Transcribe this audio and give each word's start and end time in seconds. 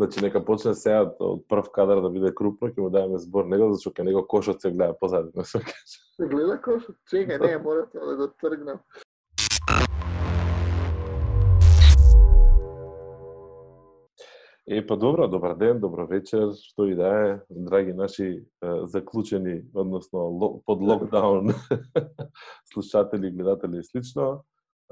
Значи 0.00 0.20
нека 0.22 0.40
почне 0.44 0.72
сега 0.74 1.04
од 1.22 1.44
прв 1.46 1.68
кадар 1.70 2.00
да 2.02 2.08
биде 2.10 2.32
крупно, 2.34 2.66
ќе 2.66 2.82
му 2.82 2.88
даваме 2.90 3.18
збор 3.22 3.46
него, 3.46 3.68
зашто 3.70 3.92
ке 3.94 4.02
него 4.02 4.24
кошот 4.26 4.58
се 4.58 4.72
гледа 4.74 4.96
позади 4.98 5.30
на 5.38 5.44
се 5.46 5.60
Се 5.86 6.26
гледа 6.26 6.56
кошот? 6.58 6.96
Чекај, 7.06 7.38
не, 7.38 7.58
морате 7.62 8.02
да 8.02 8.16
го 8.18 8.26
тргнам. 8.42 8.80
Е, 14.66 14.82
па 14.86 14.96
добро, 14.96 15.28
добар 15.28 15.54
ден, 15.54 15.78
добро 15.78 16.08
вечер, 16.10 16.50
што 16.58 16.88
и 16.90 16.98
да 16.98 17.14
е, 17.14 17.38
драги 17.50 17.92
наши 17.94 18.42
заклучени, 18.90 19.62
односно 19.74 20.62
под 20.66 20.82
локдаун 20.82 21.54
слушатели, 22.72 23.30
гледатели 23.30 23.78
и 23.78 23.84
слично. 23.84 24.42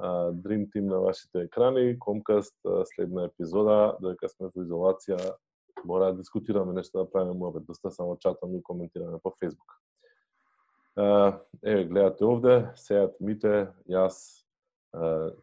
Dream 0.03 0.69
Team 0.69 0.89
на 0.91 1.01
вашите 1.01 1.39
екрани, 1.41 1.99
Комкаст, 1.99 2.57
следна 2.85 3.25
епизода, 3.25 3.97
додека 4.01 4.29
сме 4.29 4.51
во 4.51 4.65
изолација, 4.65 5.19
мора 5.85 6.13
да 6.13 6.19
дискутираме 6.19 6.73
нешто 6.73 6.99
да 6.99 7.11
правиме 7.11 7.39
муабет, 7.39 7.67
доста 7.67 7.91
само 7.91 8.17
чатаме 8.17 8.59
и 8.59 8.63
коментираме 8.63 9.19
по 9.23 9.31
Facebook. 9.31 9.71
Еве, 11.63 11.85
гледате 11.85 12.25
овде, 12.25 12.57
сеат 12.77 13.15
мите, 13.21 13.71
јас, 13.89 14.43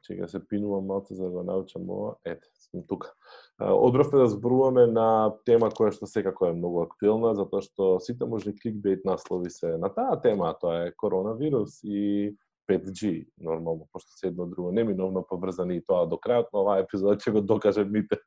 чека 0.06 0.28
се 0.28 0.40
пинувам 0.48 0.86
малце 0.86 1.16
за 1.16 1.24
да 1.24 1.30
го 1.30 1.44
научам 1.44 1.90
ова, 1.90 2.16
ете, 2.26 2.48
сме 2.54 2.84
тука. 2.88 3.14
Одбравме 3.60 4.20
да 4.20 4.28
зборуваме 4.28 4.86
на 4.88 5.34
тема 5.46 5.72
која 5.72 5.96
што 5.96 6.06
секако 6.06 6.52
е 6.52 6.54
многу 6.54 6.84
актуелна, 6.84 7.34
затоа 7.34 7.64
што 7.66 7.98
сите 8.04 8.28
можни 8.30 8.54
кликбейт 8.54 9.08
наслови 9.08 9.50
се 9.50 9.78
на 9.78 9.90
таа 9.90 10.20
тема, 10.22 10.54
тоа 10.62 10.86
е 10.86 10.94
коронавирус 10.94 11.80
и 11.84 12.36
5G, 12.70 13.28
нормално, 13.38 13.88
пошто 13.94 14.12
се 14.12 14.28
едно 14.28 14.46
друго 14.46 14.72
неминовно 14.72 15.26
поврзани 15.30 15.78
и 15.78 15.86
тоа 15.86 16.06
до 16.06 16.20
крајот 16.22 16.54
на 16.54 16.62
оваа 16.62 16.84
епизода 16.84 17.18
ќе 17.18 17.34
го 17.34 17.42
докаже 17.42 17.86
мите. 17.86 18.20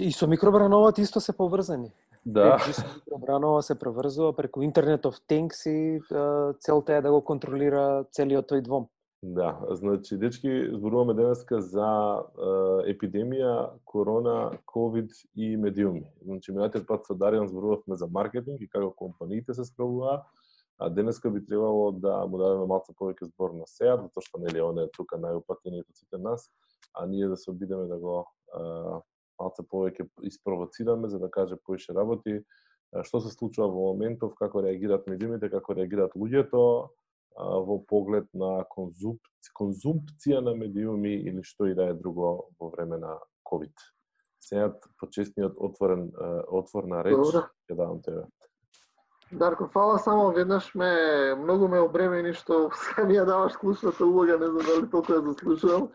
И 0.00 0.12
со 0.12 0.26
микробрановот 0.26 0.98
исто 0.98 1.20
се 1.20 1.36
поврзани. 1.36 1.92
Да. 2.26 2.58
Микробранова 2.96 3.62
се 3.62 3.78
проврзува 3.78 4.32
преку 4.32 4.62
Internet 4.62 5.02
of 5.02 5.20
Things 5.28 5.68
и 5.68 6.00
целта 6.60 6.94
е 6.94 7.02
да 7.02 7.10
го 7.10 7.20
контролира 7.20 8.04
целиот 8.12 8.48
тој 8.48 8.62
двом. 8.62 8.88
Да, 9.22 9.60
значи, 9.70 10.16
дечки, 10.18 10.70
зборуваме 10.72 11.14
денеска 11.14 11.60
за 11.62 11.86
е, 12.18 12.90
епидемија, 12.90 13.70
корона, 13.86 14.50
ковид 14.66 15.14
и 15.36 15.56
медиуми. 15.56 16.02
Значи, 16.26 16.50
минатиот 16.50 16.88
пат 16.88 17.06
со 17.06 17.14
Даријан 17.14 17.46
зборувавме 17.46 17.94
за 17.94 18.08
маркетинг 18.10 18.58
и 18.58 18.66
како 18.66 18.90
компаниите 18.90 19.54
се 19.54 19.64
справуваат, 19.64 20.26
а 20.78 20.88
денеска 20.90 21.30
би 21.30 21.44
требало 21.44 21.92
да 21.92 22.26
му 22.26 22.38
дадеме 22.38 22.66
малку 22.66 22.94
повеќе 22.98 23.28
збор 23.30 23.54
на 23.54 23.66
сеа, 23.66 23.96
затоа 24.00 24.24
што 24.24 24.40
нели 24.42 24.60
он 24.60 24.78
е 24.82 24.88
тука 24.96 25.18
најупатениот 25.20 25.86
од 25.88 25.96
сите 25.96 26.18
нас, 26.18 26.48
а 26.94 27.06
ние 27.06 27.28
да 27.28 27.36
се 27.36 27.50
обидеме 27.50 27.86
да 27.86 27.98
го 27.98 28.24
малку 29.40 29.62
повеќе 29.62 30.08
испровоцираме 30.22 31.08
за 31.08 31.18
да 31.18 31.30
каже 31.30 31.56
поише 31.66 31.94
работи, 31.94 32.42
што 33.02 33.20
се 33.20 33.30
случува 33.32 33.68
во 33.72 33.92
моментов, 33.92 34.34
како 34.36 34.60
реагираат 34.62 35.06
медиумите, 35.08 35.48
како 35.50 35.74
реагираат 35.74 36.12
луѓето, 36.18 36.88
во 37.38 37.78
поглед 37.88 38.26
на 38.36 38.66
конзумпција 38.68 40.42
на 40.44 40.52
медиуми 40.54 41.14
или 41.14 41.42
што 41.42 41.70
и 41.70 41.74
да 41.74 41.88
е 41.88 41.94
друго 41.96 42.50
во 42.60 42.68
време 42.74 42.98
на 43.00 43.16
ковид. 43.44 43.72
Сега 44.40 44.72
почестниот 45.00 45.56
отворен 45.56 46.10
отворна 46.48 47.00
реч 47.06 47.16
ќе 47.70 47.76
давам 47.76 48.02
тебе. 48.02 48.26
Дарко, 49.32 49.68
фала 49.72 49.98
само 49.98 50.30
веднаш 50.30 50.74
ме 50.74 51.34
многу 51.34 51.68
ме 51.68 51.80
обремени 51.80 52.34
што 52.36 52.68
ја 53.08 53.24
даваш 53.24 53.56
клучната 53.56 54.04
улога, 54.04 54.36
не 54.36 54.50
знам 54.50 54.66
дали 54.66 54.90
толку 54.92 55.14
ја 55.16 55.22
заслужувам. 55.24 55.88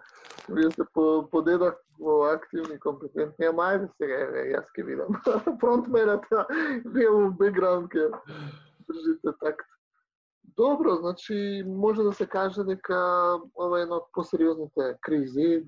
Вие 0.49 0.71
се 0.71 0.85
по, 0.93 1.27
подедах 1.31 1.77
во 1.99 2.31
активни, 2.31 2.80
компетентни, 2.80 3.45
ама 3.45 3.69
ајде 3.75 3.89
сега, 4.02 4.19
еве, 4.25 4.43
јас 4.55 4.73
ќе 4.73 4.85
видам. 4.89 5.21
Фронтмената, 5.61 6.47
вие 6.85 7.09
во 7.13 7.30
бекграунд 7.30 7.91
ке 7.93 8.09
држите 8.89 9.35
такт. 9.39 9.69
Добро, 10.58 10.95
значи 10.95 11.64
може 11.67 12.03
да 12.03 12.14
се 12.14 12.26
каже 12.26 12.64
дека 12.65 12.97
ова 13.53 13.80
е 13.80 13.83
една 13.86 14.02
од 14.02 14.09
посериозните 14.14 14.95
кризи. 15.02 15.67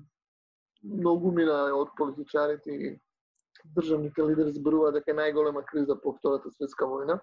Многу 0.82 1.30
мина 1.30 1.68
од 1.76 1.94
политичарите 1.94 2.70
и 2.70 2.96
државните 3.76 4.22
лидери 4.26 4.58
зборуваат 4.58 4.98
дека 4.98 5.12
е 5.12 5.20
најголема 5.22 5.62
криза 5.70 5.94
по 5.94 6.16
Втората 6.18 6.50
светска 6.50 6.90
војна. 6.90 7.20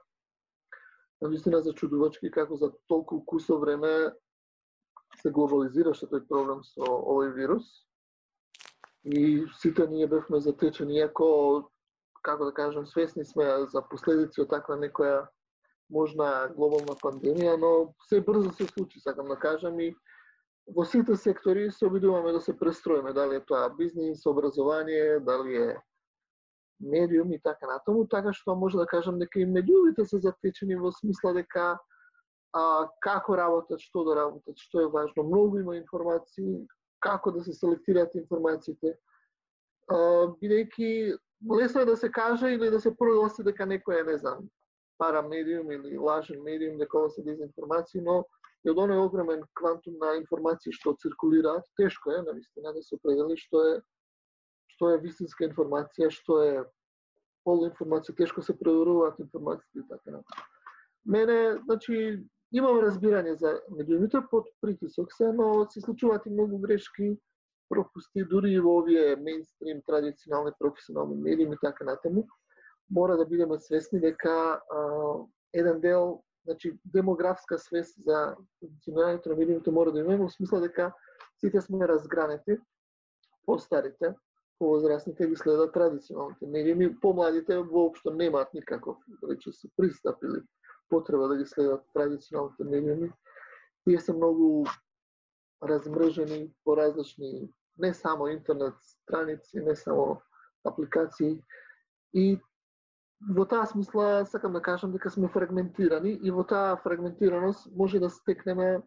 Да 1.21 1.27
Навистина 1.27 1.61
зачудувачки 1.61 2.31
како 2.31 2.55
за 2.55 2.71
толку 2.87 3.23
кусо 3.25 3.57
време 3.59 4.13
се 5.21 5.31
глобализираше 5.33 6.05
тој 6.11 6.27
проблем 6.29 6.61
со 6.63 6.85
овој 6.85 7.33
вирус. 7.33 7.65
И 9.03 9.47
сите 9.57 9.87
ние 9.87 10.07
бевме 10.07 10.39
затечени, 10.39 10.99
иако, 10.99 11.71
како 12.21 12.45
да 12.45 12.53
кажем, 12.53 12.85
свесни 12.85 13.25
сме 13.25 13.47
за 13.71 13.81
последици 13.89 14.41
од 14.43 14.49
таква 14.51 14.77
некоја 14.77 15.25
можна 15.89 16.51
глобална 16.53 16.93
пандемија, 17.01 17.55
но 17.57 17.95
се 18.09 18.21
брзо 18.21 18.51
се 18.51 18.67
случи, 18.67 18.99
сакам 18.99 19.31
да 19.31 19.39
кажам, 19.39 19.79
и 19.79 19.95
во 20.75 20.85
сите 20.85 21.15
сектори 21.15 21.71
се 21.71 21.87
обидуваме 21.87 22.31
да 22.31 22.41
се 22.41 22.57
престроиме, 22.57 23.13
дали 23.13 23.35
е 23.35 23.45
тоа 23.45 23.69
бизнис, 23.69 24.25
образование, 24.25 25.19
дали 25.19 25.55
е 25.55 25.77
медиум 26.79 27.33
и 27.33 27.39
така 27.43 27.67
натаму, 27.67 28.07
така 28.07 28.33
што 28.33 28.55
може 28.55 28.77
да 28.77 28.85
кажам 28.85 29.19
дека 29.19 29.39
и 29.39 29.45
медиумите 29.45 30.05
се 30.05 30.19
затечени 30.19 30.75
во 30.75 30.91
смисла 30.91 31.33
дека 31.33 31.77
а, 32.53 32.87
како 33.01 33.37
работат, 33.37 33.81
што 33.81 34.03
да 34.03 34.15
работат, 34.15 34.57
што 34.57 34.81
е 34.81 34.87
важно. 34.87 35.23
Многу 35.23 35.59
има 35.59 35.77
информации, 35.77 36.65
како 36.99 37.31
да 37.31 37.43
се 37.43 37.53
селектираат 37.53 38.15
информациите, 38.15 38.97
бидејќи 39.89 41.17
лесно 41.59 41.81
е 41.81 41.85
да 41.85 41.97
се 41.97 42.11
каже 42.11 42.51
или 42.53 42.69
да 42.69 42.79
се 42.79 42.95
прогласи 42.95 43.43
дека 43.43 43.65
некој 43.65 44.01
е, 44.01 44.03
не 44.03 44.17
знам, 44.17 44.49
парамедиум 44.97 45.71
или 45.71 45.97
лажен 45.97 46.41
медиум, 46.43 46.77
дека 46.77 46.97
ова 46.97 47.09
се 47.09 47.23
дезинформации, 47.23 48.01
но 48.01 48.25
и 48.65 48.69
од 48.69 48.77
оној 48.77 48.99
огромен 49.05 49.43
квантум 49.55 49.95
на 50.01 50.15
информации 50.17 50.73
што 50.73 50.95
циркулираат, 51.01 51.63
тешко 51.77 52.11
е, 52.11 52.21
навистина, 52.21 52.73
да 52.73 52.81
се 52.83 52.95
определи 52.95 53.37
што 53.37 53.63
е 53.63 53.73
што 54.77 54.93
е 54.93 55.01
вистинска 55.01 55.47
информација, 55.49 56.11
што 56.13 56.39
е 56.45 56.55
полуинформација, 57.47 58.15
тешко 58.15 58.43
се 58.45 58.53
проверуваат 58.57 59.19
информациите 59.19 59.81
и 59.81 59.87
така 59.89 60.19
натаму. 60.19 60.47
Мене, 61.05 61.57
значи, 61.65 61.97
имам 62.53 62.77
разбирање 62.83 63.33
за 63.41 63.57
медиумите 63.73 64.21
под 64.31 64.51
притисок 64.61 65.13
се, 65.13 65.31
но 65.33 65.65
се 65.71 65.81
случуваат 65.81 66.25
и 66.25 66.29
многу 66.29 66.59
грешки, 66.61 67.15
пропусти 67.69 68.23
дури 68.23 68.53
и 68.53 68.59
во 68.59 68.77
овие 68.79 69.15
мейнстрим 69.15 69.81
традиционални 69.87 70.53
професионални 70.59 71.15
медиуми 71.15 71.55
и 71.55 71.63
така 71.63 71.83
натаму 71.83 72.27
мора 72.89 73.17
да 73.17 73.25
бидеме 73.25 73.59
свесни 73.59 73.99
дека 73.99 74.29
а, 74.29 74.81
еден 75.53 75.81
дел, 75.81 76.23
значи 76.45 76.79
демографска 76.85 77.57
свест 77.59 77.95
за 78.03 78.35
функционирањето 78.61 79.29
на 79.29 79.35
медиумите 79.35 79.71
мора 79.71 79.91
да 79.91 79.99
имаме, 79.99 80.23
во 80.23 80.29
смисла 80.29 80.61
дека 80.61 80.93
сите 81.39 81.61
сме 81.61 81.87
разгранети, 81.87 82.57
постарите, 83.45 84.15
повозрастните 84.59 85.27
ги 85.27 85.35
следат 85.35 85.73
традиционалните 85.73 86.47
медиуми, 86.47 86.99
помладите 86.99 87.57
воопшто 87.57 88.13
немаат 88.13 88.53
никаков, 88.53 88.97
рече 89.29 89.51
се 89.51 89.67
пристап 89.77 90.23
или 90.23 90.41
потреба 90.89 91.27
да 91.27 91.37
ги 91.37 91.45
следат 91.45 91.81
традиционалните 91.93 92.63
медиуми. 92.63 93.11
Тие 93.83 93.99
се 93.99 94.13
многу 94.13 94.65
размрежени 95.63 96.51
по 96.63 96.77
различни, 96.77 97.49
не 97.77 97.93
само 97.93 98.27
интернет 98.27 98.73
страници, 98.81 99.59
не 99.59 99.75
само 99.75 100.21
апликации, 100.65 101.43
и 102.13 102.39
во 103.29 103.45
таа 103.45 103.65
смисла 103.65 104.25
сакам 104.25 104.53
да 104.53 104.61
кажам 104.61 104.91
дека 104.91 105.09
сме 105.09 105.27
фрагментирани 105.27 106.19
и 106.23 106.31
во 106.31 106.43
таа 106.43 106.77
фрагментираност 106.83 107.69
може 107.75 107.99
да 107.99 108.09
стекнеме 108.09 108.81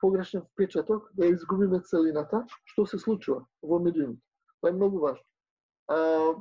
погрешен 0.00 0.42
впечаток, 0.42 1.10
да 1.14 1.26
изгубиме 1.26 1.80
целината, 1.80 2.44
што 2.64 2.86
се 2.86 2.98
случува 2.98 3.46
во 3.62 3.78
медиумите. 3.78 4.25
Тоа 4.60 4.70
е 4.70 4.72
многу 4.72 4.98
важно. 4.98 5.24
А, 5.88 6.34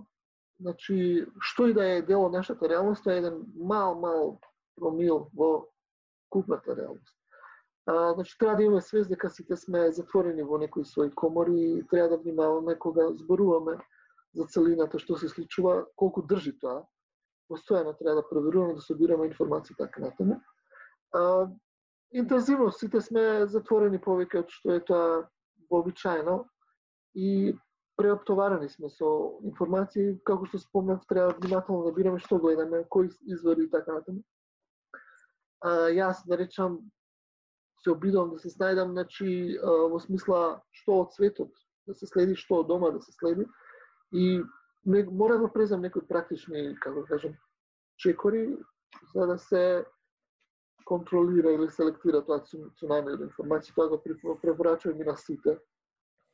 значи, 0.59 1.25
што 1.39 1.67
и 1.67 1.73
да 1.73 1.85
е 1.85 2.01
дел 2.01 2.25
од 2.25 2.33
нашата 2.33 2.69
реалност, 2.69 3.03
тоа 3.03 3.13
е 3.13 3.23
еден 3.23 3.43
мал, 3.55 3.95
мал 3.99 4.39
промил 4.75 5.29
во 5.33 5.67
купната 6.29 6.75
реалност. 6.75 7.15
А, 7.85 8.13
значи, 8.13 8.37
треба 8.39 8.55
да 8.55 8.63
имаме 8.63 8.81
свест 8.81 9.09
дека 9.09 9.29
сите 9.29 9.55
сме 9.55 9.91
затворени 9.91 10.43
во 10.43 10.57
некои 10.57 10.83
своји 10.83 11.13
комори 11.13 11.59
и 11.77 11.83
треба 11.87 12.15
да 12.15 12.17
внимаваме 12.17 12.79
кога 12.79 13.11
зборуваме 13.13 13.77
за 14.35 14.45
целината 14.45 14.99
што 14.99 15.17
се 15.17 15.29
случува, 15.29 15.85
колку 15.95 16.23
држи 16.25 16.57
тоа, 16.59 16.81
постојано 17.51 17.93
треба 17.99 18.21
да 18.21 18.29
проверуваме, 18.29 18.75
да 18.75 18.81
собираме 18.81 19.27
информации 19.27 19.75
така 19.77 20.01
натаму. 20.01 20.41
А, 21.13 21.47
интензивно 22.11 22.71
сите 22.71 23.01
сме 23.01 23.45
затворени 23.45 24.01
повеќе 24.01 24.43
од 24.43 24.49
што 24.49 24.75
е 24.75 24.83
тоа 24.83 25.29
вообичаено 25.69 26.43
и 27.15 27.53
преоптоварени 27.97 28.69
сме 28.69 28.89
со 28.89 29.39
информации, 29.43 30.17
како 30.25 30.45
што 30.45 30.59
спомнав, 30.59 31.05
треба 31.09 31.35
внимателно 31.39 31.85
да 31.85 31.93
бираме 31.95 32.19
што 32.19 32.39
гледаме, 32.39 32.83
кои 32.89 33.09
извори 33.25 33.65
и 33.65 33.71
така 33.71 33.99
натаму. 33.99 34.23
А, 35.61 35.89
јас, 35.89 36.25
да 36.27 36.37
речам, 36.37 36.79
се 37.83 37.91
обидувам 37.91 38.33
да 38.33 38.39
се 38.39 38.49
снајдам, 38.49 38.91
значи, 38.91 39.57
во 39.61 39.99
смисла 39.99 40.61
што 40.71 41.05
од 41.05 41.13
светот 41.13 41.53
да 41.87 41.93
се 41.93 42.07
следи, 42.09 42.35
што 42.35 42.63
од 42.63 42.67
дома 42.67 42.91
да 42.91 43.01
се 43.01 43.13
следи, 43.13 43.45
И 44.15 44.43
не, 44.85 45.03
мора 45.03 45.37
да 45.37 45.53
презам 45.53 45.81
некои 45.81 46.07
практични, 46.07 46.75
како 46.79 47.01
да 47.01 47.07
кажам, 47.07 47.33
чекори 47.97 48.57
за 49.13 49.27
да 49.27 49.37
се 49.37 49.85
контролира 50.85 51.51
или 51.51 51.69
селектира 51.69 52.21
тоа 52.21 52.43
цунами 52.79 53.15
од 53.17 53.23
информација, 53.25 53.73
тоа 53.75 53.89
го 53.89 54.37
препорачувам 54.41 55.01
и 55.01 55.07
на 55.07 55.17
сите. 55.17 55.57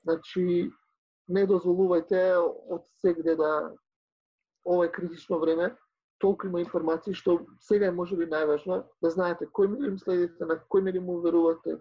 Значи, 0.04 0.70
не 1.32 1.46
дозволувајте 1.48 2.22
од 2.38 2.84
сегде 3.02 3.36
да 3.40 3.72
ова 4.66 4.86
е 4.86 4.92
критично 4.92 5.40
време, 5.40 5.72
толку 6.22 6.48
има 6.48 6.62
информации 6.62 7.14
што 7.18 7.40
сега 7.60 7.90
е 7.90 7.96
можеби 7.96 8.30
најважно 8.30 8.84
да 9.02 9.10
знаете 9.10 9.50
кој 9.50 9.72
медиум 9.74 9.98
следите, 10.00 10.46
на 10.46 10.60
кој 10.70 10.86
медиум 10.88 11.10
верувате, 11.24 11.80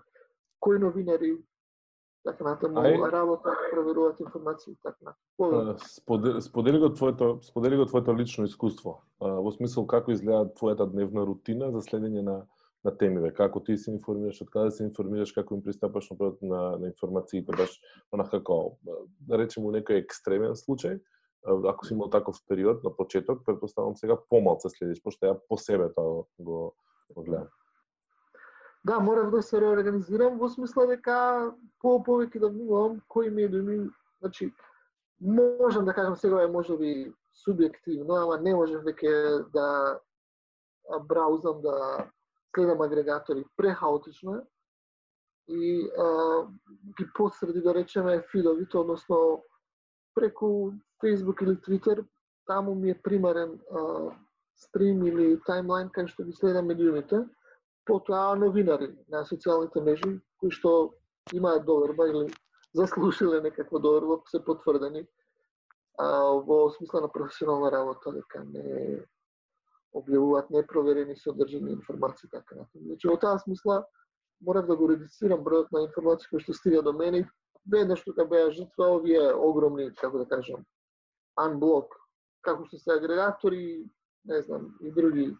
кои 0.60 0.78
новинари 0.78 1.36
така 2.24 2.44
натаму 2.44 2.80
Ај... 2.80 3.10
работа, 3.12 3.52
проверуваат 3.72 4.20
информации 4.20 4.76
така 4.82 5.12
натаму. 5.12 6.40
Сподели 6.40 6.78
го 6.78 6.92
твоето 6.94 7.38
сподели 7.42 7.76
го 7.76 7.86
твоето 7.86 8.16
лично 8.16 8.44
искуство. 8.44 9.02
Во 9.20 9.52
смисол 9.52 9.86
како 9.86 10.12
изгледа 10.12 10.48
твојата 10.56 10.88
дневна 10.88 11.26
рутина 11.26 11.70
за 11.72 11.84
следење 11.84 12.24
на 12.24 12.42
на 12.84 12.96
темиве, 12.96 13.32
како 13.34 13.60
ти 13.60 13.76
се 13.76 13.92
информираш, 13.92 14.40
од 14.42 14.50
каде 14.50 14.70
се 14.72 14.84
информираш, 14.86 15.32
како 15.36 15.54
им 15.54 15.62
пристапаш 15.62 16.10
на, 16.10 16.32
на, 16.40 16.60
на 16.80 16.86
информациите, 16.88 17.52
баш 17.52 17.76
како 18.30 18.78
да 19.28 19.40
речеме 19.40 19.74
некој 19.76 20.00
екстремен 20.00 20.56
случај, 20.56 21.00
ако 21.44 21.86
си 21.86 21.94
имал 21.94 22.10
таков 22.10 22.36
период 22.48 22.84
на 22.84 22.90
почеток, 22.96 23.44
предпоставам 23.46 23.96
сега 23.96 24.16
помалце 24.30 24.68
следиш, 24.68 25.02
пошто 25.02 25.26
ја 25.26 25.38
по 25.48 25.56
себе 25.56 25.88
тоа 25.92 26.24
го, 26.38 26.74
го 27.14 27.22
гледам. 27.22 27.48
Да, 28.84 29.00
морав 29.00 29.30
да 29.30 29.42
се 29.42 29.60
реорганизирам 29.60 30.38
во 30.40 30.48
смисла 30.48 30.86
дека 30.88 31.52
по 31.80 31.98
повеќе 32.00 32.40
да 32.40 32.48
внимавам 32.48 33.00
кои 33.08 33.30
медиуми, 33.30 33.90
значи 34.20 34.52
можам 35.20 35.84
да 35.84 35.92
кажам 35.92 36.16
сега 36.16 36.42
е 36.42 36.48
можеби 36.48 37.12
субјективно, 37.44 38.22
ама 38.22 38.40
не 38.40 38.54
можам 38.54 38.80
веќе 38.84 39.44
да 39.52 40.00
браузам 41.08 41.60
да 41.60 42.08
следам 42.54 42.82
агрегатори. 42.82 43.44
Прехаотично 43.56 44.46
и 45.48 45.90
а, 45.98 46.46
ги 46.98 47.06
посреди 47.14 47.60
да 47.60 47.74
речеме 47.74 48.24
фидовите, 48.30 48.78
односно 48.78 49.42
преку 50.14 50.72
Facebook 51.02 51.42
или 51.42 51.56
Twitter, 51.56 52.06
таму 52.46 52.74
ми 52.74 52.90
е 52.90 53.02
примарен 53.02 53.60
а, 53.70 54.10
стрим 54.56 55.06
или 55.06 55.40
таймлайн 55.46 55.88
кај 55.88 56.06
што 56.06 56.24
ги 56.24 56.32
следам 56.32 56.66
медиумите. 56.66 57.24
Потоа 57.86 58.36
новинари 58.36 58.92
на 59.08 59.24
социјалните 59.24 59.82
мрежи 59.82 60.20
кои 60.38 60.50
што 60.50 60.92
имаат 61.32 61.64
доверба 61.64 62.08
или 62.08 62.28
заслушиле 62.78 63.40
некаква 63.40 63.80
доверба 63.80 64.20
се 64.30 64.44
потврдени 64.44 65.06
а, 65.98 66.06
во 66.46 66.70
смисла 66.70 67.00
на 67.00 67.08
професионална 67.08 67.70
работа 67.72 68.12
дека 68.12 68.44
не 68.44 69.00
објавуваат 69.94 70.50
непроверени 70.50 71.16
содржини 71.16 71.72
информации 71.72 72.28
така 72.30 72.54
натаму. 72.54 72.86
Значи 72.86 73.08
во 73.08 73.16
таа 73.16 73.38
смисла 73.38 73.84
морав 74.40 74.66
да 74.66 74.76
го 74.76 74.88
редицирам 74.88 75.44
бројот 75.44 75.72
на 75.72 75.84
информации 75.84 76.28
кои 76.30 76.40
што 76.40 76.54
стига 76.54 76.82
до 76.82 76.92
мене 76.92 77.28
веднаш 77.66 78.04
тука 78.04 78.24
беа 78.24 78.50
жртва 78.50 78.88
овие 78.96 79.32
огромни, 79.34 79.90
како 79.94 80.18
да 80.18 80.26
кажам, 80.28 80.64
Unblock, 81.38 81.92
како 82.42 82.64
што 82.66 82.78
се 82.78 82.94
агрегатори, 82.96 83.84
не 84.24 84.42
знам, 84.42 84.74
и 84.80 84.92
други 84.92 85.30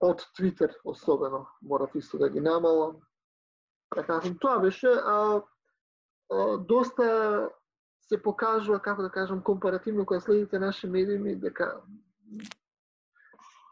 од 0.00 0.24
Твитер 0.36 0.74
особено, 0.84 1.46
морав 1.62 1.94
исто 1.94 2.18
да 2.18 2.28
ги 2.28 2.40
намалам. 2.40 3.00
Така, 3.94 4.20
значи, 4.20 4.38
тоа 4.38 4.58
беше, 4.60 4.88
а, 4.88 5.42
а, 6.32 6.58
доста 6.58 7.50
се 8.08 8.22
покажува, 8.22 8.80
како 8.80 9.02
да 9.02 9.10
кажам, 9.10 9.42
компаративно 9.42 10.06
кога 10.06 10.20
следите 10.20 10.58
наши 10.58 10.86
медиуми, 10.86 11.36
дека 11.36 11.82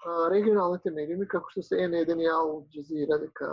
регионалните 0.07 0.91
медиуми, 0.91 1.27
како 1.27 1.51
што 1.51 1.63
се 1.63 1.81
N1 1.89 2.23
и 2.23 2.29
Ал 2.31 2.67
Джазира, 2.71 3.19
дека 3.19 3.49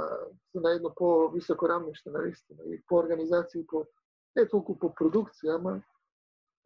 се 0.51 0.59
на 0.59 0.75
едно 0.75 0.91
по-високо 0.95 1.69
рамниште, 1.69 2.11
наистина, 2.11 2.63
и 2.69 2.81
по 2.87 3.01
организација, 3.01 3.65
по, 3.67 3.85
не 4.35 4.45
толку 4.45 4.77
по 4.79 4.91
продукција, 4.93 5.55
ама 5.55 5.79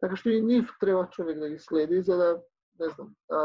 така 0.00 0.16
што 0.16 0.30
и 0.30 0.42
нив 0.42 0.70
треба 0.80 1.08
човек 1.10 1.38
да 1.38 1.48
ги 1.48 1.58
следи, 1.58 2.02
за 2.02 2.16
да 2.16 2.28
не 2.80 2.88
знам, 2.90 3.14
а, 3.30 3.40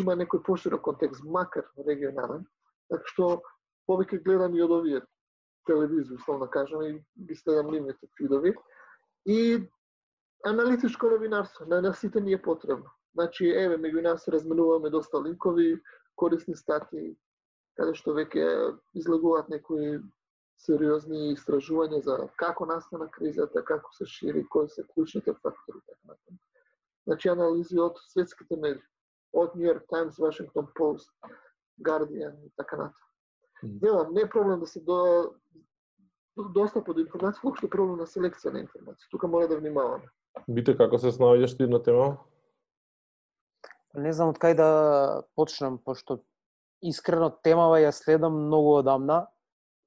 има 0.00 0.16
некој 0.18 0.42
поширок 0.42 0.82
контекст, 0.82 1.22
макар 1.24 1.66
регионален, 1.86 2.46
така 2.90 3.10
што 3.10 3.42
повеќе 3.88 4.22
гледам 4.24 4.54
и 4.54 4.62
од 4.62 4.70
овие 4.70 5.02
телевизии, 5.66 6.14
условно 6.14 6.46
да 6.46 6.50
кажам, 6.50 6.82
и 6.82 6.98
ги 7.18 7.34
следам 7.34 7.70
нивните 7.70 8.06
фидови. 8.18 8.54
И 9.26 9.70
аналитичко 10.44 11.10
новинарство, 11.10 11.66
на, 11.66 11.80
на 11.82 11.94
сите 11.94 12.20
ни 12.20 12.32
е 12.32 12.42
потребно. 12.42 12.90
Значи, 13.14 13.46
еве, 13.46 13.78
меѓу 13.78 14.02
нас 14.02 14.28
разменуваме 14.28 14.90
доста 14.90 15.22
линкови, 15.22 15.82
корисни 16.16 16.56
стати, 16.56 17.14
каде 17.78 17.94
што 17.94 18.14
веќе 18.14 18.46
излагуваат 18.94 19.48
некои 19.48 20.00
сериозни 20.58 21.34
истражувања 21.34 22.00
за 22.02 22.18
како 22.38 22.66
настана 22.66 23.08
кризата, 23.10 23.62
како 23.62 23.92
се 23.94 24.06
шири, 24.06 24.46
кои 24.46 24.68
се 24.68 24.86
клучните 24.94 25.34
фактори, 25.42 25.80
така 25.86 26.14
натаму 26.14 26.38
значи 27.06 27.28
анализи 27.28 27.78
од 27.78 27.98
светските 28.08 28.56
медии, 28.56 28.82
од 29.32 29.56
New 29.56 29.66
York 29.66 29.86
Times, 29.92 30.18
Washington 30.18 30.68
Post, 30.78 31.10
Guardian 31.78 32.34
и 32.46 32.50
така 32.56 32.76
натаму. 32.76 33.04
Делам, 33.62 34.12
не 34.12 34.20
е 34.20 34.28
проблем 34.28 34.60
да 34.60 34.66
се 34.66 34.80
до 34.80 35.34
достап 36.36 36.86
до 36.86 37.00
информација, 37.00 37.64
е 37.64 37.70
проблем 37.70 37.98
на 37.98 38.06
селекција 38.06 38.52
на 38.52 38.64
информација. 38.64 39.08
Тука 39.10 39.28
мора 39.28 39.48
да 39.48 39.58
внимаваме. 39.58 40.08
Бите 40.48 40.76
како 40.76 40.98
се 40.98 41.12
снаоѓаш 41.14 41.56
ти 41.56 41.68
на 41.70 41.82
тема? 41.82 42.16
Не 43.94 44.12
знам 44.12 44.32
од 44.34 44.40
кај 44.42 44.56
да 44.58 44.68
почнам, 45.38 45.78
пошто 45.78 46.18
искрено 46.82 47.30
темава 47.30 47.78
ја 47.78 47.92
следам 47.94 48.34
многу 48.46 48.74
одамна, 48.80 49.26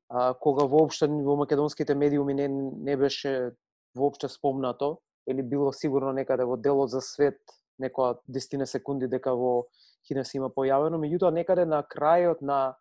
а, 0.09 0.33
кога 0.33 0.65
воопшто 0.65 1.07
во 1.07 1.35
македонските 1.35 1.95
медиуми 1.95 2.33
не, 2.33 2.47
не 2.47 2.97
беше 2.97 3.51
воопшто 3.95 4.29
спомнато 4.29 4.97
или 5.27 5.41
било 5.41 5.73
сигурно 5.73 6.13
некаде 6.13 6.45
во 6.45 6.57
делот 6.57 6.89
за 6.89 7.01
свет 7.01 7.39
некоја 7.81 8.17
дестина 8.27 8.65
секунди 8.65 9.07
дека 9.07 9.35
во 9.35 9.67
Кина 10.07 10.23
се 10.23 10.37
има 10.37 10.47
појавено, 10.47 10.95
меѓутоа 10.95 11.33
некаде 11.35 11.65
на 11.65 11.83
крајот 11.83 12.41
на 12.41 12.77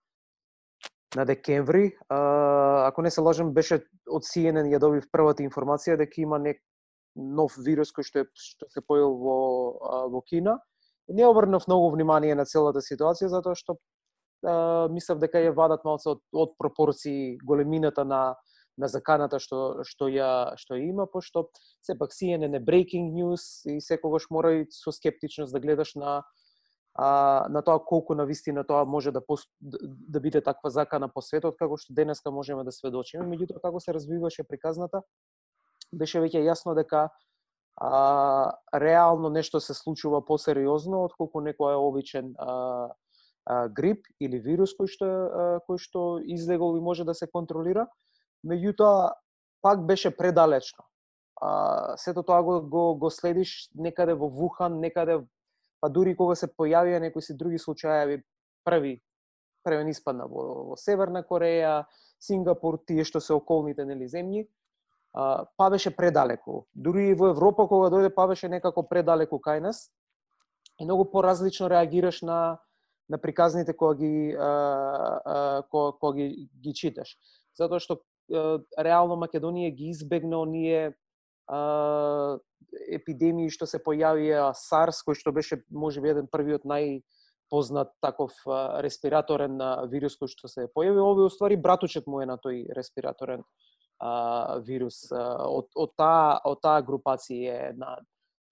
на 1.16 1.24
декември, 1.24 1.96
а, 2.08 2.86
ако 2.86 3.02
не 3.02 3.10
се 3.10 3.20
лажам, 3.20 3.52
беше 3.54 3.80
од 4.06 4.22
CNN 4.22 4.68
ја 4.68 4.78
добив 4.78 5.06
првата 5.10 5.42
информација 5.42 5.96
дека 5.96 6.20
има 6.20 6.38
нек 6.38 6.60
нов 7.16 7.54
вирус 7.56 7.92
кој 7.96 8.04
што 8.04 8.22
е 8.22 8.26
што 8.36 8.68
се 8.70 8.82
појавил 8.84 9.16
во 9.22 9.38
во 10.12 10.20
Кина. 10.22 10.58
Не 11.08 11.26
обрнав 11.26 11.66
многу 11.68 11.90
внимание 11.94 12.34
на 12.34 12.44
целата 12.44 12.82
ситуација 12.82 13.30
затоа 13.30 13.54
што 13.54 13.76
а, 14.42 14.88
мислев 14.90 15.20
дека 15.22 15.38
ја 15.38 15.54
вадат 15.54 15.84
малце 15.84 16.10
од, 16.16 16.22
од 16.32 16.56
пропорции 16.58 17.38
големината 17.42 18.04
на 18.04 18.36
на 18.76 18.88
заканата 18.92 19.38
што 19.40 19.84
што 19.88 20.08
ја 20.12 20.56
што 20.60 20.76
ја 20.76 20.90
има, 20.90 21.06
пошто 21.08 21.48
сепак 21.86 22.12
CNN 22.12 22.58
е 22.58 22.60
breaking 22.60 23.14
news 23.16 23.64
и 23.64 23.80
секогаш 23.80 24.28
мора 24.30 24.52
и 24.60 24.66
со 24.70 24.92
скептичност 24.92 25.52
да 25.52 25.60
гледаш 25.60 25.94
на 25.94 26.24
а, 26.94 27.46
на 27.48 27.62
тоа 27.62 27.80
колку 27.84 28.14
на 28.14 28.26
вистина 28.26 28.64
тоа 28.64 28.84
може 28.84 29.12
да, 29.12 29.20
пост, 29.20 29.48
да, 29.60 29.78
да 29.82 30.20
биде 30.20 30.40
таква 30.40 30.70
закана 30.70 31.08
по 31.08 31.22
светот, 31.22 31.56
како 31.56 31.76
што 31.76 31.94
денеска 31.94 32.30
можеме 32.30 32.64
да 32.64 32.72
сведочиме. 32.72 33.24
Меѓутоа, 33.24 33.60
како 33.60 33.80
се 33.80 33.92
развиваше 33.92 34.44
приказната, 34.48 35.02
беше 35.92 36.20
веќе 36.20 36.44
јасно 36.44 36.74
дека 36.76 37.08
а, 37.76 38.52
реално 38.74 39.28
нешто 39.30 39.60
се 39.60 39.74
случува 39.74 40.24
посериозно 40.24 41.04
отколку 41.04 41.40
некој 41.44 41.76
обичен 41.76 42.34
а, 42.38 42.92
а, 43.44 43.68
грип 43.68 44.06
или 44.20 44.40
вирус 44.40 44.72
кој 44.78 44.88
што 44.88 45.06
а, 45.06 45.46
кој 45.68 45.78
што 45.78 46.02
излегол 46.24 46.76
и 46.76 46.80
може 46.80 47.04
да 47.04 47.14
се 47.14 47.28
контролира 47.28 47.86
меѓутоа 48.46 49.12
пак 49.62 49.86
беше 49.86 50.16
предалечно. 50.16 50.84
А, 51.40 51.96
сето 51.96 52.22
тоа 52.22 52.42
го, 52.42 52.60
го, 52.62 52.94
го 52.96 53.10
следиш 53.10 53.68
некаде 53.74 54.14
во 54.14 54.28
Вухан, 54.28 54.80
некаде, 54.80 55.20
па 55.80 55.88
дури 55.88 56.16
кога 56.16 56.34
се 56.34 56.48
појавија 56.48 57.00
некои 57.00 57.22
си 57.22 57.36
други 57.36 57.58
случаи, 57.58 58.22
први, 58.64 59.00
првен 59.64 59.88
испадна 59.92 60.26
во, 60.30 60.70
во 60.70 60.76
Северна 60.80 61.24
Кореја, 61.26 61.84
Сингапур, 62.22 62.78
тие 62.86 63.04
што 63.04 63.20
се 63.20 63.34
околните 63.36 63.84
нели 63.84 64.08
земји, 64.08 64.46
па 65.16 65.70
беше 65.70 65.90
предалеку. 65.96 66.66
Дури 66.74 67.10
и 67.10 67.14
во 67.14 67.30
Европа 67.32 67.66
кога 67.68 67.88
дојде 67.88 68.12
па 68.14 68.26
беше 68.28 68.48
некако 68.52 68.84
предалеку 68.84 69.40
кај 69.40 69.62
нас 69.64 69.88
и 70.78 70.84
многу 70.84 71.08
поразлично 71.10 71.70
реагираш 71.72 72.22
на 72.22 72.58
на 73.08 73.18
приказните 73.18 73.76
кога 73.76 73.94
ги 73.94 74.36
а, 74.38 75.62
кога, 75.70 75.92
кога 76.00 76.16
ги, 76.16 76.48
ги 76.62 76.74
читаш. 76.74 77.16
Затоа 77.54 77.80
што 77.80 78.02
реално 78.74 79.14
Македонија 79.14 79.70
ги 79.70 79.92
избегна 79.94 80.40
оние 80.42 80.96
а, 81.46 82.38
епидемии 82.90 83.50
што 83.50 83.66
се 83.70 83.78
појавија 83.78 84.50
SARS, 84.58 85.04
кој 85.06 85.14
што 85.14 85.32
беше 85.32 85.62
можеби 85.70 86.10
еден 86.10 86.26
првиот 86.26 86.66
најпознат 86.66 87.94
таков 88.02 88.34
респираторен 88.82 89.54
вирус 89.92 90.18
кој 90.18 90.34
што 90.34 90.50
се 90.50 90.66
појави. 90.74 90.98
Овој 90.98 91.30
уствари 91.30 91.56
братучет 91.56 92.10
му 92.10 92.20
е 92.20 92.26
на 92.26 92.40
тој 92.42 92.66
респираторен 92.74 93.46
а, 93.98 94.58
вирус. 94.66 95.06
А, 95.12 95.46
од, 95.48 95.70
од 95.74 95.94
таа 95.96 96.40
од 96.44 96.60
таа 96.62 96.82
групација 96.82 97.72
на 97.76 97.96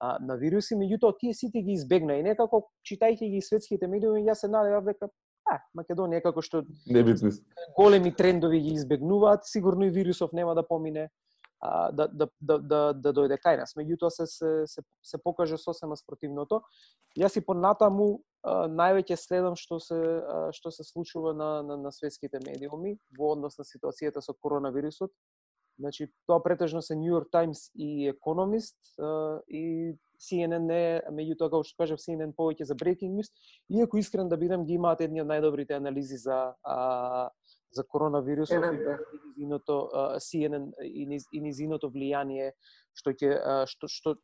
а, 0.00 0.16
на 0.20 0.36
вируси, 0.40 0.76
меѓутоа 0.76 1.16
тие 1.20 1.34
сите 1.34 1.62
ги 1.62 1.76
избегна 1.78 2.18
и 2.18 2.24
некако 2.26 2.64
читајќи 2.86 3.30
ги 3.36 3.42
светските 3.42 3.88
медиуми 3.88 4.24
јас 4.26 4.44
се 4.44 4.50
надевав 4.52 4.88
дека 4.88 5.08
а, 5.50 5.58
Македонија 5.78 6.22
како 6.24 6.42
што 6.42 6.64
Небитни. 6.86 7.30
големи 7.76 8.14
трендови 8.14 8.60
ги 8.60 8.74
избегнуваат, 8.78 9.46
сигурно 9.46 9.86
и 9.86 9.90
вирусов 9.90 10.32
нема 10.32 10.54
да 10.54 10.66
помине 10.66 11.08
а, 11.60 11.92
да, 11.92 12.08
да, 12.08 12.28
да, 12.40 12.58
да, 12.58 12.80
да 12.92 13.12
дојде 13.16 13.38
кај 13.40 13.58
нас. 13.62 13.74
Меѓутоа 13.78 14.10
се, 14.10 14.26
се, 14.26 14.52
се, 14.66 14.82
се 15.02 15.18
покаже 15.18 15.58
сосема 15.58 15.96
спротивното. 15.96 16.62
Јас 17.18 17.38
и 17.38 17.44
понатаму 17.44 18.20
највеќе 18.44 19.16
следам 19.16 19.54
што 19.56 19.78
се 19.80 19.98
што 20.52 20.70
се 20.70 20.84
случува 20.84 21.32
на, 21.32 21.62
на, 21.62 21.76
на 21.80 21.92
светските 21.92 22.40
медиуми 22.44 22.98
во 23.18 23.32
однос 23.32 23.56
на 23.58 23.64
ситуацијата 23.64 24.20
со 24.20 24.34
коронавирусот. 24.34 25.10
Значи, 25.78 26.08
тоа 26.26 26.42
претежно 26.42 26.82
се 26.82 26.94
New 26.94 27.10
York 27.10 27.30
Times 27.32 27.70
и 27.74 28.12
Economist 28.12 28.78
а, 28.98 29.40
и 29.48 29.94
CNN 30.22 30.62
не, 30.70 31.02
меѓутоа 31.10 31.50
како 31.50 31.64
што 31.66 31.82
кажав 31.82 31.98
CNN 31.98 32.34
повеќе 32.38 32.68
за 32.70 32.76
breaking 32.78 33.18
news, 33.18 33.32
иако 33.68 33.98
искрен 33.98 34.28
да 34.30 34.38
бидам 34.38 34.64
ги 34.64 34.78
имаат 34.78 35.02
едни 35.02 35.20
од 35.20 35.28
најдобрите 35.28 35.74
анализи 35.76 36.16
за 36.22 36.54
а, 36.62 37.30
за 37.74 37.82
коронавирусот 37.82 38.64
и 38.64 39.18
низиното 39.26 39.90
CNN 40.22 40.70
и, 40.82 41.06
низ, 41.06 41.26
и 41.32 41.40
низиното 41.42 41.90
влијание 41.90 42.52
што 42.94 43.10
ќе 43.10 43.66
што 43.66 43.90
што 43.90 44.14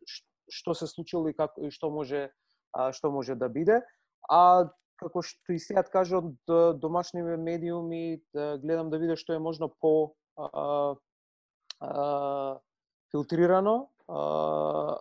што 0.51 0.75
се 0.75 0.87
случило 0.87 1.29
и 1.31 1.35
како 1.35 1.67
и 1.67 1.71
што 1.75 1.91
може 1.91 2.29
што 2.95 3.11
може 3.11 3.35
да 3.35 3.49
биде. 3.51 3.83
А 4.31 4.71
како 5.03 5.23
што 5.23 5.55
и 5.55 5.59
сега 5.59 5.83
кажа 5.83 6.23
од 6.23 6.79
домашни 6.79 7.23
медиуми, 7.23 8.23
да 8.35 8.57
гледам 8.63 8.91
да 8.91 8.99
видам 9.03 9.19
што 9.19 9.35
е 9.35 9.43
можно 9.43 9.69
по 9.81 10.15
а, 10.39 10.95
а, 11.81 12.59
филтрирано, 13.11 13.89
а, 14.09 14.99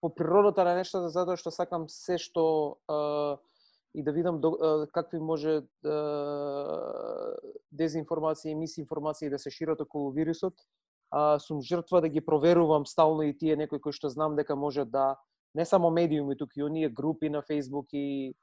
по 0.00 0.14
природата 0.14 0.64
на 0.64 0.74
нештата, 0.74 1.08
да 1.08 1.10
затоа 1.10 1.36
што 1.36 1.50
сакам 1.50 1.88
се 1.88 2.18
што 2.18 2.78
а, 2.88 3.36
и 3.94 4.02
да 4.04 4.12
видам 4.12 4.40
до, 4.40 4.52
а, 4.60 4.86
какви 4.92 5.18
може 5.18 5.62
а, 5.84 5.94
и 7.74 8.54
мисинформација 8.54 9.30
да 9.30 9.38
се 9.38 9.50
шират 9.50 9.80
околу 9.80 10.12
вирусот. 10.12 10.54
А, 11.10 11.38
сум 11.38 11.62
жртва 11.62 12.00
да 12.00 12.08
ги 12.08 12.20
проверувам 12.20 12.86
стално 12.86 13.22
и 13.22 13.36
тие 13.38 13.56
некои 13.56 13.80
кои 13.80 13.92
што 13.92 14.08
знам 14.08 14.36
дека 14.36 14.56
може 14.56 14.84
да 14.84 15.16
не 15.54 15.64
само 15.64 15.90
медиуми, 15.90 16.36
туку 16.36 16.52
и 16.56 16.62
оние 16.62 16.88
групи 16.88 17.30
на 17.30 17.42
Facebook 17.42 17.88
и 17.92 18.34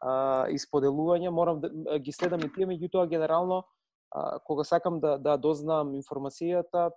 а, 0.00 0.46
исподелување, 0.48 1.28
морам 1.28 1.60
да 1.60 1.98
ги 1.98 2.12
следам 2.12 2.40
и 2.40 2.52
тие, 2.52 2.66
меѓутоа 2.66 3.08
генерално 3.08 3.64
а, 4.10 4.38
кога 4.38 4.64
сакам 4.64 5.00
да 5.00 5.18
да 5.18 5.36
дознам 5.36 5.94
информацијата, 5.98 6.90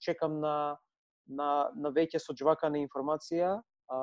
чекам 0.00 0.40
на 0.40 0.78
на 1.30 1.70
на 1.76 1.90
веќе 1.94 2.18
соџвакана 2.18 2.80
информација, 2.82 3.60
а, 3.88 3.98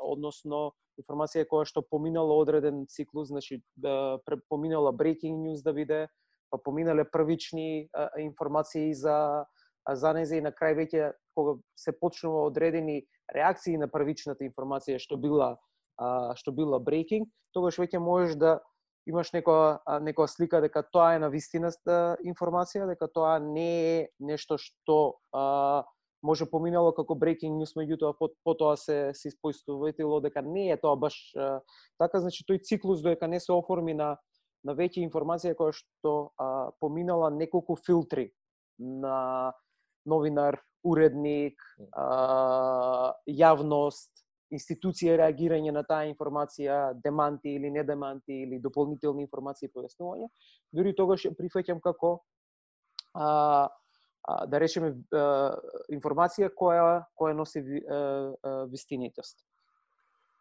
односно 0.00 0.72
информација 1.00 1.44
која 1.48 1.68
што 1.68 1.82
поминала 1.82 2.36
одреден 2.40 2.86
циклус, 2.88 3.28
значи 3.28 3.60
да 3.76 4.18
поминала 4.48 4.92
breaking 4.92 5.44
news 5.44 5.62
да 5.64 5.72
биде, 5.72 6.08
па 6.50 6.58
поминале 6.58 7.04
првични 7.04 7.88
а, 7.92 8.08
информации 8.18 8.94
за 8.94 9.46
за 9.88 10.12
нези 10.12 10.36
и 10.38 10.44
на 10.44 10.52
крај 10.52 10.76
веќе 10.76 11.12
кога 11.34 11.58
се 11.76 11.92
почнува 11.92 12.44
одредени 12.46 13.06
реакции 13.34 13.78
на 13.80 13.88
првичната 13.88 14.44
информација 14.44 14.98
што 15.00 15.16
била 15.16 15.56
а, 15.98 16.34
што 16.36 16.52
била 16.52 16.80
breaking, 16.80 17.28
тогаш 17.52 17.78
веќе 17.78 17.98
можеш 17.98 18.36
да 18.36 18.60
имаш 19.08 19.32
некоја 19.32 20.00
некоја 20.04 20.28
слика 20.28 20.60
дека 20.60 20.82
тоа 20.82 21.14
е 21.14 21.22
на 21.22 21.30
вистината 21.32 22.16
информација, 22.24 22.88
дека 22.90 23.08
тоа 23.08 23.38
не 23.40 23.70
е 23.80 24.08
нешто 24.20 24.58
што 24.60 25.20
а, 25.32 25.84
може 26.22 26.46
поминало 26.50 26.92
како 26.92 27.16
breaking 27.16 27.56
news, 27.56 27.72
меѓутоа 27.76 28.16
по, 28.18 28.28
потоа 28.44 28.76
се 28.76 29.12
се 29.14 29.32
испојстуватило 29.32 30.20
дека 30.22 30.42
не 30.42 30.70
е 30.70 30.76
тоа 30.80 30.96
баш 30.96 31.16
а, 31.36 31.60
така, 31.98 32.20
значи 32.20 32.44
тој 32.44 32.62
циклус 32.64 33.02
доека 33.02 33.28
не 33.28 33.40
се 33.40 33.52
оформи 33.52 33.94
на 33.94 34.16
на 34.64 34.74
веќе 34.76 35.00
информација 35.00 35.56
која 35.56 35.72
што 35.72 36.14
а, 36.36 36.70
поминала 36.80 37.30
неколку 37.32 37.76
филтри 37.80 38.30
на 38.78 39.52
новинар, 40.08 40.58
уредник, 40.84 41.60
а, 41.92 43.14
јавност, 43.28 44.10
институција 44.50 45.16
реагирање 45.20 45.72
на 45.74 45.82
таа 45.86 46.08
информација, 46.10 46.94
деманти 47.04 47.54
или 47.56 47.70
не 47.70 47.84
деманти 47.84 48.42
или 48.44 48.58
дополнителни 48.58 49.22
информации 49.26 49.68
и 49.68 49.72
појаснување, 49.74 50.30
дури 50.72 50.94
тогаш 50.96 51.26
прифаќам 51.38 51.80
како 51.84 52.18
а, 53.14 53.68
да 54.46 54.58
речеме 54.60 54.92
информација 55.92 56.50
која 56.54 57.04
која 57.18 57.36
носи 57.36 57.62
вистинитост. 58.70 59.40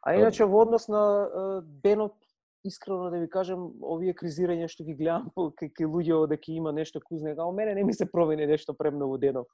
А 0.04 0.16
иначе 0.16 0.46
во 0.46 0.64
однос 0.64 0.88
на 0.88 1.62
денот 1.84 2.16
искрено 2.64 3.10
да 3.10 3.20
ви 3.20 3.30
кажам, 3.30 3.72
овие 3.82 4.14
кризирања 4.14 4.68
што 4.72 4.84
ги 4.84 4.96
гледам 5.00 5.30
кај 5.60 5.88
луѓе 5.88 6.28
дека 6.28 6.52
има 6.52 6.72
нешто 6.76 7.00
кузне, 7.04 7.36
а 7.38 7.52
мене 7.52 7.76
не 7.76 7.84
ми 7.84 7.94
се 7.94 8.10
промени 8.12 8.48
нешто 8.48 8.74
премногу 8.74 9.18
денов. 9.18 9.48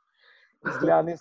Изгледа 0.66 1.02
не 1.06 1.16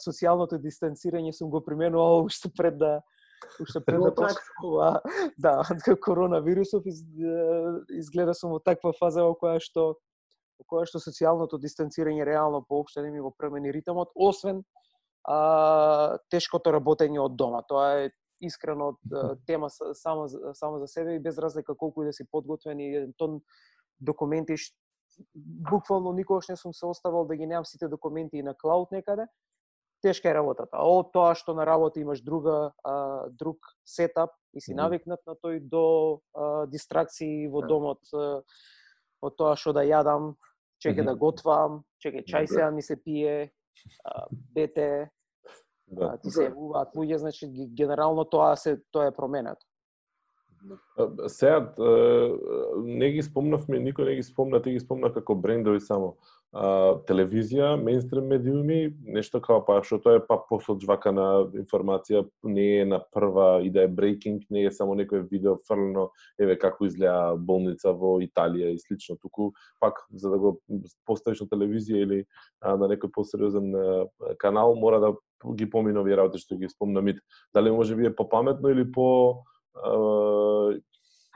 социјалното 0.00 0.58
дистанцирање 0.62 1.32
сум 1.32 1.50
го 1.50 1.60
применувал 1.64 2.24
уште 2.28 2.50
пред 2.56 2.78
да 2.78 3.00
уште 3.60 3.80
пред 3.84 4.00
да 4.00 4.14
почнува 4.14 5.00
да, 5.38 5.62
коронавирусов 6.04 6.86
изгледа 7.90 8.34
сум 8.34 8.56
во 8.56 8.60
таква 8.60 8.94
фаза 8.98 9.24
во 9.26 9.36
која 9.38 9.60
што 9.62 9.94
во 10.58 10.66
која 10.70 10.88
што 10.88 11.02
социјалното 11.02 11.58
дистанцирање 11.60 12.26
реално 12.26 12.64
поопшто 12.68 13.02
не 13.02 13.10
ми 13.10 13.20
го 13.20 13.34
премени 13.34 13.72
ритмот, 13.74 14.12
освен 14.14 14.62
а, 15.24 16.18
тешкото 16.30 16.72
работење 16.72 17.20
од 17.20 17.34
дома. 17.36 17.62
Тоа 17.68 18.04
е 18.04 18.12
искрено 18.40 18.94
тема 19.46 19.70
само 19.70 20.28
само 20.54 20.78
за 20.78 20.86
себе 20.86 21.14
и 21.14 21.22
без 21.22 21.38
разлика 21.38 21.74
колку 21.74 22.02
и 22.02 22.06
да 22.06 22.12
си 22.12 22.26
подготвен 22.30 22.80
и 22.80 23.12
тон 23.16 23.40
документи 24.00 24.56
буквално 25.70 26.12
никогаш 26.12 26.48
не 26.48 26.56
сум 26.56 26.74
се 26.74 26.86
оставал 26.86 27.24
да 27.24 27.36
ги 27.36 27.46
немам 27.46 27.64
сите 27.64 27.88
документи 27.88 28.42
на 28.42 28.54
клауд 28.54 28.92
некаде. 28.92 29.26
Тешка 30.02 30.30
е 30.30 30.34
работата. 30.34 30.76
А 30.76 30.84
од 30.84 31.12
тоа 31.12 31.34
што 31.34 31.54
на 31.54 31.64
работа 31.66 32.00
имаш 32.00 32.20
друга 32.20 32.72
а, 32.84 33.24
друг 33.30 33.56
сетап 33.88 34.30
и 34.52 34.60
си 34.60 34.74
навикнат 34.74 35.20
на 35.26 35.32
тој 35.32 35.60
до 35.64 36.20
а, 36.34 36.66
дистракции 36.66 37.48
во 37.48 37.64
да. 37.64 37.68
домот 37.72 38.04
а, 38.12 38.42
од 39.24 39.36
тоа 39.36 39.56
што 39.56 39.72
да 39.72 39.80
јадам, 39.80 40.34
чеке 40.78 41.00
mm 41.00 41.04
-hmm. 41.04 41.12
да 41.12 41.14
готвам, 41.14 41.82
чеке 41.98 42.20
чај 42.20 42.46
сега 42.46 42.70
ми 42.70 42.82
се 42.82 42.96
пие, 42.96 43.52
а, 44.04 44.26
дете, 44.30 45.10
да. 45.86 46.18
ти 46.22 46.30
се 46.30 46.50
јавуваат 46.50 46.94
луѓе, 46.94 47.16
значи 47.16 47.48
генерално 47.76 48.24
тоа 48.24 48.56
се 48.56 48.76
тоа 48.90 49.06
е 49.06 49.16
променето. 49.16 49.64
Сега 51.28 51.74
не 52.84 53.10
ги 53.12 53.22
спомнавме, 53.22 53.80
никој 53.82 54.08
не 54.08 54.14
ги 54.20 54.24
спомна, 54.24 54.62
ти 54.62 54.72
ги 54.72 54.80
спомна 54.80 55.10
како 55.12 55.34
брендови 55.36 55.80
само 55.82 56.14
а, 56.54 56.94
телевизија, 57.08 57.74
мейнстрим 57.82 58.30
медиуми, 58.30 58.78
нешто 59.16 59.40
како 59.42 59.60
па 59.66 59.80
што 59.84 59.98
тоа 60.00 60.20
е 60.20 60.22
па 60.24 60.38
посоджвакана 60.48 61.50
информација, 61.60 62.24
не 62.46 62.68
е 62.80 62.86
на 62.88 63.02
прва 63.12 63.58
и 63.66 63.72
да 63.74 63.84
е 63.84 63.90
брейкинг, 63.90 64.46
не 64.54 64.64
е 64.68 64.72
само 64.72 64.94
некој 64.96 65.26
видео 65.30 65.56
фрлено, 65.68 66.08
еве 66.40 66.56
како 66.62 66.86
изгледа 66.86 67.34
болница 67.36 67.92
во 67.92 68.16
Италија 68.24 68.72
и 68.72 68.80
слично, 68.80 69.18
туку 69.20 69.52
пак 69.80 70.00
за 70.14 70.30
да 70.30 70.38
го 70.38 70.56
поставиш 71.04 71.44
на 71.44 71.50
телевизија 71.50 72.06
или 72.06 72.24
а, 72.60 72.76
на 72.78 72.88
некој 72.88 73.12
посериозен 73.12 73.74
канал, 74.38 74.78
мора 74.78 75.00
да 75.00 75.12
ги 75.52 75.68
помине 75.70 76.00
овие 76.00 76.16
работи 76.16 76.40
што 76.40 76.56
ги 76.56 76.70
спомна 76.70 77.02
Мит. 77.02 77.18
Дали 77.54 77.70
може 77.70 77.96
би 77.96 78.06
е 78.06 78.14
попаметно 78.14 78.70
или 78.70 78.86
по 78.92 79.44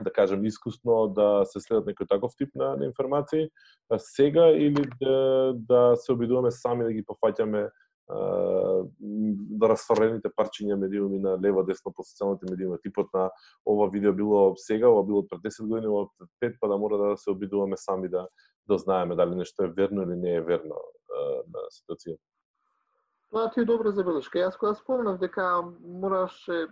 да 0.04 0.12
кажем, 0.12 0.45
искусно 0.45 1.09
да 1.11 1.42
се 1.45 1.61
следат 1.61 1.88
некој 1.90 2.09
таков 2.09 2.37
тип 2.38 2.54
на, 2.54 2.76
на 2.76 2.87
информации 2.87 3.50
сега 3.99 4.49
или 4.54 4.87
да, 5.00 5.52
да 5.54 5.97
се 5.97 6.12
обидуваме 6.12 6.50
сами 6.50 6.85
да 6.85 6.92
ги 6.92 7.04
пофаќаме 7.04 7.68
да 8.09 9.68
расфрлените 9.68 10.30
парчиња 10.33 10.78
медиуми 10.80 11.18
на 11.21 11.35
лево 11.37 11.62
десно 11.62 11.92
по 11.92 12.07
социјалните 12.07 12.49
медиуми. 12.50 12.78
Типот 12.80 13.12
на 13.12 13.28
ова 13.66 13.90
видео 13.90 14.12
било 14.12 14.54
сега, 14.57 14.88
ова 14.88 15.02
било 15.04 15.26
пред 15.28 15.40
10 15.45 15.66
години, 15.66 15.88
ова 15.88 16.09
пред 16.18 16.54
5, 16.54 16.57
па 16.61 16.68
да 16.68 16.78
мора 16.78 16.97
да 16.97 17.16
се 17.16 17.30
обидуваме 17.30 17.76
сами 17.76 18.09
да 18.09 18.28
да 18.68 18.78
знаеме 18.78 19.16
дали 19.16 19.35
нешто 19.35 19.64
е 19.64 19.73
верно 19.73 20.02
или 20.02 20.16
не 20.16 20.35
е 20.35 20.40
верно 20.40 20.76
на 21.49 21.61
ситуацијата. 21.73 22.21
Тоа 23.30 23.50
ти 23.50 23.61
е 23.61 23.68
добра 23.68 23.92
забелешка. 23.92 24.38
Јас 24.38 24.57
кога 24.57 24.75
спомнав 24.75 25.18
дека 25.21 25.64
мораше 25.80 26.68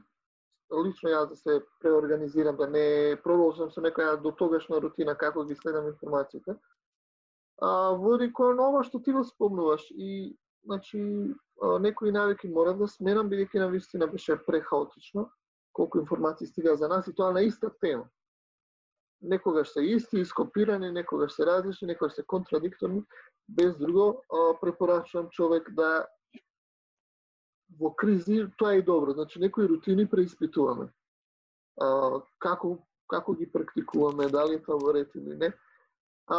лично 0.72 1.10
јас 1.10 1.28
да 1.28 1.36
се 1.36 1.60
преорганизирам, 1.80 2.56
да 2.56 2.66
не 2.66 3.16
продолжам 3.22 3.70
со 3.70 3.80
некоја 3.80 4.16
до 4.22 4.32
тогашна 4.32 4.80
рутина 4.80 5.14
како 5.14 5.44
ги 5.44 5.54
следам 5.54 5.86
информациите. 5.88 6.56
А, 7.62 7.94
води 7.96 8.32
кон 8.32 8.60
ова 8.60 8.82
што 8.84 9.00
ти 9.00 9.12
го 9.12 9.24
спомнуваш 9.24 9.86
и 9.90 10.36
значи 10.64 10.98
некои 11.80 12.12
навики 12.12 12.48
морав 12.48 12.78
да 12.78 12.88
сменам 12.88 13.30
бидејќи 13.30 13.62
на 13.62 13.68
вистина 13.72 14.06
беше 14.06 14.36
прехаотично 14.46 15.30
колку 15.72 15.98
информации 16.00 16.46
стига 16.46 16.76
за 16.76 16.88
нас 16.88 17.06
и 17.06 17.14
тоа 17.14 17.32
на 17.32 17.42
иста 17.42 17.70
тема. 17.80 18.08
Некогаш 19.22 19.72
се 19.72 19.80
исти, 19.80 20.20
ископирани, 20.20 20.90
некогаш 20.92 21.32
се 21.32 21.46
различни, 21.46 21.88
некогаш 21.88 22.14
се 22.14 22.24
контрадикторни. 22.26 23.02
Без 23.48 23.76
друго, 23.76 24.22
препорачувам 24.60 25.28
човек 25.30 25.70
да 25.70 26.06
во 27.80 27.94
кризи 27.94 28.46
тоа 28.58 28.74
е 28.74 28.78
и 28.78 28.82
добро. 28.82 29.12
Значи 29.12 29.40
некои 29.40 29.68
рутини 29.68 30.06
преиспитуваме. 30.10 30.88
А, 31.80 32.20
како 32.38 32.78
како 33.06 33.34
ги 33.34 33.46
практикуваме, 33.52 34.28
дали 34.28 34.56
е 34.58 34.62
тоа 34.62 34.94
ред 34.94 35.14
или 35.14 35.36
не. 35.36 35.52
А, 36.26 36.38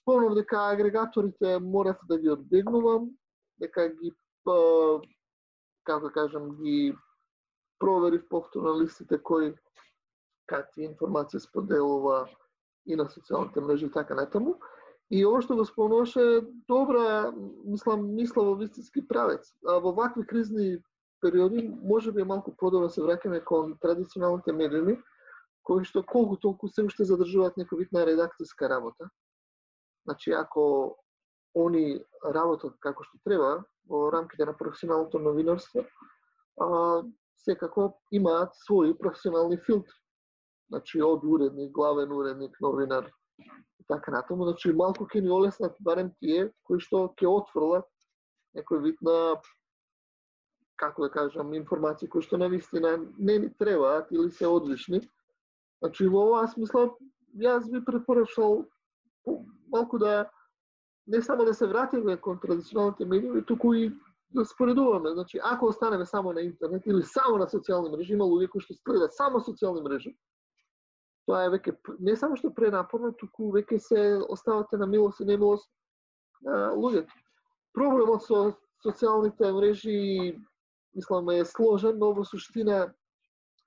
спомнав 0.00 0.34
дека 0.34 0.68
агрегаторите 0.72 1.58
морав 1.58 1.96
да 2.08 2.18
ги 2.18 2.28
одбегнувам, 2.30 3.10
дека 3.60 3.88
ги 3.88 4.12
па, 4.44 5.00
како 5.84 6.08
да 6.08 6.12
кажам 6.12 6.50
ги 6.60 6.96
проверив 7.78 8.28
повторно 8.28 8.80
листите 8.80 9.22
кои 9.22 9.54
какви 10.46 10.84
информации 10.84 11.40
споделува 11.40 12.28
и 12.86 12.96
на 12.96 13.08
социјалните 13.08 13.60
мрежи 13.64 13.86
и 13.86 13.92
така 13.92 14.14
натаму. 14.14 14.58
И 15.10 15.24
ово 15.26 15.40
што 15.44 15.56
го 15.56 15.64
спомнуваше 15.64 16.42
добра, 16.68 17.32
мислам, 17.64 18.06
мисла 18.16 18.44
во 18.44 18.54
вистински 18.56 19.04
правец. 19.06 19.52
А 19.66 19.78
во 19.78 19.92
вакви 19.92 20.24
кризни 20.26 20.82
периоди 21.20 21.68
може 21.82 22.12
би 22.12 22.20
е 22.20 22.24
малку 22.24 22.54
подобро 22.56 22.88
да 22.88 22.94
се 22.94 23.02
враќаме 23.04 23.44
кон 23.44 23.76
традиционалните 23.80 24.52
медиуми, 24.52 24.96
кои 25.62 25.84
што 25.84 26.02
колку 26.02 26.36
толку 26.36 26.68
се 26.68 26.84
уште 26.84 27.04
задржуваат 27.04 27.56
некој 27.60 27.84
вид 27.84 27.92
на 27.92 28.04
редакциска 28.06 28.68
работа. 28.68 29.08
Значи, 30.04 30.32
ако 30.32 30.96
они 31.54 32.00
работат 32.24 32.76
како 32.80 33.04
што 33.04 33.20
треба 33.24 33.64
во 33.88 34.10
рамките 34.12 34.44
на 34.44 34.56
професионалното 34.56 35.18
новинарство, 35.18 35.84
а, 36.60 37.02
секако 37.36 37.92
имаат 38.10 38.56
своји 38.68 38.96
професионални 38.98 39.56
филтри. 39.56 39.96
Значи, 40.68 41.00
од 41.02 41.24
уредник, 41.24 41.72
главен 41.72 42.12
уредник, 42.12 42.56
новинар 42.60 43.10
така 43.88 44.10
натаму. 44.10 44.44
Значи, 44.44 44.72
малку 44.72 45.06
ќе 45.06 45.20
ни 45.20 45.30
олеснат 45.30 45.76
барем 45.80 46.12
тие 46.20 46.50
кои 46.64 46.80
што 46.80 47.08
ќе 47.18 47.28
отфрлат 47.28 47.88
некој 48.56 48.82
вид 48.82 49.02
на 49.02 49.40
како 50.76 51.06
да 51.06 51.10
кажам, 51.10 51.54
информации 51.54 52.08
кои 52.08 52.22
што 52.22 52.36
навистина 52.36 52.96
не 53.18 53.38
ни 53.38 53.50
требаат 53.58 54.10
или 54.10 54.30
се 54.30 54.46
одлични, 54.46 55.00
Значи, 55.84 56.06
во 56.08 56.22
оваа 56.30 56.46
смисла, 56.48 56.86
јас 57.36 57.66
би 57.68 57.82
препорачал 57.84 58.62
малку 59.68 59.98
да 60.00 60.30
не 61.06 61.20
само 61.20 61.44
да 61.44 61.52
се 61.54 61.66
вратиме 61.66 62.16
кон 62.16 62.38
традиционалните 62.40 63.04
медиуми, 63.04 63.44
туку 63.44 63.74
и 63.74 63.92
да 64.30 64.44
споредуваме. 64.44 65.12
Значи, 65.12 65.40
ако 65.42 65.66
останеме 65.66 66.06
само 66.06 66.32
на 66.32 66.40
интернет 66.40 66.86
или 66.86 67.02
само 67.02 67.36
на 67.36 67.46
социјални 67.46 67.92
мрежи, 67.92 68.14
има 68.16 68.24
луѓе 68.24 68.48
кои 68.48 68.64
што 68.64 68.74
следат 68.80 69.12
само 69.12 69.44
социјални 69.44 69.84
мрежи, 69.84 70.14
тоа 71.26 71.44
е 71.46 71.52
веќе 71.54 71.76
не 72.04 72.16
само 72.16 72.36
што 72.36 72.52
пренапорно, 72.54 73.12
туку 73.16 73.52
веќе 73.54 73.78
се 73.80 74.02
оставате 74.28 74.76
на 74.76 74.86
милост 74.86 75.20
и 75.20 75.28
немилост 75.28 75.70
на 76.44 76.72
луѓето. 76.76 77.12
Проблемот 77.74 78.26
со 78.26 78.52
социјалните 78.84 79.52
мрежи, 79.52 80.36
мислам, 80.94 81.30
е 81.30 81.44
сложен, 81.44 81.98
но 81.98 82.12
во 82.14 82.24
суштина 82.24 82.92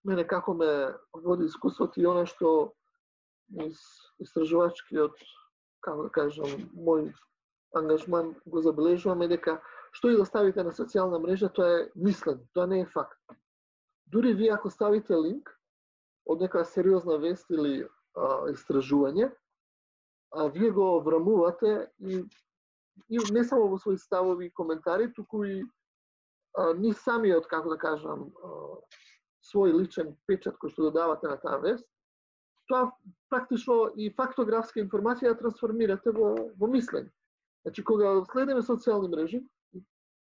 мене 0.06 0.24
како 0.28 0.54
ме 0.54 0.94
води 1.14 1.46
искуството 1.50 2.00
и 2.00 2.06
она 2.06 2.26
што 2.26 2.74
из 3.64 3.80
истражувачкиот, 4.24 5.18
како 5.82 6.08
да 6.08 6.10
кажам, 6.14 6.70
мој 6.76 7.10
ангажман 7.76 8.36
го 8.46 8.62
забележувам 8.62 9.22
е 9.26 9.34
дека 9.34 9.58
што 9.92 10.12
и 10.12 10.18
да 10.18 10.26
ставите 10.26 10.64
на 10.64 10.72
социјална 10.72 11.20
мрежа, 11.20 11.50
тоа 11.50 11.82
е 11.82 11.86
мислен, 11.96 12.40
тоа 12.54 12.68
не 12.68 12.82
е 12.82 12.92
факт. 12.94 13.18
Дури 14.08 14.34
вие 14.34 14.54
ако 14.54 14.70
ставите 14.70 15.16
линк 15.16 15.57
од 16.28 16.42
нека 16.42 16.66
сериозна 16.66 17.18
вест 17.18 17.50
или 17.50 17.84
а, 17.84 18.48
истражување, 18.52 19.30
а 20.36 20.48
вие 20.52 20.72
го 20.72 21.00
врамувате 21.02 21.90
и, 22.00 22.24
и 23.10 23.20
не 23.32 23.44
само 23.44 23.70
во 23.72 23.80
своји 23.80 24.00
ставови 24.02 24.48
и 24.48 24.54
коментари, 24.54 25.12
туку 25.14 25.44
и 25.46 25.62
а, 26.58 26.74
ни 26.74 26.94
самиот, 26.94 27.48
како 27.48 27.72
да 27.74 27.78
кажам, 27.78 28.28
а, 28.44 28.80
свој 29.48 29.76
личен 29.78 30.16
печат 30.28 30.58
кој 30.60 30.74
што 30.74 30.90
додавате 30.90 31.32
на 31.32 31.38
таа 31.40 31.62
вест, 31.64 31.88
тоа 32.68 32.92
практично 33.32 33.88
и 33.96 34.10
фактографска 34.18 34.82
информација 34.84 35.32
ја 35.32 35.40
трансформирате 35.40 36.12
во, 36.12 36.34
во 36.60 36.68
мислење. 36.68 37.12
Значи, 37.64 37.84
кога 37.84 38.12
следиме 38.32 38.64
социјални 38.64 39.12
мрежи, 39.12 39.42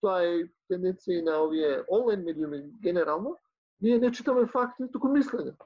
тоа 0.04 0.20
е 0.24 0.44
тенденција 0.70 1.24
на 1.24 1.38
овие 1.44 1.80
онлайн 1.88 2.24
медиуми 2.24 2.62
генерално, 2.85 3.37
ние 3.80 3.98
не 3.98 4.12
читаме 4.12 4.46
факти, 4.46 4.88
туку 4.92 5.09
мислење. 5.12 5.56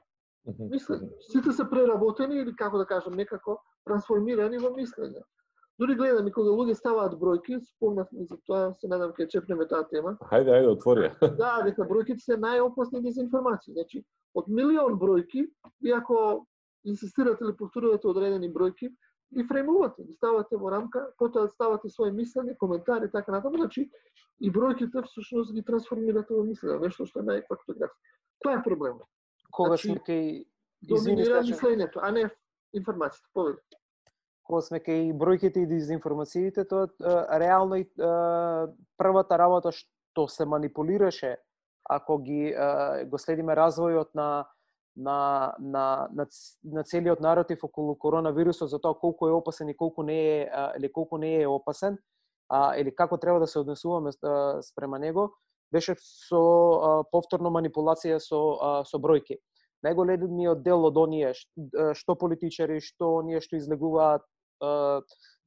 Мислење. 0.45 1.09
Сите 1.29 1.53
се 1.53 1.67
преработени 1.69 2.39
или 2.41 2.55
како 2.55 2.79
да 2.81 2.85
кажам 2.85 3.13
некако 3.13 3.59
трансформирани 3.85 4.57
во 4.57 4.71
мислење. 4.73 5.21
Дури 5.79 5.95
гледам 5.95 6.27
и 6.27 6.31
кога 6.33 6.53
луѓе 6.53 6.75
ставаат 6.77 7.13
бројки, 7.17 7.59
спомнавме 7.75 8.25
за 8.29 8.37
тоа, 8.45 8.73
се 8.81 8.89
надам 8.89 9.13
ќе 9.17 9.27
чепнеме 9.29 9.65
таа 9.69 9.85
тема. 9.89 10.15
Хајде, 10.31 10.53
ајде, 10.57 10.73
отвори. 10.75 11.11
да, 11.41 11.53
дека 11.65 11.87
бројките 11.89 12.25
се 12.25 12.37
најопасни 12.41 13.01
дезинформации. 13.05 13.73
Значи, 13.77 14.03
од 14.37 14.49
милион 14.49 14.97
бројки, 15.01 15.45
иако 15.85 16.19
инсистирате 16.85 17.45
или 17.45 17.55
повторувате 17.57 18.09
одредени 18.09 18.51
бројки, 18.53 18.91
ги 19.31 19.45
фреймувате, 19.47 20.03
ги 20.03 20.13
ставате 20.13 20.57
во 20.59 20.73
рамка, 20.73 21.05
потоа 21.17 21.47
ставате 21.49 21.89
своје 21.89 22.11
мислење, 22.13 22.57
коментари 22.59 23.07
и 23.07 23.13
така 23.13 23.31
натаму, 23.31 23.61
значи 23.61 23.87
и 24.41 24.51
бројките 24.51 25.05
всушност 25.05 25.53
ги 25.53 25.63
трансформирате 25.63 26.33
во 26.33 26.43
мислење, 26.45 26.79
нешто 26.81 27.05
што 27.05 27.21
е 27.21 27.29
најфактографско. 27.29 28.17
Тоа 28.43 28.57
е 28.57 28.63
проблемот. 28.65 29.07
Кога 29.51 29.75
значи, 29.75 29.87
сме 29.87 30.01
кај 30.07 30.25
доминира 30.81 31.43
мислењето, 31.43 32.01
а 32.01 32.11
не 32.11 32.25
информацијата. 32.77 33.29
Повеќе 33.35 33.81
кога 34.51 34.61
сме 34.65 34.81
кај 34.83 35.13
бројките 35.15 35.63
и 35.63 35.69
дезинформациите, 35.69 36.65
тоа 36.67 36.89
реално 37.39 37.79
и 37.79 37.85
првата 38.99 39.37
работа 39.39 39.71
што 39.71 40.27
се 40.27 40.45
манипулираше 40.45 41.37
ако 41.89 42.17
ги 42.21 42.51
го 43.09 43.17
следиме 43.17 43.55
развојот 43.55 44.11
на 44.15 44.31
на, 44.95 45.55
на, 45.59 46.09
на, 46.11 46.25
на 46.67 46.83
целиот 46.83 47.21
наратив 47.23 47.63
околу 47.63 47.95
коронавирусот 47.95 48.69
за 48.69 48.79
тоа 48.79 48.97
колку 48.99 49.29
е 49.29 49.31
опасен 49.31 49.69
и 49.69 49.75
колку 49.77 50.03
не 50.03 50.17
е 50.41 50.49
или 50.77 50.91
колку 50.91 51.17
не 51.17 51.41
е 51.41 51.47
опасен, 51.47 51.97
а, 52.49 52.75
или 52.75 52.91
како 52.95 53.17
треба 53.17 53.39
да 53.39 53.47
се 53.47 53.59
однесуваме 53.59 54.11
спрема 54.61 54.99
него, 54.99 55.31
беше 55.71 55.95
со 55.99 56.41
а, 56.41 56.91
повторно 57.11 57.51
манипулација 57.53 58.19
со 58.19 58.41
а, 58.59 58.73
со 58.85 58.99
бројки. 58.99 59.39
Најголемиот 59.85 60.61
дел 60.61 60.85
од 60.85 60.97
оние 60.97 61.33
што 61.97 62.15
политичари, 62.15 62.79
што 62.85 63.15
оние 63.21 63.41
што 63.41 63.57
излегуваат 63.57 64.21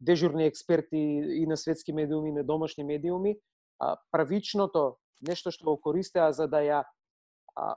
дежурни 0.01 0.47
експерти 0.47 0.99
и 1.39 1.47
на 1.47 1.57
светски 1.57 1.93
медиуми, 1.93 2.31
и 2.31 2.33
на 2.33 2.43
домашни 2.45 2.83
медиуми, 2.85 3.37
правичното 4.11 4.97
нешто 5.23 5.51
што 5.55 5.65
го 5.65 5.77
користеа 5.81 6.33
за 6.33 6.49
да 6.51 6.65
ја 6.67 6.83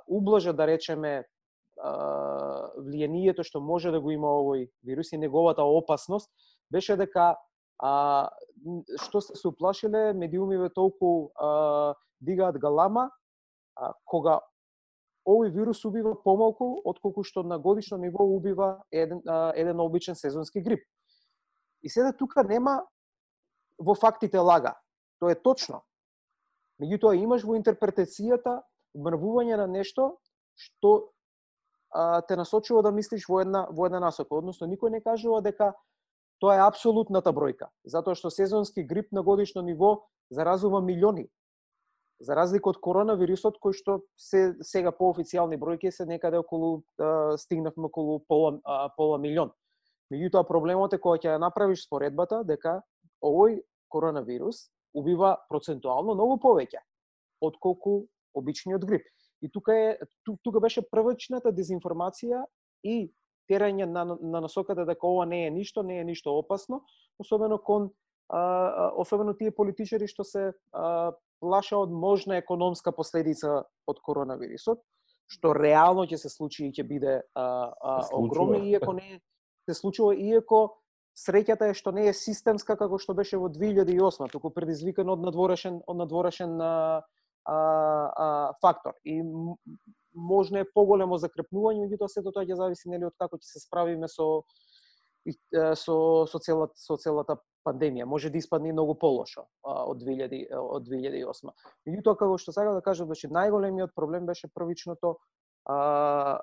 ублажа, 0.08 0.54
да 0.54 0.68
речеме, 0.68 1.26
влијанието 1.78 3.46
што 3.46 3.62
може 3.62 3.92
да 3.94 4.02
го 4.02 4.12
има 4.12 4.28
овој 4.28 4.70
вирус 4.84 5.14
и 5.14 5.18
неговата 5.18 5.62
опасност, 5.62 6.30
беше 6.72 6.98
дека 6.98 7.36
а, 7.80 8.30
што 9.04 9.22
се 9.22 9.36
се 9.36 9.48
уплашиле 9.48 10.14
медиумиве 10.14 10.70
толку 10.70 11.32
а, 11.36 11.96
дигаат 12.22 12.58
галама, 12.58 13.10
а, 13.76 13.94
кога 14.06 14.42
овој 15.28 15.52
вирус 15.52 15.84
убива 15.86 16.16
помалку 16.24 16.82
отколку 16.86 17.24
што 17.24 17.44
на 17.44 17.60
годишно 17.60 17.98
ниво 17.98 18.24
убива 18.24 18.84
еден, 18.92 19.22
а, 19.28 19.52
еден 19.56 19.80
обичен 19.80 20.16
сезонски 20.16 20.62
грип. 20.62 20.84
И 21.84 21.90
сега 21.90 22.14
тука 22.14 22.44
нема 22.44 22.82
во 23.78 23.94
фактите 23.96 24.40
лага. 24.40 24.74
Тоа 25.20 25.32
е 25.32 25.36
точно. 25.36 25.84
Меѓутоа 26.82 27.18
имаш 27.18 27.44
во 27.44 27.58
интерпретацијата 27.58 28.62
мрвување 28.96 29.58
на 29.58 29.68
нешто 29.68 30.18
што 30.58 31.12
а, 31.94 32.22
те 32.22 32.36
насочува 32.36 32.82
да 32.82 32.92
мислиш 32.92 33.28
во 33.30 33.42
една 33.42 33.68
во 33.70 33.86
една 33.86 34.00
насока, 34.00 34.36
односно 34.36 34.68
никој 34.68 34.90
не 34.90 35.02
кажува 35.02 35.42
дека 35.42 35.74
тоа 36.40 36.58
е 36.58 36.64
апсолутната 36.66 37.34
бројка, 37.34 37.72
затоа 37.86 38.16
што 38.16 38.30
сезонски 38.34 38.84
грип 38.86 39.12
на 39.12 39.24
годишно 39.24 39.62
ниво 39.62 40.08
заразува 40.30 40.82
милиони. 40.82 41.28
За 42.20 42.34
разлика 42.36 42.72
од 42.74 42.80
коронавирусот 42.82 43.60
кој 43.62 43.78
што 43.78 44.00
се 44.18 44.56
сега 44.66 44.92
по 44.92 45.12
официјални 45.14 45.60
бројки 45.62 45.92
се 45.94 46.06
некаде 46.06 46.40
околу 46.42 46.82
а, 46.98 47.38
стигнавме 47.38 47.86
околу 47.90 48.20
пола 48.28 48.58
а, 48.66 48.90
пола 48.98 49.20
милион. 49.22 49.52
Меѓутоа 50.14 50.48
проблемот 50.48 50.94
е 50.94 51.02
кога 51.04 51.20
ќе 51.22 51.36
ја 51.36 51.42
направиш 51.42 51.86
споредбата 51.86 52.42
дека 52.48 52.82
овој 53.22 53.62
коронавирус 53.94 54.70
убива 54.98 55.36
процентуално 55.50 56.16
многу 56.18 56.40
повеќе 56.42 56.82
отколку 57.42 58.08
обичниот 58.34 58.86
грип. 58.86 59.06
И 59.42 59.50
тука 59.54 59.76
е 59.78 59.98
тука 60.44 60.60
беше 60.60 60.82
првичната 60.82 61.54
дезинформација 61.54 62.46
и 62.84 63.12
терање 63.50 63.86
на, 63.86 64.06
на 64.06 64.42
насоката 64.42 64.86
дека 64.86 65.08
ова 65.08 65.26
не 65.26 65.46
е 65.48 65.52
ништо, 65.52 65.84
не 65.84 66.00
е 66.00 66.04
ништо 66.04 66.36
опасно, 66.38 66.84
особено 67.20 67.58
кон 67.58 67.90
а, 68.30 68.92
особено 68.96 69.34
тие 69.34 69.52
политичари 69.52 70.08
што 70.08 70.24
се 70.24 70.52
а, 70.74 71.14
плаша 71.40 71.78
од 71.78 71.92
можна 71.92 72.38
економска 72.38 72.92
последица 72.92 73.64
од 73.88 74.02
коронавирусот, 74.04 74.82
што 75.28 75.54
реално 75.54 76.08
ќе 76.08 76.18
се 76.18 76.30
случи 76.30 76.68
и 76.68 76.72
ќе 76.72 76.88
биде 76.88 77.22
а, 77.36 77.48
а, 77.82 78.02
огромно, 78.14 78.64
иако 78.64 78.94
не 78.94 79.16
е 79.16 79.20
се 79.68 79.76
случува 79.76 80.16
иако 80.16 80.80
среќата 81.18 81.72
е 81.72 81.76
што 81.78 81.92
не 81.92 82.08
е 82.08 82.16
системска 82.16 82.78
како 82.80 83.00
што 83.02 83.16
беше 83.18 83.40
во 83.42 83.50
2008, 83.52 84.32
туку 84.32 84.52
предизвикано 84.56 85.18
од 85.18 85.26
надворешен 85.28 85.82
од 85.88 86.00
надворешен 86.04 86.56
а, 86.62 87.02
а, 87.48 88.28
фактор. 88.62 88.96
И 89.04 89.20
можна 90.18 90.64
е 90.64 90.70
поголемо 90.74 91.20
закрепнување, 91.22 91.86
меѓутоа 91.86 92.10
сето 92.12 92.34
тоа 92.34 92.46
ќе 92.48 92.58
зависи 92.58 92.90
нели 92.90 93.08
од 93.08 93.16
како 93.22 93.38
ќе 93.38 93.48
се 93.54 93.64
справиме 93.64 94.10
со 94.12 94.44
со 95.76 95.98
со 96.28 96.40
целата 96.40 96.74
со 96.80 96.98
целата 96.98 97.38
пандемија. 97.68 98.06
Може 98.06 98.30
да 98.32 98.40
испадне 98.40 98.72
многу 98.74 98.96
полошо 98.96 99.48
од 99.64 100.02
2000 100.04 100.56
од 100.56 100.88
2008. 100.88 101.52
Меѓутоа 101.88 102.16
како 102.20 102.38
што 102.38 102.56
сега 102.56 102.74
да 102.74 102.82
кажам, 102.82 103.12
значи 103.12 103.28
најголемиот 103.28 103.96
проблем 103.96 104.26
беше 104.26 104.48
првичното 104.48 105.18
а, 105.68 106.40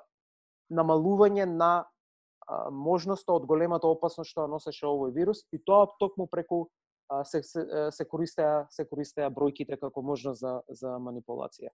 намалување 0.69 1.45
на 1.49 1.73
а, 1.81 2.69
можноста 2.69 3.33
од 3.33 3.45
големата 3.49 3.89
опасност 3.89 4.31
што 4.31 4.47
носеше 4.47 4.85
овој 4.85 5.13
вирус 5.17 5.45
и 5.51 5.59
тоа 5.59 5.89
токму 5.99 6.27
преку 6.27 6.67
а, 7.09 7.23
се, 7.23 7.41
се, 7.43 7.65
се 7.91 8.05
користеа 8.05 8.65
се 8.69 8.85
користеа 8.85 9.31
бројките 9.33 9.79
како 9.81 10.01
можност 10.01 10.41
за 10.41 10.61
за 10.69 10.97
манипулација. 11.01 11.73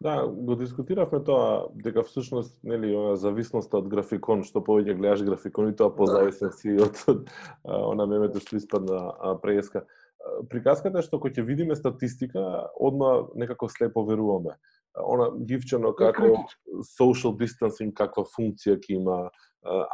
Да, 0.00 0.26
го 0.28 0.54
дискутиравме 0.56 1.22
тоа 1.24 1.68
дека 1.72 2.02
всушност 2.04 2.58
нели 2.64 2.92
она 2.92 3.14
зависноста 3.16 3.78
од 3.80 3.88
графикон, 3.88 4.42
што 4.44 4.60
повеќе 4.60 4.92
гледаш 4.98 5.22
графикон 5.24 5.70
и 5.70 5.76
тоа 5.76 5.88
позависен 5.96 6.52
си 6.52 6.76
од, 6.84 7.00
од 7.08 7.30
она 7.64 8.04
мемето 8.04 8.42
што 8.44 8.60
испадна 8.60 9.38
преска. 9.40 9.86
Приказката 10.52 11.00
е 11.00 11.06
што 11.06 11.16
кога 11.16 11.32
ќе 11.32 11.46
видиме 11.48 11.78
статистика, 11.78 12.68
одма 12.76 13.30
некако 13.34 13.70
слепо 13.72 14.04
веруваме. 14.04 14.58
Она 15.00 15.30
гивчено 15.32 15.94
како 15.96 16.44
social 16.84 17.32
distancing 17.32 17.94
каква 17.96 18.26
функција 18.28 18.76
ќе 18.76 19.00
има, 19.00 19.30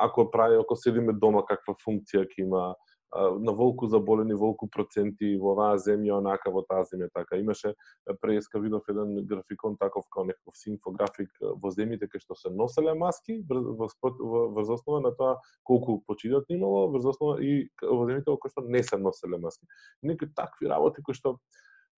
ако 0.03 0.27
прави 0.31 0.59
ако 0.59 0.75
седиме 0.75 1.15
дома 1.15 1.47
каква 1.47 1.79
функција 1.79 2.27
ќе 2.27 2.43
има, 2.43 2.75
на 3.15 3.53
волку 3.53 3.87
заболени, 3.87 4.35
волку 4.35 4.69
проценти 4.69 5.37
во 5.37 5.53
оваа 5.53 5.77
земја, 5.77 6.17
онака 6.19 6.51
во 6.51 6.63
таа 6.65 6.85
земја 6.89 7.11
така. 7.13 7.37
Имаше 7.37 7.75
преска 8.23 8.61
видов 8.61 8.89
еден 8.89 9.27
графикон 9.27 9.77
таков 9.77 10.07
како 10.09 10.25
некаков 10.31 10.57
синфографик 10.57 11.29
во 11.41 11.73
земјите 11.75 12.09
кај 12.09 12.25
што 12.25 12.37
се 12.39 12.51
носеле 12.51 12.95
маски 12.95 13.43
врз 13.49 14.71
основа 14.79 15.01
на 15.05 15.13
тоа 15.13 15.37
колку 15.63 16.01
починат 16.07 16.49
имало, 16.49 16.89
врз 16.95 17.13
основа 17.13 17.43
и 17.43 17.69
во 17.83 18.07
земјите 18.09 18.39
кои 18.39 18.51
што 18.51 18.65
не 18.65 18.83
се 18.83 18.97
носеле 18.97 19.39
маски. 19.39 19.67
Некои 20.03 20.33
такви 20.33 20.73
работи 20.73 21.05
кои 21.05 21.15
што 21.15 21.37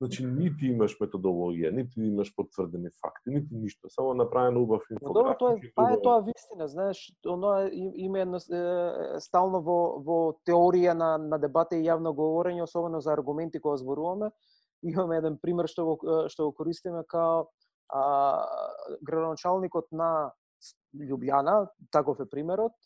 Значи, 0.05 0.25
нити 0.27 0.69
имаш 0.69 0.95
методологија, 1.01 1.71
нити 1.73 2.03
имаш 2.05 2.31
потврдени 2.37 2.91
факти, 3.01 3.31
нити 3.33 3.57
ништо, 3.57 3.89
само 3.89 4.15
направено 4.15 4.63
убав 4.63 4.83
инфографик. 4.91 5.15
Добро, 5.15 5.35
тоа 5.39 5.55
е, 5.57 5.71
па 5.77 5.87
е 5.95 6.01
тоа 6.03 6.19
вистина, 6.27 6.69
знаеш, 6.69 7.01
оно 7.27 7.55
има 7.73 8.21
едно 8.21 8.41
стално 9.21 9.63
во 9.65 9.79
во 10.05 10.19
теорија 10.45 10.93
на 10.93 11.17
на 11.19 11.39
дебата 11.41 11.79
и 11.79 11.87
јавно 11.87 12.13
говорење, 12.13 12.67
особено 12.69 13.01
за 13.01 13.15
аргументи 13.17 13.61
кога 13.61 13.77
зборуваме, 13.81 14.31
имаме 14.85 15.17
еден 15.23 15.39
пример 15.41 15.71
што 15.73 15.87
го 15.89 15.97
што 16.29 16.51
го 16.51 16.53
користиме 16.53 17.05
као 17.09 17.47
а, 17.89 18.05
градоначалникот 19.01 19.93
на 19.93 20.33
Лјубљана, 20.95 21.69
таков 21.93 22.21
е 22.21 22.29
примерот, 22.29 22.77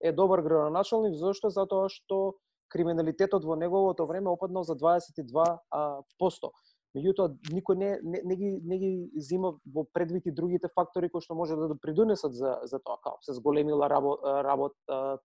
е 0.00 0.12
добар 0.12 0.42
градоначалник 0.46 1.18
зашто 1.18 1.50
затоа 1.50 1.88
што 1.90 2.36
криминалитетот 2.68 3.44
во 3.44 3.56
неговото 3.56 4.06
време 4.06 4.30
опаднал 4.30 4.64
за 4.64 4.76
22 4.76 5.58
а, 5.70 6.02
посто. 6.18 6.52
Меѓутоа, 6.96 7.34
никој 7.52 7.76
не, 7.76 7.90
не, 8.02 8.20
не, 8.24 8.36
ги, 8.36 8.50
не 8.64 8.78
ги 8.80 8.90
зима 9.20 9.56
во 9.68 9.84
предвид 9.92 10.26
и 10.26 10.32
другите 10.32 10.70
фактори 10.72 11.10
кои 11.12 11.20
што 11.20 11.36
може 11.36 11.56
да 11.56 11.76
придонесат 11.76 12.32
за, 12.32 12.56
за 12.64 12.80
тоа, 12.80 12.96
како 13.04 13.20
се 13.26 13.36
зголемила 13.36 13.88
работ, 13.90 14.24
работ 14.46 14.72
а, 14.88 15.18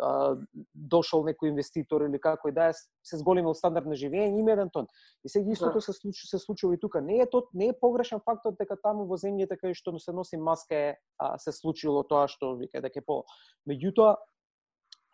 а, 0.00 0.36
дошол 0.72 1.26
некој 1.26 1.52
инвеститор 1.52 2.06
или 2.06 2.20
како 2.20 2.48
и 2.48 2.54
да 2.56 2.70
е, 2.70 2.78
се 3.04 3.20
зголемил 3.20 3.52
стандард 3.54 3.90
на 3.90 3.98
живење, 4.00 4.40
има 4.40 4.54
еден 4.56 4.72
тон. 4.72 4.88
И 5.24 5.28
сега 5.28 5.52
истото 5.52 5.82
да. 5.82 5.84
се 5.84 5.92
случи 5.92 6.26
се 6.26 6.38
случува 6.38 6.74
и 6.74 6.80
тука. 6.80 7.04
Не 7.04 7.20
е 7.20 7.28
тоа 7.28 7.44
не 7.52 7.68
е 7.68 7.76
погрешен 7.76 8.24
фактот 8.24 8.56
дека 8.56 8.80
таму 8.80 9.04
во 9.10 9.20
земјите 9.20 9.60
кај 9.60 9.76
што 9.76 9.92
се 10.00 10.16
носи 10.16 10.40
маска 10.40 10.74
е 10.74 10.90
а, 11.18 11.36
се 11.38 11.52
случило 11.52 12.00
тоа 12.02 12.28
што 12.32 12.56
вика 12.56 12.80
дека 12.80 13.04
е 13.04 13.04
по. 13.04 13.24
Меѓутоа 13.68 14.16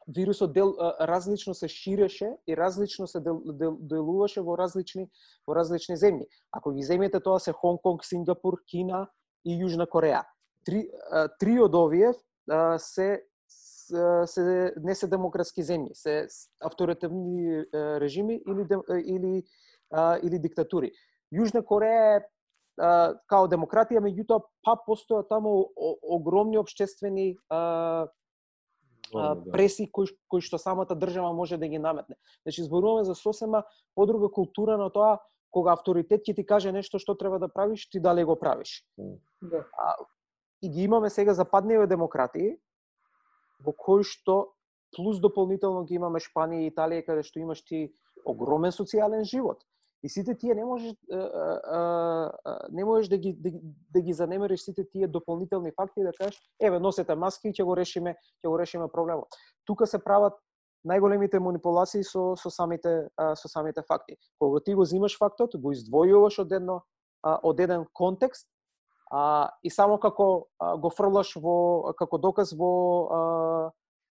вирусот 0.07 0.53
дел, 0.53 0.75
различно 1.01 1.55
се 1.55 1.69
ширеше 1.69 2.37
и 2.47 2.57
различно 2.57 3.07
се 3.07 3.21
дел, 3.21 3.40
дел, 3.45 3.77
делуваше 3.81 4.40
во 4.40 4.57
различни 4.59 5.09
во 5.47 5.55
различни 5.55 5.97
земји. 5.97 6.27
Ако 6.53 6.73
ги 6.73 6.83
земете 6.83 7.21
тоа 7.21 7.40
се 7.40 7.53
Хонг 7.53 7.83
Конг, 7.83 8.05
Сингапур, 8.05 8.62
Кина 8.71 9.09
и 9.45 9.59
Јужна 9.59 9.87
Кореја. 9.87 10.25
Три, 10.64 10.90
три 11.40 11.59
од 11.61 11.75
овие 11.75 12.12
се 12.79 13.23
се 14.27 14.73
не 14.83 14.95
се 14.95 15.07
демократски 15.07 15.62
земји, 15.62 15.95
се 15.95 16.27
авторитарни 16.61 17.64
режими 17.73 18.42
или 18.47 18.66
или 19.07 19.45
или 20.23 20.38
диктатури. 20.38 20.90
Јужна 21.33 21.62
Кореја 21.62 22.19
е 22.19 22.25
као 23.31 23.47
демократија, 23.49 24.03
меѓутоа 24.03 24.42
па 24.62 24.77
постоја 24.87 25.27
таму 25.29 25.71
огромни 26.03 26.59
обштествени 26.59 27.37
а, 29.14 29.35
да. 29.35 29.51
преси 29.51 29.90
кои, 29.92 30.07
кои 30.29 30.40
што 30.40 30.59
самата 30.59 30.97
држава 30.97 31.33
може 31.33 31.57
да 31.57 31.69
ги 31.69 31.79
наметне. 31.79 32.16
Значи 32.42 32.62
зборуваме 32.62 33.05
за 33.05 33.14
сосема 33.14 33.64
подруга 33.95 34.31
култура 34.31 34.79
на 34.79 34.90
тоа 34.90 35.21
кога 35.51 35.73
авторитет 35.73 36.27
ќе 36.27 36.37
ти 36.37 36.47
каже 36.47 36.73
нешто 36.73 36.99
што 36.99 37.14
треба 37.14 37.38
да 37.38 37.49
правиш, 37.49 37.88
ти 37.90 38.01
дали 38.01 38.25
го 38.25 38.37
правиш. 38.37 38.85
Да. 39.42 39.64
А, 39.73 39.95
и 40.62 40.71
ги 40.71 40.83
имаме 40.85 41.11
сега 41.11 41.35
западниве 41.35 41.87
демократии 41.87 42.57
во 43.61 43.73
кои 43.73 44.05
што 44.05 44.57
плюс 44.97 45.21
дополнително 45.21 45.85
ги 45.85 45.97
имаме 45.97 46.21
Шпанија 46.21 46.66
и 46.66 46.71
Италија 46.71 47.07
каде 47.07 47.23
што 47.23 47.40
имаш 47.40 47.62
ти 47.64 47.92
огромен 48.25 48.73
социјален 48.73 49.25
живот. 49.25 49.62
И 50.07 50.09
сите 50.09 50.37
тие 50.38 50.55
не 50.55 50.64
можеш 50.64 50.95
а, 51.12 51.16
а, 51.16 52.33
а, 52.45 52.59
не 52.71 52.85
можеш 52.85 53.09
да 53.09 53.19
ги 53.19 53.33
да, 53.33 53.51
да 53.90 54.01
ги 54.01 54.12
занемериш 54.12 54.61
сите 54.61 54.85
тие 54.88 55.09
дополнителни 55.09 55.73
факти 55.77 56.03
да 56.03 56.12
кажеш 56.12 56.38
еве 56.62 56.79
носете 56.79 57.14
маски 57.14 57.49
и 57.51 57.53
ќе 57.53 57.64
го 57.66 57.75
решиме 57.75 58.14
ќе 58.14 58.47
го 58.47 58.59
решиме 58.59 58.87
проблемот. 58.87 59.27
Тука 59.66 59.87
се 59.87 59.99
прават 59.99 60.38
најголемите 60.87 61.42
манипулации 61.42 62.07
со 62.07 62.37
со 62.38 62.51
самите 62.55 63.09
а, 63.19 63.35
со 63.35 63.51
самите 63.51 63.83
факти. 63.83 64.14
Кога 64.38 64.61
ти 64.61 64.75
го 64.75 64.85
земаш 64.85 65.19
фактот, 65.19 65.59
го 65.59 65.75
издвојуваш 65.75 66.38
од 66.47 66.53
едно 66.53 66.85
а, 67.27 67.40
од 67.42 67.59
еден 67.59 67.83
контекст 67.92 68.47
а, 69.11 69.51
и 69.62 69.71
само 69.75 69.99
како 69.99 70.47
а, 70.62 70.77
го 70.77 70.90
фрлаш 70.90 71.35
во 71.35 71.95
како 71.99 72.19
доказ 72.19 72.55
во 72.55 72.71
а, 73.11 73.25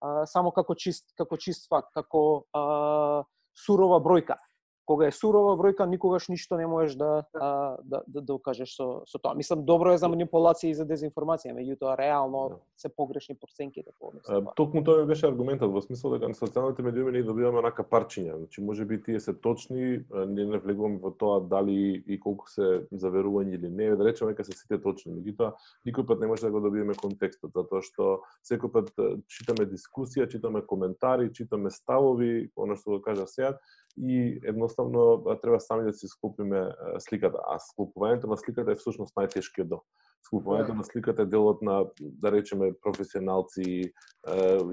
а, 0.01 0.25
само 0.25 0.49
како 0.57 0.73
чист 0.73 1.13
како 1.13 1.37
чист 1.37 1.69
факт, 1.69 1.93
како 1.93 2.49
а, 2.49 3.29
сурова 3.53 4.01
бројка 4.01 4.41
кога 4.85 5.07
е 5.07 5.11
сурова 5.11 5.55
бројка, 5.57 5.85
никогаш 5.87 6.27
ништо 6.27 6.57
не 6.57 6.67
можеш 6.67 6.95
да 6.95 7.23
да 7.33 7.77
да, 7.83 8.01
да, 8.07 8.21
да 8.21 8.37
кажеш 8.43 8.75
со 8.75 9.03
со 9.07 9.19
тоа. 9.19 9.33
Мислам 9.35 9.63
добро 9.65 9.93
е 9.93 9.97
за 9.97 10.09
манипулација 10.11 10.71
и 10.71 10.75
за 10.75 10.85
дезинформација, 10.85 11.55
меѓутоа 11.55 11.97
реално 11.97 12.49
да. 12.49 12.57
се 12.77 12.89
погрешни 12.89 13.35
проценките 13.35 13.91
по 13.99 14.11
Токму 14.55 14.83
тоа 14.83 15.05
беше 15.05 15.27
аргументот 15.27 15.71
во 15.71 15.81
смисла 15.81 16.17
дека 16.17 16.27
на 16.31 16.37
социјалните 16.37 16.81
медиуми 16.83 17.11
ние 17.11 17.23
добиваме 17.23 17.59
онака 17.59 17.83
парчиња, 17.83 18.37
значи 18.37 18.61
може 18.61 18.85
би 18.85 19.01
тие 19.03 19.19
се 19.19 19.33
точни, 19.33 20.03
ние 20.27 20.45
не 20.45 20.59
влегуваме 20.59 20.99
во 20.99 21.11
тоа 21.11 21.39
дали 21.39 22.03
и 22.07 22.19
колку 22.19 22.49
се 22.49 22.85
заверување 22.91 23.55
или 23.55 23.69
не, 23.69 23.95
да 23.95 24.05
речеме 24.05 24.33
дека 24.33 24.43
се 24.43 24.57
сите 24.57 24.81
точни, 24.81 25.13
меѓутоа 25.13 25.53
никој 25.87 26.07
пат 26.07 26.19
не 26.19 26.27
може 26.27 26.47
да 26.47 26.51
го 26.51 26.59
добиеме 26.59 26.95
контекстот, 26.99 27.53
затоа 27.55 27.81
што 27.81 28.19
секој 28.43 28.71
пат 28.71 28.91
читаме 29.27 29.65
дискусија, 29.69 30.27
читаме 30.29 30.61
коментари, 30.61 31.31
читаме 31.33 31.71
ставови, 31.71 32.49
оно 32.55 32.75
што 32.75 32.97
го 32.97 33.01
кажа 33.01 33.27
сега, 33.27 33.57
и 33.97 34.39
едноставно 34.43 35.23
треба 35.41 35.59
сами 35.59 35.83
да 35.83 35.93
си 35.93 36.07
склопиме 36.07 36.69
сликата. 36.99 37.37
А 37.47 37.59
склопувањето 37.59 38.27
на 38.27 38.37
сликата 38.37 38.71
е 38.71 38.79
всушност 38.79 39.15
најтешкиот 39.15 39.69
дел. 39.69 39.83
Склопувањето 40.25 40.73
да. 40.73 40.79
на 40.81 40.83
сликата 40.83 41.21
е 41.21 41.25
делот 41.25 41.61
на, 41.61 41.85
да 41.99 42.31
речеме, 42.31 42.73
професионалци, 42.81 43.93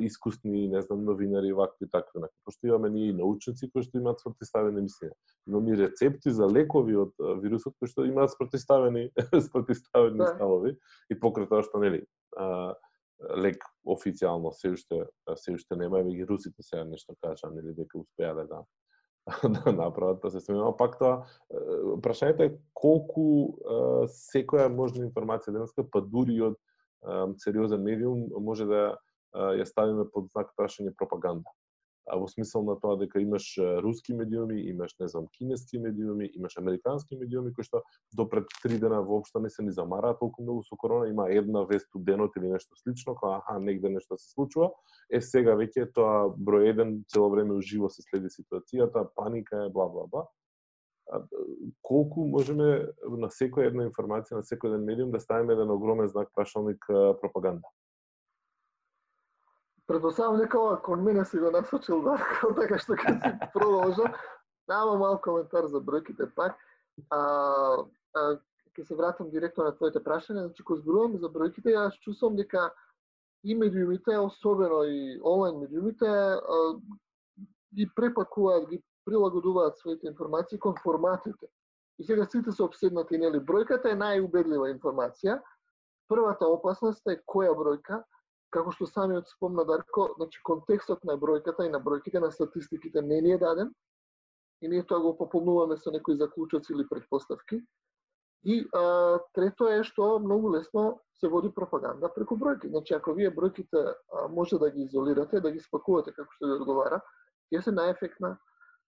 искусни, 0.00 0.68
не 0.68 0.82
знам, 0.82 1.04
новинари, 1.04 1.52
вакви 1.52 1.90
такви. 1.90 2.22
Пошто 2.44 2.66
имаме 2.66 2.90
ние 2.90 3.08
и 3.08 3.16
научници 3.16 3.70
кои 3.70 3.84
што 3.84 3.98
имаат 4.00 4.24
спротиставени 4.24 4.86
мислења. 4.88 5.14
Имаме 5.48 5.74
и 5.74 5.80
рецепти 5.84 6.32
за 6.32 6.48
лекови 6.48 6.96
од 6.96 7.12
вирусот 7.44 7.76
кои 7.78 7.92
што 7.92 8.08
имаат 8.08 8.32
спротиставени 8.32 9.10
спротиставени 9.48 10.24
да. 10.24 10.32
ставови 10.34 10.76
и 11.10 11.18
покрај 11.18 11.48
тоа 11.50 11.66
што 11.66 11.82
нели 11.82 12.06
лек 13.36 13.64
официјално 13.84 14.52
се 14.56 14.72
уште 14.72 15.04
се 15.36 15.52
уште 15.52 15.76
нема, 15.76 16.00
и 16.00 16.24
русите 16.24 16.62
сега 16.62 16.84
нешто 16.84 17.14
кажа, 17.20 17.50
нели 17.52 17.74
дека 17.76 17.98
успеа 17.98 18.34
да 18.34 18.46
го 18.46 18.66
да 19.64 19.72
направат 19.72 20.20
да 20.22 20.30
се 20.30 20.40
сменува. 20.40 20.76
Пак 20.76 20.98
тоа, 20.98 21.24
прашањето 22.04 22.46
е 22.46 22.56
колку 22.74 23.56
секоја 24.14 24.68
можна 24.72 25.04
информација 25.06 25.54
денеска, 25.56 25.84
па 25.84 26.02
дури 26.02 26.40
од 26.50 26.58
сериозен 27.42 27.82
медиум, 27.82 28.28
може 28.40 28.66
да 28.68 28.82
ја 29.34 29.64
ставиме 29.64 30.08
под 30.10 30.30
знак 30.32 30.54
прашање 30.58 30.94
пропаганда 30.98 31.50
А 32.10 32.18
во 32.18 32.26
смисол 32.28 32.64
на 32.66 32.74
тоа 32.80 32.96
дека 32.98 33.20
имаш 33.22 33.54
руски 33.84 34.14
медиуми, 34.14 34.58
имаш 34.70 34.96
не 34.98 35.08
знам 35.08 35.28
кинески 35.38 35.78
медиуми, 35.78 36.30
имаш 36.34 36.56
американски 36.58 37.16
медиуми 37.16 37.52
кои 37.54 37.64
што 37.64 37.84
до 38.16 38.26
пред 38.28 38.50
три 38.62 38.78
дена 38.82 38.98
воопшто 39.02 39.38
не 39.38 39.50
се 39.50 39.62
ни 39.62 39.70
замараат 39.70 40.18
толку 40.18 40.42
многу 40.42 40.64
со 40.66 40.76
корона, 40.76 41.08
има 41.08 41.28
една 41.30 41.62
вест 41.70 41.88
денот 41.94 42.36
или 42.36 42.50
нешто 42.50 42.76
слично, 42.82 43.14
кога 43.14 43.36
аха 43.38 43.60
негде 43.60 43.88
нешто 43.88 44.18
се 44.18 44.32
случува. 44.34 44.72
Е 45.10 45.20
сега 45.20 45.54
веќе 45.54 45.86
тоа 45.94 46.34
број 46.34 46.74
еден 46.74 47.04
цело 47.06 47.30
време 47.30 47.54
уживо 47.54 47.90
се 47.90 48.02
следи 48.02 48.28
ситуацијата, 48.28 49.06
паника 49.14 49.66
е 49.66 49.70
бла 49.70 49.88
бла 49.88 50.06
бла. 50.10 50.26
колку 51.82 52.24
можеме 52.28 52.86
на 53.18 53.28
секоја 53.34 53.70
една 53.70 53.86
информација, 53.88 54.38
на 54.38 54.46
секој 54.46 54.70
еден 54.70 54.84
медиум 54.86 55.10
да 55.10 55.20
ставиме 55.20 55.52
еден 55.56 55.70
огромен 55.70 56.08
знак 56.08 56.30
прашалник 56.34 56.84
пропаганда? 57.20 57.66
Предпоставам 59.90 60.38
дека 60.38 60.82
кон 60.82 61.02
мене 61.02 61.24
си 61.24 61.38
го 61.38 61.50
насочил 61.50 62.02
Дарко, 62.06 62.52
така 62.54 62.76
што 62.78 62.94
ќе 62.94 63.14
си 63.18 63.30
продолжа. 63.50 64.04
Ама 64.70 64.92
мал 65.00 65.16
коментар 65.18 65.66
за 65.66 65.80
бројките 65.82 66.28
пак. 66.36 66.54
А, 67.10 67.18
а, 68.14 68.22
ќе 68.70 68.84
се 68.86 68.94
вратам 68.94 69.32
директно 69.32 69.66
на 69.66 69.72
твоите 69.74 69.98
прашања. 69.98 70.44
Значи, 70.46 70.62
кога 70.62 70.78
зборувам 70.84 71.16
за 71.18 71.26
бројките, 71.26 71.74
јас 71.74 71.98
чувствам 72.06 72.38
дека 72.38 72.68
и 73.42 73.56
медиумите, 73.58 74.14
особено 74.18 74.84
и 74.86 75.18
онлайн 75.26 75.58
медиумите, 75.58 76.06
ги 77.74 77.88
препакуваат, 77.96 78.68
ги 78.70 78.78
прилагодуваат 79.04 79.78
своите 79.78 80.06
информации 80.06 80.58
кон 80.58 80.78
форматите. 80.84 81.50
И 81.98 82.04
сега 82.04 82.26
сите 82.30 82.52
се 82.52 82.62
обседнати, 82.62 83.18
нели, 83.18 83.42
бројката 83.42 83.90
е 83.90 83.98
најубедлива 83.98 84.70
информација. 84.70 85.40
Првата 86.06 86.46
опасност 86.46 87.02
е 87.10 87.18
која 87.26 87.58
бројка, 87.58 88.04
како 88.50 88.72
што 88.74 88.86
самиот 88.86 89.28
спомна 89.28 89.64
Дарко, 89.64 90.10
значи 90.16 90.40
контекстот 90.44 91.04
на 91.04 91.16
бројката 91.18 91.66
и 91.66 91.72
на 91.72 91.80
бројките 91.80 92.20
на 92.20 92.30
статистиките 92.30 93.02
не 93.02 93.20
ни 93.20 93.32
е 93.32 93.38
даден 93.38 93.72
и 94.60 94.68
ние 94.68 94.86
тоа 94.86 95.00
го 95.00 95.16
пополнуваме 95.16 95.76
со 95.76 95.90
некои 95.90 96.16
заклучоци 96.16 96.72
или 96.72 96.88
предпоставки. 96.88 97.62
И 98.44 98.66
а, 98.74 99.20
трето 99.34 99.68
е 99.68 99.82
што 99.84 100.18
многу 100.18 100.50
лесно 100.52 101.00
се 101.20 101.28
води 101.28 101.50
пропаганда 101.54 102.08
преку 102.14 102.36
бројки. 102.36 102.68
Значи, 102.68 102.94
ако 102.94 103.12
вие 103.14 103.30
бројките 103.30 103.94
а, 103.94 104.28
може 104.28 104.58
да 104.58 104.70
ги 104.70 104.82
изолирате, 104.82 105.40
да 105.40 105.50
ги 105.50 105.60
спакувате 105.60 106.12
како 106.12 106.32
што 106.36 106.46
ви 106.46 106.56
одговара, 106.56 107.00
ќе 107.52 107.60
се 107.60 107.74
најефектна 107.76 108.36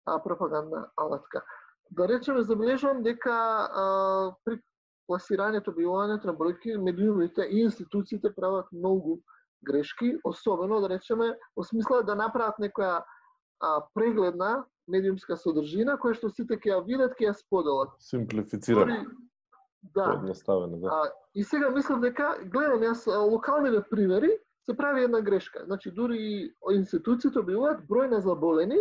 а, 0.06 0.18
пропагандна 0.22 0.90
алатка. 0.96 1.44
Да 1.90 2.06
речеме, 2.08 2.42
забележувам 2.42 3.02
дека 3.02 3.32
а, 3.32 3.86
при 4.44 4.60
пласирањето, 5.08 5.72
објавувањето 5.72 6.30
на 6.30 6.36
бројки, 6.36 6.76
медиумите 6.78 7.48
и 7.48 7.64
институциите 7.64 8.32
прават 8.36 8.68
многу 8.72 9.22
грешки, 9.66 10.16
особено 10.25 10.81
да 10.81 10.88
речеме 10.88 11.35
во 11.57 11.64
смисла 11.64 12.03
да 12.03 12.14
направат 12.14 12.59
некоја 12.59 13.03
а, 13.61 13.81
прегледна 13.94 14.64
медиумска 14.88 15.37
содржина 15.37 15.99
која 16.01 16.16
што 16.18 16.31
сите 16.31 16.57
ќе 16.57 16.75
ја 16.75 16.85
видат, 16.87 17.16
ќе 17.18 17.31
ја 17.31 17.35
споделат. 17.38 17.96
Симплифицира. 18.01 18.87
Да. 18.87 19.07
Да. 19.92 20.20
А, 20.92 21.09
и 21.35 21.44
сега 21.44 21.70
мислам 21.70 22.01
дека 22.01 22.37
гледам 22.53 22.85
јас 22.85 23.07
локалните 23.09 23.83
примери 23.90 24.31
се 24.66 24.77
прави 24.77 25.05
една 25.05 25.20
грешка. 25.20 25.62
Значи 25.64 25.90
дури 25.90 26.18
и 26.20 26.55
институциите 26.77 27.40
објавуваат 27.40 27.87
број 27.88 28.11
на 28.11 28.20
заболени 28.20 28.77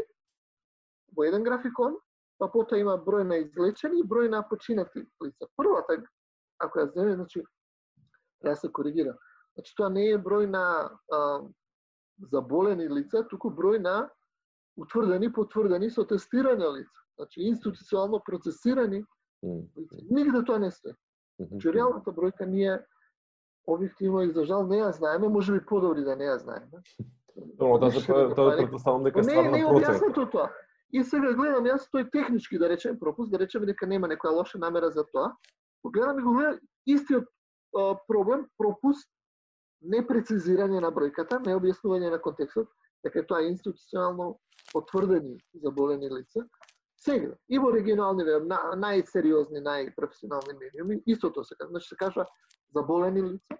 во 1.15 1.23
еден 1.23 1.43
графикон, 1.43 1.95
па 2.37 2.49
потоа 2.51 2.79
има 2.79 2.97
број 2.99 3.23
на 3.27 3.39
излечени 3.43 4.01
и 4.01 4.07
број 4.07 4.29
на 4.29 4.43
починати 4.49 5.05
лица. 5.23 5.47
Првата, 5.57 6.01
ако 6.59 6.79
ја 6.79 6.91
земе, 6.93 7.15
значи, 7.15 7.43
треба 8.41 8.55
се 8.55 8.71
коригира. 8.71 9.15
Значи, 9.59 9.73
тоа 9.75 9.89
не 9.91 10.05
е 10.13 10.17
број 10.17 10.45
на 10.47 10.87
а, 11.11 11.17
заболени 12.31 12.85
лица, 12.87 13.25
туку 13.27 13.49
број 13.51 13.81
на 13.83 14.07
утврдени, 14.79 15.27
потврдени 15.35 15.89
со 15.91 16.05
тестирани 16.07 16.63
лица. 16.77 17.03
Значи, 17.19 17.41
институционално 17.43 18.21
процесирани 18.23 19.03
лица. 19.43 19.99
Нигде 20.09 20.43
тоа 20.47 20.59
не 20.63 20.71
стои. 20.71 20.95
Значи, 21.39 21.73
реалната 21.75 22.15
бројка 22.15 22.47
ние 22.47 22.79
објективно 23.67 24.23
и 24.23 24.31
за 24.31 24.47
жал 24.47 24.63
не 24.63 24.79
ја 24.79 24.95
знаеме, 24.95 25.27
може 25.27 25.51
би 25.51 25.65
подобри 25.65 26.07
да 26.07 26.15
не 26.15 26.31
ја 26.31 26.39
знаеме. 26.39 26.79
Но 27.59 27.75
тоа 27.83 27.91
се 27.91 28.07
тоа 28.07 28.55
претпоставам 28.55 29.03
дека 29.03 29.27
не, 29.27 29.43
не, 29.43 29.67
проценка. 29.67 30.29
тоа. 30.31 30.49
И 30.95 31.03
сега 31.03 31.35
гледам 31.35 31.67
јас 31.67 31.91
тој 31.91 32.07
технички 32.15 32.55
да 32.57 32.69
речем 32.69 32.95
пропуст, 32.99 33.31
да 33.31 33.43
речеме 33.43 33.67
дека 33.67 33.87
нема 33.87 34.07
некоја 34.07 34.39
лоша 34.39 34.57
намера 34.57 34.87
за 34.87 35.03
тоа. 35.03 35.35
Гледам 35.83 36.19
и 36.19 36.23
го 36.23 36.31
гледам 36.39 36.59
истиот 36.87 37.27
проблем, 38.07 38.47
пропуст 38.57 39.11
непрецизирање 39.81 40.81
на 40.83 40.91
бројката, 40.91 41.39
необјаснување 41.45 42.11
на 42.11 42.19
контекстот, 42.21 42.69
дека 43.03 43.23
тоа 43.27 43.43
е 43.43 43.53
институционално 43.53 44.39
потврдени 44.73 45.37
заболени 45.63 46.09
лица. 46.09 46.45
Сега, 46.99 47.31
и 47.47 47.59
во 47.59 47.71
регионални 47.71 48.25
на, 48.47 48.59
најсериозни, 48.75 49.63
најпрофесионални 49.63 50.57
медиуми, 50.59 50.99
истото 51.07 51.43
се 51.43 51.55
кажа, 51.55 51.69
значи 51.69 51.87
се 51.87 51.95
кажа 51.95 52.25
заболени 52.75 53.23
лица, 53.23 53.59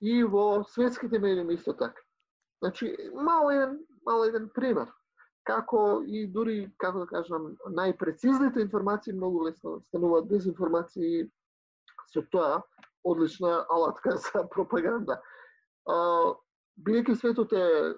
и 0.00 0.22
во 0.24 0.64
светските 0.64 1.18
медиуми 1.18 1.54
исто 1.54 1.74
така. 1.76 2.00
Значи, 2.62 2.96
мал 3.14 3.50
еден, 3.50 3.78
мал 4.06 4.24
еден 4.24 4.48
пример, 4.54 4.86
како 5.44 6.02
и 6.06 6.26
дури, 6.26 6.70
како 6.78 7.04
да 7.04 7.06
кажам, 7.06 7.54
најпрецизните 7.66 8.62
информации 8.62 9.12
многу 9.16 9.46
лесно 9.46 9.80
стануваат 9.88 10.28
дезинформации 10.28 11.30
со 12.12 12.22
тоа, 12.32 12.62
одлична 13.04 13.66
алатка 13.70 14.16
за 14.24 14.44
пропаганда. 14.50 15.20
Бидејќи 16.80 17.16
светот 17.16 17.52
е 17.52 17.94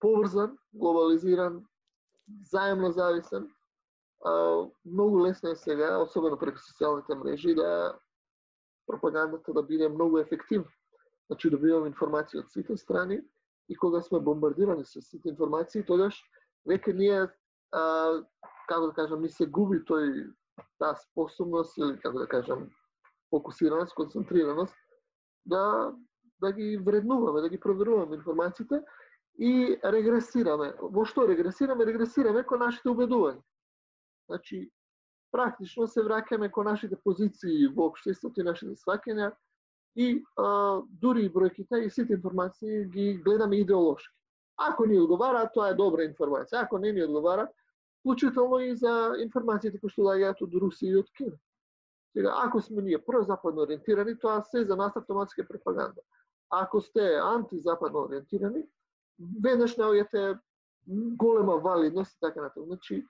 поврзан, 0.00 0.56
глобализиран, 0.72 1.62
заемно 2.50 2.90
зависен, 2.92 3.48
а, 4.24 4.64
многу 4.84 5.26
лесно 5.26 5.50
е 5.50 5.56
сега, 5.56 5.98
особено 5.98 6.38
преку 6.38 6.58
социјалните 6.58 7.14
мрежи, 7.14 7.54
да 7.54 7.98
пропагандата 8.86 9.52
да 9.52 9.62
биде 9.62 9.88
многу 9.88 10.18
ефективна. 10.18 10.70
Значи 11.26 11.50
добиваме 11.50 11.88
информации 11.88 12.38
од 12.38 12.50
сите 12.52 12.76
страни 12.76 13.20
и 13.68 13.76
кога 13.76 14.02
сме 14.02 14.20
бомбардирани 14.20 14.84
со 14.84 15.00
сите 15.00 15.28
информации, 15.28 15.84
тогаш 15.84 16.20
веќе 16.68 16.92
ние 16.92 17.20
а, 17.72 17.84
како 18.68 18.86
да 18.86 18.94
кажам, 18.94 19.22
ни 19.22 19.28
се 19.28 19.46
губи 19.46 19.80
тој 19.88 20.32
таа 20.78 20.96
способност 21.00 21.78
или 21.78 21.96
како 22.00 22.18
да 22.18 22.28
кажам 22.28 22.68
фокусираност, 23.34 23.94
концентрираност, 23.94 24.74
да, 25.46 25.92
да 26.40 26.52
ги 26.52 26.76
вреднуваме, 26.76 27.40
да 27.40 27.48
ги 27.48 27.60
проверуваме 27.60 28.16
информациите 28.16 28.82
и 29.38 29.78
регресираме. 29.84 30.72
Во 30.78 31.04
што 31.04 31.26
регресираме? 31.26 31.86
Регресираме 31.86 32.44
кон 32.46 32.62
нашите 32.62 32.92
убедувања. 32.92 33.42
Значи, 34.30 34.70
практично 35.34 35.88
се 35.90 36.04
враќаме 36.06 36.50
кон 36.50 36.70
нашите 36.70 36.96
позиции 36.96 37.66
во 37.66 37.90
општеството 37.90 38.40
и 38.40 38.46
нашите 38.46 38.78
сваќања 38.78 39.32
и 39.94 40.22
а, 40.38 40.82
дури 41.02 41.26
и 41.26 41.32
бројките 41.32 41.82
и 41.82 41.90
сите 41.90 42.14
информации 42.14 42.84
ги 42.94 43.14
гледаме 43.24 43.56
идеолошки. 43.62 44.14
Ако 44.56 44.86
ни 44.86 44.98
одговара, 44.98 45.48
тоа 45.50 45.72
е 45.72 45.78
добра 45.78 46.06
информација. 46.06 46.62
Ако 46.62 46.78
не 46.78 46.92
ни 46.92 47.02
одговара, 47.02 47.48
вклучително 48.00 48.60
и 48.60 48.76
за 48.76 49.16
информациите 49.18 49.80
кои 49.80 49.90
што 49.90 50.06
доаѓаат 50.06 50.42
од 50.46 50.54
Русија 50.62 50.94
и 50.94 51.02
од 51.02 51.10
Кина. 51.18 51.36
Сега, 52.16 52.34
ако 52.36 52.60
сме 52.60 52.82
ние 52.82 53.04
прозападно 53.04 53.62
ориентирани, 53.62 54.18
тоа 54.18 54.42
се 54.42 54.64
за 54.64 54.76
нас 54.76 54.96
автоматски 54.96 55.48
пропаганда. 55.48 56.00
Ако 56.50 56.80
сте 56.80 57.18
антизападно 57.22 58.04
ориентирани, 58.06 58.62
веднаш 59.42 59.76
наоѓате 59.76 60.38
голема 61.16 61.58
валидност 61.58 62.14
и 62.14 62.20
така 62.20 62.40
натаму. 62.40 62.66
Значи, 62.66 63.02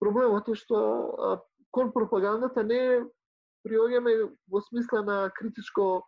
проблемот 0.00 0.48
е 0.48 0.54
што 0.58 0.78
кон 1.70 1.92
пропагандата 1.92 2.64
не 2.64 3.04
приоѓаме 3.66 4.32
во 4.50 4.60
смисла 4.66 5.02
на 5.06 5.18
критичко 5.38 6.02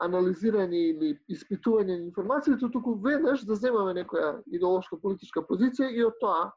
анализирање 0.00 0.82
или 0.92 1.10
испитување 1.32 1.96
на 1.96 2.06
информацијата, 2.06 2.70
туку 2.72 2.94
веднаш 3.04 3.42
да 3.48 3.58
земаме 3.58 3.94
некоја 3.98 4.40
идеолошка 4.46 4.96
политичка 5.00 5.42
позиција 5.42 5.90
и 5.90 6.04
од 6.04 6.16
тоа, 6.20 6.50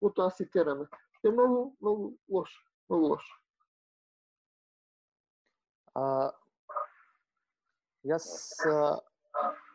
од 0.00 0.16
тоа 0.16 0.30
си 0.30 0.48
тераме. 0.52 0.88
Е 1.24 1.30
многу, 1.30 1.76
многу 1.80 2.16
лошо, 2.30 2.58
многу 2.88 3.14
лошо. 3.14 3.36
А, 5.98 6.30
јас 8.06 8.28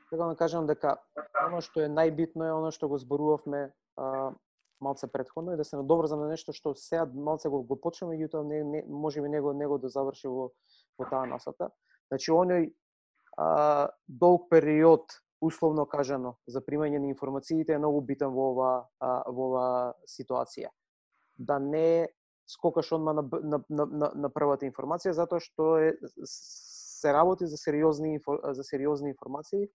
сакам 0.10 0.30
да 0.32 0.36
кажам 0.40 0.68
дека 0.70 0.98
оно 1.44 1.60
што 1.66 1.84
е 1.84 1.92
најбитно 1.92 2.48
е 2.48 2.56
оно 2.56 2.72
што 2.72 2.88
го 2.88 3.00
зборувавме 3.02 3.64
а, 3.98 4.32
малце 4.84 5.08
предходно 5.08 5.54
и 5.54 5.58
да 5.58 5.66
се 5.68 5.80
надобрзам 5.80 6.22
на 6.24 6.30
нешто 6.32 6.54
што 6.54 6.76
сега 6.80 7.06
малце 7.06 7.50
го, 7.50 7.64
го 7.64 7.80
почнеме 7.80 8.20
и 8.20 8.30
тоа 8.30 8.44
не, 8.44 8.64
не 8.64 8.84
можеме 8.88 9.30
него 9.30 9.54
него 9.54 9.78
да 9.78 9.90
заврши 9.90 10.28
во 10.28 10.52
во 11.00 11.10
таа 11.10 11.26
насока. 11.26 11.72
Значи 12.12 12.32
оној 12.32 12.72
а, 13.38 13.90
долг 14.08 14.50
период 14.50 15.20
условно 15.42 15.86
кажано 15.86 16.38
за 16.48 16.62
примање 16.62 17.00
на 17.00 17.12
информациите 17.12 17.74
е 17.74 17.82
многу 17.82 18.02
битен 18.02 18.32
во 18.32 18.52
ова 18.54 18.72
а, 19.00 19.24
во 19.28 19.50
ова 19.52 19.68
ситуација. 20.08 20.72
Да 21.38 21.60
не 21.60 22.08
скокаш 22.48 22.92
одма 22.92 23.14
на, 23.14 23.22
на, 23.22 23.60
на, 23.70 23.86
на, 23.86 24.12
на 24.16 24.30
првата 24.30 24.68
информација 24.68 25.16
затоа 25.16 25.40
што 25.44 25.78
е 25.80 25.94
се 26.28 27.14
работи 27.14 27.48
за 27.48 27.58
сериозни 27.58 28.20
за 28.52 28.64
сериозни 28.64 29.10
информации 29.10 29.68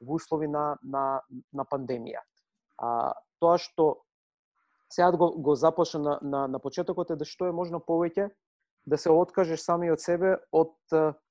во 0.00 0.18
услови 0.20 0.48
на 0.48 0.76
на 0.82 1.22
на 1.52 1.64
пандемија. 1.64 2.22
А 2.78 3.12
тоа 3.40 3.58
што 3.58 4.04
сега 4.90 5.12
го, 5.12 5.30
го 5.42 5.54
започна 5.54 6.00
на, 6.00 6.18
на, 6.22 6.46
на 6.48 6.58
почетокот 6.58 7.10
е 7.10 7.16
да 7.16 7.24
што 7.24 7.46
е 7.46 7.52
можно 7.52 7.80
повеќе 7.80 8.30
да 8.86 8.98
се 8.98 9.10
откажеш 9.10 9.62
сами 9.64 9.90
од 9.90 10.00
себе 10.00 10.36
од 10.52 10.74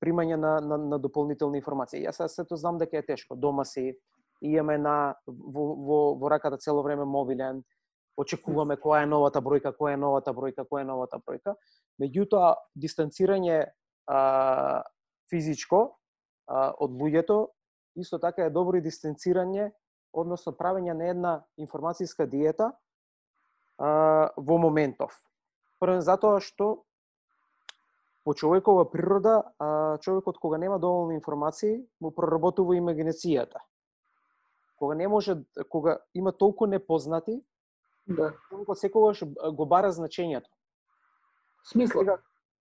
примање 0.02 0.36
на, 0.36 0.58
на, 0.60 0.76
на 0.76 0.98
дополнителни 0.98 1.60
информации. 1.62 2.02
Јас 2.02 2.26
сето 2.28 2.56
знам 2.56 2.78
дека 2.78 2.98
е 2.98 3.06
тешко. 3.06 3.36
Дома 3.36 3.64
си, 3.64 3.94
имаме 4.42 4.78
на 4.78 5.14
во, 5.26 5.66
во, 5.86 6.00
во 6.18 6.30
раката 6.30 6.58
цело 6.58 6.82
време 6.82 7.04
мобилен, 7.04 7.62
очекуваме 8.16 8.76
која 8.76 9.02
е 9.02 9.10
новата 9.10 9.42
бројка, 9.42 9.74
која 9.74 9.94
е 9.94 10.00
новата 10.00 10.32
бројка, 10.32 10.64
која 10.68 10.84
е 10.84 10.90
новата 10.90 11.18
бројка. 11.18 11.56
Меѓутоа, 12.00 12.54
дистанцирање 12.74 13.58
а, 14.06 14.82
физичко 15.30 15.82
а, 16.46 16.72
од 16.78 16.94
луѓето, 16.94 17.48
исто 17.96 18.18
така 18.18 18.46
е 18.46 18.54
добро 18.54 18.78
и 18.78 18.84
дистанцирање, 18.84 19.70
односно 20.14 20.54
правење 20.54 20.94
на 20.94 21.10
една 21.10 21.34
информацијска 21.58 22.26
диета 22.30 22.72
а, 23.78 24.30
во 24.36 24.58
моментов. 24.58 25.14
Првен 25.82 26.02
затоа 26.06 26.40
што 26.40 26.84
по 28.24 28.32
човекова 28.34 28.86
природа, 28.90 29.42
а, 29.58 29.98
човекот 29.98 30.38
кога 30.38 30.58
нема 30.58 30.78
доволно 30.78 31.12
информации, 31.12 31.82
му 32.00 32.14
проработува 32.14 32.76
имагинацијата. 32.78 33.60
Кога 34.78 34.94
не 34.94 35.08
може, 35.08 35.36
кога 35.68 35.98
има 36.14 36.32
толку 36.32 36.66
непознати, 36.66 37.42
Да. 38.06 38.32
човекот 38.48 38.78
секогаш 38.78 39.24
го 39.54 39.66
бара 39.66 39.92
значењето. 39.92 40.48
Смисла. 41.64 42.00
Сега, 42.00 42.16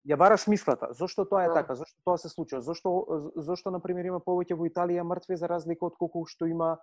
ја 0.05 0.17
бара 0.17 0.37
смислата. 0.37 0.87
Зошто 0.93 1.25
тоа 1.25 1.43
е 1.43 1.47
Да. 1.47 1.53
така? 1.53 1.75
Зошто 1.75 2.01
тоа 2.05 2.17
се 2.17 2.29
случува? 2.29 2.61
Зошто 2.61 3.31
зошто 3.37 3.71
на 3.71 3.79
пример 3.79 4.05
има 4.05 4.19
повеќе 4.19 4.53
во 4.53 4.65
Италија 4.67 5.03
мртви 5.03 5.37
за 5.37 5.47
разлика 5.47 5.85
од 5.85 5.97
колку 5.97 6.25
што 6.25 6.45
има 6.45 6.77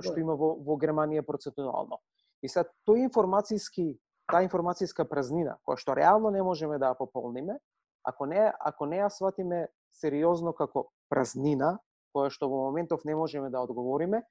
што 0.00 0.14
Да. 0.14 0.20
има 0.20 0.34
во 0.34 0.54
во 0.58 0.76
Германија 0.76 1.22
процентуално. 1.22 1.98
И 2.42 2.48
сега 2.48 2.68
тој 2.86 3.08
информацијски 3.08 3.98
таа 4.26 4.42
информацијска 4.42 5.04
празнина 5.08 5.58
која 5.66 5.76
што 5.78 5.94
реално 5.94 6.30
не 6.30 6.42
можеме 6.42 6.78
да 6.78 6.90
ја 6.94 6.98
пополниме, 6.98 7.58
ако 8.04 8.26
не 8.26 8.52
ако 8.60 8.86
не 8.86 8.98
ја 8.98 9.08
сватиме 9.10 9.68
сериозно 9.92 10.52
како 10.52 10.90
празнина, 11.08 11.78
која 12.14 12.30
што 12.30 12.48
во 12.48 12.66
моментов 12.70 13.04
не 13.04 13.14
можеме 13.14 13.50
да 13.50 13.60
одговориме, 13.60 14.22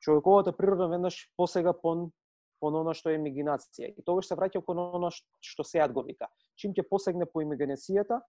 човековата 0.00 0.52
природа 0.56 0.88
веднаш 0.88 1.30
посега 1.36 1.72
пон 1.72 2.10
пон 2.60 2.76
оно 2.76 2.94
што 2.94 3.10
е 3.10 3.18
имагинација. 3.18 3.92
И 3.96 4.02
тогаш 4.02 4.28
се 4.28 4.36
враќа 4.38 4.62
кон 4.64 4.78
оно 4.78 5.10
што 5.12 5.64
сеат 5.64 5.92
го 5.92 6.02
вика. 6.06 6.28
Чим 6.56 6.72
ќе 6.74 6.86
посегне 6.88 7.26
по 7.26 7.42
имагинацијата, 7.44 8.20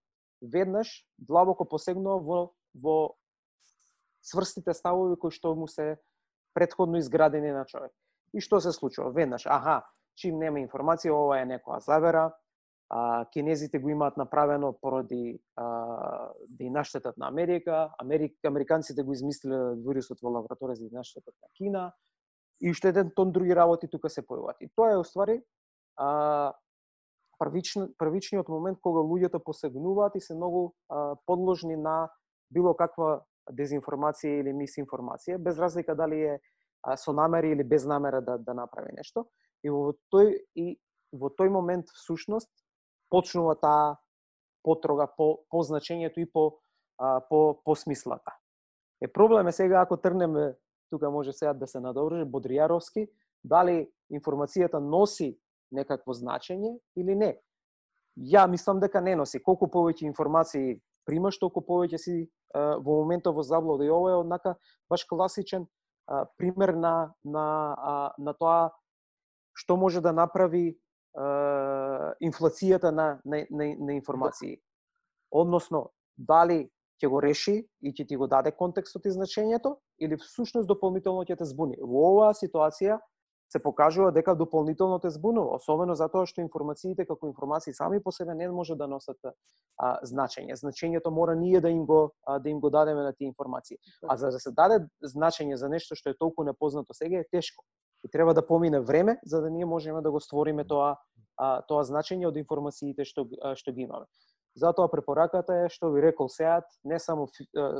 веднаш 0.41 1.05
длабоко 1.17 1.65
посегнува 1.65 2.19
во 2.19 2.39
во 2.77 3.15
сврстите 4.21 4.73
ставови 4.73 5.15
кои 5.17 5.31
што 5.31 5.55
му 5.55 5.67
се 5.67 5.97
предходно 6.53 6.97
изградени 6.97 7.51
на 7.51 7.65
човек. 7.65 7.91
И 8.33 8.41
што 8.41 8.59
се 8.59 8.71
случува? 8.71 9.11
Веднаш, 9.15 9.45
аха, 9.47 9.81
чим 10.17 10.39
нема 10.41 10.59
информација, 10.59 11.15
ова 11.15 11.39
е 11.41 11.47
некоја 11.47 11.79
завера, 11.85 12.31
а, 12.89 13.25
кинезите 13.33 13.79
го 13.79 13.89
имаат 13.89 14.17
направено 14.17 14.73
поради 14.81 15.39
а, 15.55 15.65
да 16.49 16.63
и 16.63 16.69
наштетат 16.69 17.17
на 17.17 17.27
Америка, 17.27 17.89
Америк, 17.99 18.37
американците 18.45 19.03
го 19.03 19.13
измислиле 19.13 19.75
вирусот 19.85 20.21
во 20.21 20.33
лабораторија 20.39 20.79
за 20.79 20.89
да 20.89 21.01
наштетат 21.01 21.35
на 21.41 21.49
Кина, 21.57 21.91
и 22.61 22.71
уште 22.71 22.89
еден 22.89 23.11
тон 23.15 23.31
други 23.31 23.55
работи 23.55 23.87
тука 23.87 24.09
се 24.09 24.21
појават. 24.25 24.57
И 24.61 24.69
тоа 24.75 24.91
е 24.91 24.97
уствари 24.97 25.41
а, 25.97 26.53
првично 27.39 27.89
првичниот 27.97 28.49
момент 28.49 28.79
кога 28.81 29.01
луѓето 29.01 29.43
посегнуваат 29.43 30.15
и 30.15 30.21
се 30.21 30.35
многу 30.35 30.73
а, 30.89 31.15
подложни 31.25 31.77
на 31.77 32.09
било 32.51 32.73
каква 32.73 33.21
дезинформација 33.51 34.41
или 34.41 34.53
мисинформација, 34.53 35.37
без 35.37 35.59
разлика 35.59 35.95
дали 35.95 36.21
е 36.21 36.39
а, 36.83 36.97
со 36.97 37.13
намери 37.13 37.51
или 37.51 37.63
без 37.63 37.85
намера 37.85 38.21
да 38.21 38.37
да 38.37 38.53
направи 38.53 38.93
нешто. 38.97 39.27
И 39.63 39.69
во 39.69 39.93
тој 40.13 40.33
и 40.55 40.77
во 41.13 41.29
тој 41.29 41.49
момент 41.49 41.85
всушност 41.93 42.49
почнува 43.09 43.55
таа 43.55 43.97
потрога 44.63 45.07
по 45.17 45.45
по 45.49 45.63
значењето 45.63 46.19
и 46.19 46.31
по 46.31 46.59
а, 46.97 47.21
по 47.29 47.61
по 47.63 47.75
смислата. 47.75 48.33
Е 49.01 49.07
проблем 49.07 49.47
е 49.47 49.51
сега 49.51 49.81
ако 49.81 49.97
трнеме 49.97 50.55
тука 50.89 51.11
може 51.11 51.33
сега 51.33 51.53
да 51.53 51.67
се 51.67 51.79
надобрже 51.79 52.25
Бодријаровски, 52.25 53.07
дали 53.43 53.87
информацијата 54.11 54.79
носи 54.79 55.37
некакво 55.71 56.13
значење 56.13 56.77
или 56.95 57.15
не. 57.15 57.35
Ја 58.17 58.47
мислам 58.49 58.79
дека 58.79 59.01
не 59.01 59.15
носи. 59.15 59.43
Колку 59.43 59.67
повеќе 59.67 60.07
информации 60.07 60.79
примаш, 61.05 61.39
толку 61.39 61.61
повеќе 61.61 61.97
си 61.97 62.15
во 62.55 63.01
моментот 63.03 63.35
во 63.35 63.43
заблуда. 63.43 63.85
И 63.85 63.91
ова 63.91 64.11
е 64.11 64.21
однака 64.21 64.55
баш 64.89 65.05
класичен 65.05 65.67
пример 66.37 66.73
на 66.73 67.13
на 67.23 68.13
на 68.17 68.33
тоа 68.33 68.71
што 69.57 69.77
може 69.77 70.01
да 70.01 70.13
направи 70.13 70.77
инфлацијата 72.21 72.91
на, 72.91 73.19
на, 73.25 73.45
на, 73.49 73.75
на 73.79 73.93
информации. 73.93 74.59
Односно, 75.31 75.89
дали 76.17 76.69
ќе 77.01 77.09
го 77.09 77.21
реши 77.21 77.67
и 77.81 77.93
ќе 77.93 78.07
ти 78.07 78.15
го 78.15 78.27
даде 78.27 78.51
контекстот 78.51 79.05
и 79.05 79.13
значењето, 79.13 79.77
или 79.99 80.17
всушност 80.17 80.67
дополнително 80.67 81.25
ќе 81.25 81.37
те 81.37 81.45
збуни. 81.45 81.77
Во 81.81 82.11
оваа 82.13 82.33
ситуација 82.37 82.99
се 83.49 83.59
покажува 83.63 84.11
дека 84.11 84.35
дополнително 84.35 84.99
те 84.99 85.09
збунува, 85.09 85.55
особено 85.55 85.95
затоа 85.95 86.27
што 86.27 86.43
информациите 86.43 87.05
како 87.07 87.29
информации 87.29 87.73
сами 87.73 88.01
по 88.03 88.11
себе 88.11 88.35
не 88.35 88.49
може 88.51 88.75
да 88.75 88.87
носат 88.87 89.17
а, 89.23 89.99
значење. 90.03 90.57
Значењето 90.59 91.11
мора 91.11 91.35
ние 91.35 91.61
да 91.61 91.69
им 91.69 91.85
го 91.85 92.11
а, 92.25 92.39
да 92.39 92.49
им 92.49 92.59
го 92.59 92.69
дадеме 92.69 93.03
на 93.03 93.13
тие 93.13 93.27
информации. 93.27 93.77
А 94.07 94.17
за 94.17 94.31
да 94.31 94.39
се 94.39 94.51
даде 94.51 94.83
значење 95.03 95.55
за 95.55 95.69
нешто 95.69 95.95
што 95.95 96.09
е 96.09 96.19
толку 96.19 96.43
непознато 96.43 96.93
сега 96.93 97.19
е 97.19 97.29
тешко. 97.31 97.63
И 98.03 98.11
треба 98.11 98.33
да 98.33 98.45
помине 98.45 98.79
време 98.79 99.19
за 99.25 99.41
да 99.41 99.49
ние 99.49 99.65
можеме 99.65 100.01
да 100.01 100.11
го 100.11 100.19
створиме 100.19 100.67
тоа 100.67 100.97
а, 101.37 101.61
тоа 101.61 101.83
значење 101.83 102.27
од 102.27 102.37
информациите 102.37 103.05
што 103.05 103.29
а, 103.41 103.55
што 103.55 103.71
ги 103.71 103.87
имаме. 103.87 104.05
Затоа 104.57 104.89
препораката 104.89 105.53
е 105.65 105.69
што 105.69 105.91
ви 105.93 106.01
рекол 106.01 106.31
сеат, 106.33 106.65
не 106.83 106.97
само 106.99 107.27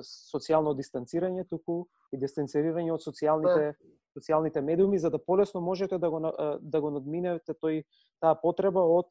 социјално 0.06 0.76
дистанцирање, 0.78 1.48
туку 1.50 1.88
и 2.14 2.20
дистанцирање 2.22 2.94
од 2.94 3.02
социјалните 3.02 3.74
социјалните 4.18 4.62
медиуми 4.62 4.98
за 4.98 5.10
да 5.10 5.20
полесно 5.20 5.62
можете 5.62 5.98
да 5.98 6.10
го 6.10 6.20
да 6.62 6.82
го 6.82 6.90
надминете 6.90 7.54
тој 7.54 7.84
таа 8.22 8.36
потреба 8.42 8.82
од 8.82 9.10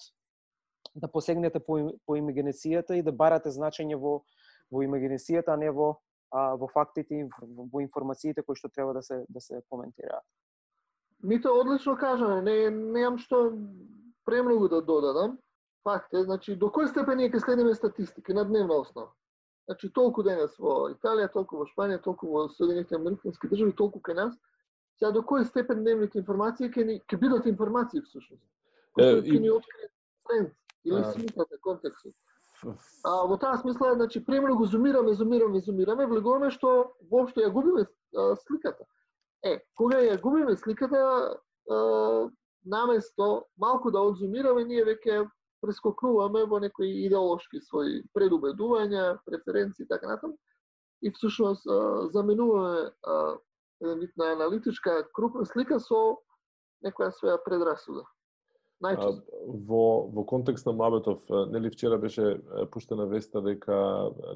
да 0.95 1.09
посегнете 1.09 1.61
по, 1.61 1.79
по 2.07 2.17
имагинацијата 2.17 2.97
и 2.97 3.03
да 3.03 3.13
барате 3.13 3.51
значење 3.51 3.99
во 3.99 4.23
во 4.71 4.83
имагинацијата, 4.83 5.55
а 5.55 5.57
не 5.57 5.71
во 5.71 5.97
а, 6.31 6.55
во 6.59 6.67
фактите 6.69 7.21
и 7.21 7.29
во 7.73 7.81
информациите 7.81 8.43
кои 8.43 8.57
што 8.59 8.69
треба 8.69 8.95
да 8.95 9.03
се 9.03 9.25
да 9.29 9.41
се 9.41 9.63
коментираат. 9.71 10.25
Мито 11.23 11.55
одлично 11.61 11.97
кажано, 11.97 12.43
не 12.43 12.71
немам 12.71 13.19
што 13.19 13.53
премногу 14.25 14.69
да 14.69 14.83
додадам. 14.83 15.39
Факт 15.87 16.15
е, 16.15 16.25
значи 16.27 16.57
до 16.59 16.67
кој 16.75 16.89
степен 16.91 17.21
ние 17.21 17.31
ќе 17.31 17.39
следиме 17.45 17.75
статистики 17.75 18.35
на 18.35 18.43
дневна 18.45 18.81
основа. 18.83 19.13
Значи 19.71 19.93
толку 19.95 20.25
денес 20.27 20.57
во 20.59 20.89
Италија, 20.91 21.31
толку 21.31 21.61
во 21.61 21.67
Шпанија, 21.71 22.01
толку 22.03 22.27
во 22.33 22.49
Соединетите 22.51 22.99
Американски 22.99 23.47
држави, 23.47 23.75
толку 23.79 24.03
кај 24.03 24.17
нас. 24.19 24.33
Сега 24.99 25.13
до 25.15 25.23
кој 25.23 25.45
степен 25.47 25.85
дневните 25.85 26.19
информации 26.19 26.73
ќе 26.75 26.87
ни 26.89 26.97
ќе 27.07 27.19
бидат 27.23 27.47
информации 27.47 28.03
всушност. 28.03 28.43
И- 28.99 29.31
ќе 29.31 29.39
ни 29.45 29.53
откријат 29.55 29.93
тренд 30.27 30.51
или 30.85 31.05
смислата, 31.13 31.59
контекстот. 31.63 32.15
А 33.05 33.23
во 33.31 33.39
таа 33.39 33.59
смисла, 33.63 33.95
значи, 33.95 34.25
премногу 34.25 34.67
зумираме, 34.67 35.15
зумираме, 35.15 35.61
зумираме, 35.61 36.07
влегуваме 36.07 36.51
што 36.51 36.97
воопшто 37.11 37.47
ја 37.47 37.53
губиме 37.53 37.87
а, 37.87 38.35
сликата. 38.43 38.91
Е, 39.45 39.61
кога 39.77 40.03
ја 40.03 40.19
губиме 40.21 40.57
сликата, 40.57 40.99
а, 41.71 42.29
наместо 42.65 43.45
малку 43.59 43.91
да 43.91 44.01
одзумираме, 44.01 44.65
ние 44.65 44.85
веќе 44.85 45.31
прескокнуваме 45.63 46.45
во 46.51 46.61
некои 46.61 47.07
идеолошки 47.07 47.61
своји 47.65 48.03
предубедувања, 48.15 49.19
преференции 49.27 49.85
и 49.85 49.89
така 49.89 50.09
натаму. 50.09 50.37
И 51.03 51.11
всушност 51.11 51.65
заменуваме 52.13 52.91
еден 53.81 53.99
вид 54.01 54.13
на 54.17 54.33
аналитичка 54.33 55.05
крупна 55.13 55.45
слика 55.47 55.81
со 55.81 56.19
некоја 56.85 57.13
своја 57.13 57.39
предрасуда. 57.45 58.05
Најчесто. 58.85 59.23
во 59.69 59.85
во 60.13 60.25
контекст 60.29 60.67
на 60.67 60.73
Мабетов, 60.77 61.23
нели 61.49 61.71
вчера 61.71 61.97
беше 61.99 62.41
пуштена 62.73 63.07
веста 63.09 63.41
дека 63.41 63.77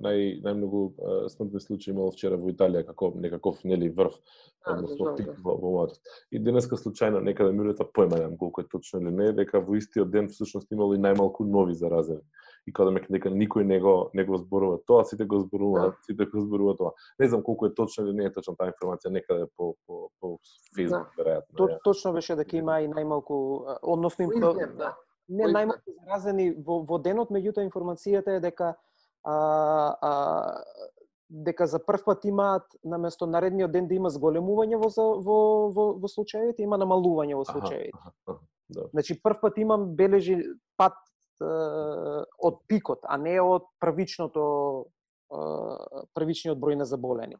нај 0.00 0.40
најмногу 0.40 1.28
смртни 1.28 1.60
случаи 1.60 1.92
имало 1.92 2.14
вчера 2.14 2.38
во 2.40 2.48
Италија 2.48 2.86
како 2.88 3.12
некаков 3.14 3.60
нели 3.64 3.90
врв, 3.90 4.16
Да, 4.64 4.74
односно 4.74 5.16
пик 5.16 5.26
да. 5.26 5.36
во, 5.44 5.56
во 5.60 5.72
Мабетов. 5.76 6.00
И 6.30 6.38
денеска 6.38 6.76
случајно 6.76 7.20
некаде 7.20 7.52
ми 7.52 7.66
улета 7.66 7.84
појма 7.84 8.22
колку 8.38 8.64
е 8.64 8.68
точно 8.68 9.00
или 9.00 9.10
не, 9.10 9.32
дека 9.32 9.60
во 9.60 9.76
истиот 9.76 10.10
ден 10.10 10.28
всушност 10.28 10.72
имало 10.72 10.94
и 10.94 10.98
најмалку 10.98 11.44
нови 11.44 11.74
заразени. 11.74 12.24
И 12.66 12.72
кога 12.72 12.90
ме 12.90 13.00
дека 13.08 13.30
никој 13.30 13.64
не 13.64 13.80
го 13.80 14.10
не 14.14 14.24
го 14.24 14.36
зборува 14.36 14.78
тоа, 14.86 15.04
сите 15.04 15.24
го 15.24 15.40
зборуваат, 15.40 15.94
Да. 15.94 16.04
сите 16.06 16.26
го 16.26 16.40
зборуваат 16.40 16.78
тоа. 16.78 16.92
Не 17.18 17.28
знам 17.28 17.42
колку 17.42 17.66
е 17.66 17.74
точно 17.74 18.04
или 18.06 18.12
не 18.16 18.24
е 18.24 18.32
точно 18.32 18.56
таа 18.56 18.72
информација 18.72 19.10
некаде 19.10 19.46
по 19.56 19.74
по 19.86 20.10
по 20.20 20.38
Facebook 20.76 21.08
веројатно. 21.18 21.56
То, 21.56 21.68
точно 21.84 22.12
беше 22.12 22.36
дека 22.36 22.56
има 22.56 22.80
и 22.80 22.88
најмалку, 22.88 23.64
односно 23.82 24.24
им, 24.24 24.30
изден, 24.32 24.76
да. 24.76 24.96
не 25.28 25.44
најмалку 25.44 25.94
заразени 26.04 26.50
во, 26.52 26.82
во 26.84 26.98
денот, 26.98 27.30
меѓутоа 27.30 27.64
информацијата 27.64 28.36
е 28.36 28.40
дека 28.40 28.76
а, 29.24 29.34
а, 30.00 30.62
дека 31.30 31.66
за 31.66 31.78
прв 31.78 32.04
пат 32.04 32.24
имаат 32.24 32.64
наместо 32.84 33.26
наредниот 33.26 33.70
ден 33.72 33.86
да 33.88 33.94
има 33.94 34.10
зголемување 34.10 34.76
во 34.76 34.90
во 35.20 35.38
во, 35.70 35.92
во 35.98 36.08
случаевите, 36.08 36.62
има 36.62 36.76
намалување 36.76 37.34
во 37.34 37.42
Аха, 37.42 37.52
случаевите. 37.52 37.98
аха, 37.98 38.12
аха, 38.26 38.38
да. 38.68 38.88
Значи 38.92 39.22
прв 39.22 39.40
пат 39.40 39.58
имам 39.58 39.94
бележи 39.96 40.42
пат 40.76 40.92
од 41.40 42.58
пикот, 42.68 43.04
а 43.04 43.16
не 43.16 43.40
од 43.40 43.68
првичното 43.80 44.42
првичниот 46.14 46.58
број 46.58 46.76
на 46.76 46.84
заболени. 46.84 47.38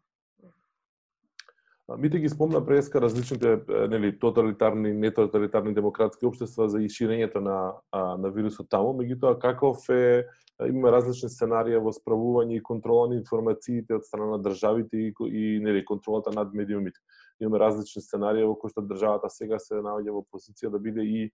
Мите 1.99 2.21
ги 2.23 2.29
спомна 2.29 2.61
преска 2.67 3.01
различните 3.01 3.57
нели 3.91 4.13
тоталитарни, 4.19 4.93
нетоталитарни 4.93 5.75
демократски 5.75 6.27
општества 6.27 6.69
за 6.69 6.79
иширењето 6.79 7.43
на 7.43 7.57
на 7.93 8.31
вирусот 8.31 8.69
таму, 8.71 8.93
меѓутоа 8.95 9.39
каков 9.43 9.89
е 9.91 10.27
има 10.69 10.93
различни 10.93 11.29
сценарија 11.33 11.81
во 11.83 11.91
справување 11.91 12.59
и 12.59 12.63
контрола 12.63 13.09
на 13.11 13.17
информациите 13.19 13.97
од 13.97 14.07
страна 14.07 14.37
на 14.37 14.39
државите 14.39 14.97
и, 14.97 15.15
и 15.31 15.59
нели 15.59 15.85
контролата 15.85 16.31
над 16.31 16.55
медиумите. 16.55 17.01
Имаме 17.41 17.59
различни 17.59 18.03
сценарија 18.05 18.49
во 18.51 18.57
кои 18.61 18.73
што 18.73 18.85
државата 18.85 19.31
сега 19.33 19.59
се 19.59 19.81
наоѓа 19.81 20.13
во 20.13 20.25
позиција 20.29 20.71
да 20.71 20.79
биде 20.79 21.05
и 21.05 21.31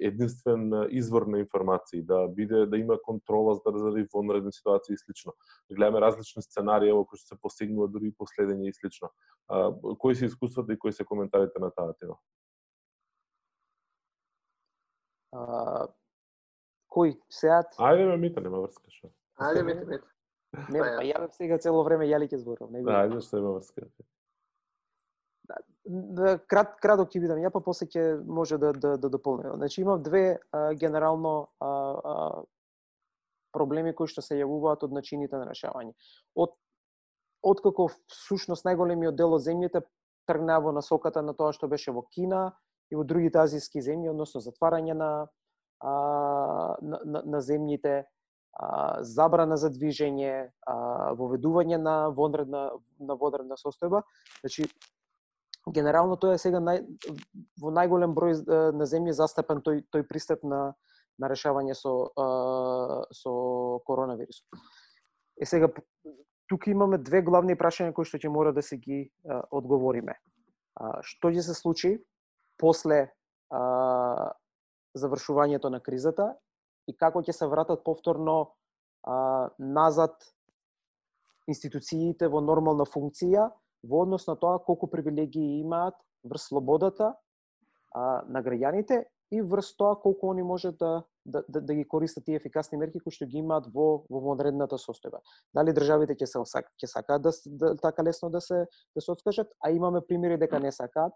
единствен 0.00 0.72
извор 0.90 1.26
на 1.26 1.38
информации, 1.38 2.02
да 2.02 2.28
биде 2.28 2.66
да 2.66 2.78
има 2.78 2.98
контрола 3.02 3.54
за 3.54 3.78
заради 3.78 4.06
вонредни 4.14 4.52
ситуации 4.52 4.94
и 4.94 4.98
слично. 4.98 5.32
Гледаме 5.70 6.00
различни 6.00 6.42
сценарија 6.42 6.94
во 6.94 7.04
кои 7.04 7.18
што 7.18 7.34
се 7.34 7.40
постигнува 7.40 7.88
дури 7.88 8.08
и 8.08 8.16
последење 8.16 8.68
и 8.68 8.72
слично. 8.72 9.10
кои 9.98 10.14
се 10.14 10.26
искуствата 10.26 10.72
и 10.72 10.78
кои 10.78 10.92
се 10.92 11.04
коментарите 11.04 11.58
на 11.58 11.70
таа 11.70 11.92
тема? 12.00 12.16
А, 15.32 15.88
кој? 16.88 17.16
Сеат? 17.28 17.76
Ајде 17.78 18.06
ме 18.06 18.16
мите, 18.16 18.40
нема 18.40 18.60
врска 18.64 18.90
шо. 18.90 19.10
Ајде 19.38 19.62
мите, 19.62 19.84
мите. 19.84 20.06
Не, 20.72 20.80
па 20.80 21.04
ја 21.04 21.26
сега 21.36 21.58
цело 21.58 21.82
време 21.84 22.06
јали 22.08 22.28
ќе 22.30 22.40
зборам. 22.40 22.72
Не 22.72 22.82
да, 22.82 23.04
ајде 23.04 23.20
што 23.20 23.42
има 23.42 23.56
врска 23.58 23.84
да, 23.84 24.06
Да, 25.86 26.34
крат, 26.50 26.72
краток 26.82 27.12
ќе 27.14 27.20
бидам 27.22 27.38
ја, 27.38 27.52
па 27.54 27.60
после 27.62 27.86
ќе 27.86 28.04
може 28.26 28.58
да, 28.58 28.72
да, 28.74 28.96
да 28.98 29.08
дополнам. 29.08 29.54
Значи, 29.60 29.80
имам 29.84 30.02
две 30.02 30.40
а, 30.50 30.74
генерално 30.74 31.48
а, 31.60 31.68
а, 31.68 32.42
проблеми 33.54 33.94
кои 33.94 34.10
што 34.10 34.24
се 34.24 34.40
јавуваат 34.40 34.82
од 34.82 34.96
начините 34.96 35.38
на 35.38 35.46
решавање. 35.46 35.94
Од 36.34 36.56
откако 37.46 37.86
всушност 38.10 38.66
најголемиот 38.66 39.14
дел 39.14 39.36
од 39.38 39.44
земјите 39.46 39.84
тргна 40.26 40.58
во 40.58 40.72
насоката 40.74 41.22
на 41.22 41.36
тоа 41.38 41.54
што 41.54 41.70
беше 41.70 41.94
во 41.94 42.02
Кина 42.10 42.50
и 42.90 42.98
во 42.98 43.06
другите 43.06 43.38
азиски 43.38 43.78
земји, 43.78 44.10
односно 44.10 44.42
затварање 44.42 44.98
на, 44.98 45.10
а, 45.78 45.94
на, 46.82 47.00
на, 47.04 47.22
на 47.22 47.44
земјите, 47.46 47.94
а, 48.58 49.04
забрана 49.06 49.54
за 49.54 49.70
движење, 49.70 50.50
а, 50.66 50.76
воведување 51.14 51.78
на 51.78 51.96
вонредна 52.10 52.72
на 52.98 53.14
водредна 53.14 53.54
состојба. 53.60 54.02
Значи 54.42 54.66
генерално 55.74 56.16
тоа 56.16 56.36
е 56.36 56.42
сега 56.42 56.60
нај, 56.62 56.84
во 57.60 57.72
најголем 57.74 58.14
број 58.14 58.38
на 58.74 58.86
земји 58.86 59.14
застапен 59.16 59.62
тој 59.66 59.84
тој 59.92 60.06
пристап 60.08 60.44
на 60.44 60.74
на 61.18 61.28
решавање 61.32 61.74
со 61.74 61.92
со 63.12 63.32
коронавирусот. 63.88 64.46
Е 65.40 65.46
сега 65.46 65.68
тука 66.48 66.70
имаме 66.70 66.98
две 66.98 67.22
главни 67.22 67.56
прашања 67.56 67.94
кои 67.96 68.04
што 68.04 68.20
ќе 68.20 68.32
мора 68.32 68.52
да 68.52 68.62
се 68.62 68.76
ги 68.76 69.10
а, 69.24 69.42
одговориме. 69.50 70.14
А, 70.76 71.00
што 71.02 71.32
ќе 71.32 71.42
се 71.42 71.54
случи 71.54 71.96
после 72.60 73.08
а, 73.50 74.32
завршувањето 74.94 75.72
на 75.72 75.80
кризата 75.80 76.34
и 76.86 76.96
како 76.96 77.22
ќе 77.24 77.32
се 77.32 77.48
вратат 77.50 77.84
повторно 77.84 78.54
а, 79.02 79.50
назад 79.58 80.14
институциите 81.48 82.28
во 82.28 82.40
нормална 82.40 82.86
функција 82.86 83.50
во 83.88 84.02
однос 84.04 84.26
на 84.26 84.36
тоа 84.36 84.58
колку 84.58 84.88
привилегии 84.90 85.60
имаат 85.60 85.94
врз 86.24 86.48
слободата 86.48 87.14
а, 87.94 88.22
на 88.28 88.42
граѓаните 88.42 89.04
и 89.30 89.42
врз 89.42 89.74
тоа 89.76 89.96
колку 90.00 90.30
они 90.30 90.42
може 90.42 90.72
да, 90.72 91.04
да, 91.24 91.42
да, 91.48 91.60
да 91.60 91.74
ги 91.74 91.88
користат 91.88 92.24
тие 92.24 92.36
ефикасни 92.36 92.78
мерки 92.78 93.00
кои 93.00 93.12
што 93.12 93.26
ги 93.26 93.42
имаат 93.42 93.66
во 93.74 94.06
во 94.10 94.20
модерната 94.22 94.78
состојба. 94.78 95.22
Дали 95.54 95.74
државите 95.74 96.14
ќе 96.14 96.26
се 96.26 96.38
ќе 96.38 96.86
сакаат 96.86 97.22
да, 97.22 97.32
да 97.46 97.74
така 97.76 98.04
лесно 98.06 98.30
да 98.30 98.40
се 98.40 98.66
да 98.94 99.00
се 99.00 99.10
откажат, 99.10 99.50
а 99.60 99.70
имаме 99.70 100.00
примери 100.00 100.38
дека 100.38 100.60
не 100.60 100.72
сакаат. 100.72 101.14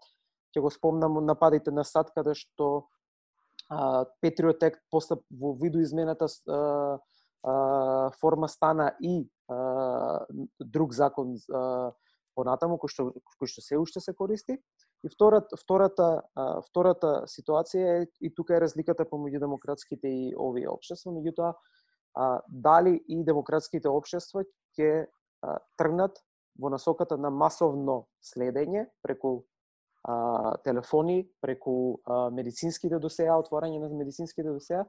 Ќе 0.55 0.61
го 0.61 0.69
спомнам 0.69 1.23
нападите 1.25 1.71
на 1.71 1.83
САД 1.87 2.11
каде 2.11 2.35
што 2.35 2.87
а, 3.69 4.05
Patriot 4.23 4.59
Act 4.59 4.83
после 4.91 5.15
во 5.31 5.53
виду 5.55 5.79
измената 5.79 6.27
а, 6.27 6.99
а, 7.43 8.11
форма 8.19 8.49
стана 8.49 8.95
и 8.99 9.29
а, 9.47 10.25
друг 10.59 10.93
закон 10.93 11.37
а, 11.53 11.93
понатаму 12.41 12.79
кој 12.81 12.93
што 12.93 13.07
кој 13.39 13.51
што 13.53 13.63
се 13.65 13.77
уште 13.81 14.01
се 14.03 14.13
користи. 14.17 14.57
И 15.05 15.09
втората 15.13 15.57
втората 15.61 16.09
втората 16.67 17.13
ситуација 17.29 18.01
е 18.01 18.09
и 18.21 18.33
тука 18.33 18.57
е 18.57 18.63
разликата 18.65 19.05
помеѓу 19.05 19.45
демократските 19.45 20.09
и 20.09 20.33
овие 20.35 20.69
општества, 20.69 21.13
меѓутоа 21.13 21.53
дали 22.49 22.97
и 23.07 23.23
демократските 23.23 23.89
општества 23.89 24.43
ќе 24.77 25.07
тргнат 25.77 26.19
во 26.59 26.69
насоката 26.69 27.17
на 27.17 27.31
масовно 27.31 28.05
следење 28.21 28.85
преку 29.01 29.45
а, 30.03 30.57
телефони, 30.65 31.23
преку 31.41 32.01
а, 32.05 32.29
медицинските 32.29 32.99
досеа, 32.99 33.37
отворање 33.39 33.79
на 33.79 33.89
медицинските 33.89 34.49
досеа, 34.49 34.83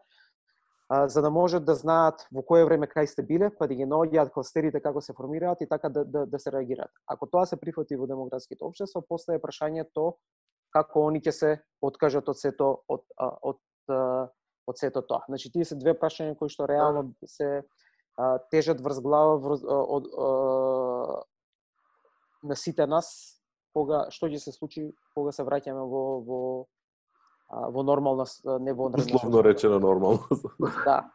а, 0.92 1.08
за 1.08 1.22
да 1.22 1.30
можат 1.30 1.64
да 1.64 1.74
знаат 1.74 2.26
во 2.28 2.42
кое 2.44 2.66
време 2.68 2.84
кај 2.84 3.06
сте 3.08 3.22
биле, 3.24 3.48
па 3.48 3.64
да 3.64 3.74
ги 3.74 3.86
наоѓаат 3.88 4.32
кластерите 4.34 4.80
како 4.84 5.00
се 5.00 5.14
формираат 5.16 5.64
и 5.64 5.68
така 5.68 5.88
да, 5.88 6.04
да, 6.04 6.26
да 6.26 6.38
се 6.38 6.52
реагираат. 6.52 6.92
Ако 7.08 7.26
тоа 7.32 7.46
се 7.48 7.56
прифати 7.56 7.96
во 7.96 8.06
демократските 8.06 8.64
општества, 8.64 9.00
после 9.08 9.38
е 9.38 9.40
прашањето 9.40 10.18
како 10.76 11.06
они 11.08 11.22
ќе 11.24 11.32
се 11.32 11.50
откажат 11.80 12.28
од 12.28 12.36
сето 12.36 12.68
од 12.92 13.08
од 13.16 13.32
од, 13.40 13.58
од 14.68 14.76
сето 14.84 15.00
тоа. 15.08 15.24
Значи 15.32 15.52
тие 15.54 15.64
се 15.64 15.80
две 15.80 15.96
прашања 15.96 16.36
кои 16.36 16.52
што 16.52 16.68
реално 16.68 17.14
се 17.24 17.64
а, 18.20 18.38
тежат 18.52 18.84
врз 18.84 19.00
глава 19.00 19.40
врз, 19.40 19.64
од, 19.64 20.12
од 20.12 21.24
на 22.42 22.56
сите 22.56 22.84
нас 22.86 23.40
кога 23.72 24.10
што 24.12 24.28
ќе 24.28 24.44
се 24.44 24.52
случи 24.52 24.90
кога 25.16 25.32
се 25.32 25.48
враќаме 25.48 25.88
во 25.88 26.04
во 26.20 26.40
во 27.52 27.82
нормална 27.82 28.24
не 28.60 28.72
во 28.72 28.88
Условно 28.88 29.42
речено 29.42 29.78
нормално. 29.78 30.26
Да. 30.84 31.10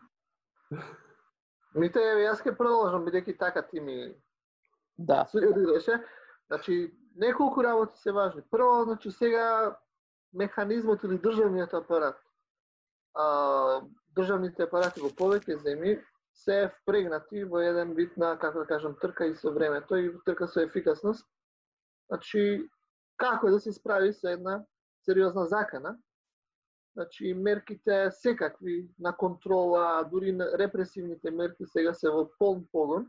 Мите, 1.73 1.99
јас 1.99 2.41
ќе 2.41 2.55
продолжам 2.57 3.05
бидејќи 3.05 3.37
така 3.37 3.61
ти 3.61 3.79
ми 3.79 4.15
Да. 4.97 5.25
Сугерираше. 5.31 6.03
Значи, 6.47 6.93
неколку 7.15 7.63
работи 7.63 7.99
се 7.99 8.11
важни. 8.11 8.41
Прво, 8.51 8.83
значи 8.83 9.11
сега 9.11 9.77
механизмот 10.33 11.03
или 11.03 11.19
државниот 11.19 11.73
апарат. 11.73 12.17
А, 13.13 13.81
државните 14.15 14.63
апарати 14.63 15.01
во 15.01 15.09
повеќе 15.09 15.57
земји 15.61 15.99
се 16.33 16.71
впрегнати 16.81 17.43
во 17.43 17.61
еден 17.61 17.93
вид 17.93 18.17
на, 18.17 18.35
како 18.37 18.59
да 18.59 18.65
кажам, 18.65 18.95
трка 19.01 19.25
и 19.25 19.35
со 19.35 19.51
времето 19.51 19.97
и 19.97 20.11
трка 20.25 20.47
со 20.47 20.61
ефикасност. 20.61 21.25
Значи, 22.09 22.69
како 23.17 23.49
да 23.49 23.59
се 23.59 23.71
справи 23.71 24.13
со 24.13 24.29
една 24.29 24.63
сериозна 25.05 25.45
закана, 25.45 25.97
Значи, 26.97 27.33
мерките 27.33 28.11
секакви 28.11 28.89
на 28.99 29.17
контрола, 29.17 30.03
дури 30.11 30.31
на 30.31 30.57
репресивните 30.57 31.31
мерки 31.31 31.65
сега 31.65 31.93
се 31.93 32.09
во 32.09 32.23
полн 32.39 32.63
погон 32.73 33.05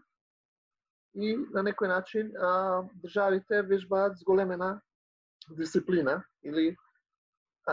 и 1.16 1.30
на 1.57 1.62
некој 1.64 1.89
начин 1.89 2.28
а, 2.36 2.82
државите 3.01 3.62
вежбаат 3.64 4.18
зголемена 4.20 4.82
дисциплина 5.57 6.18
или 6.45 6.76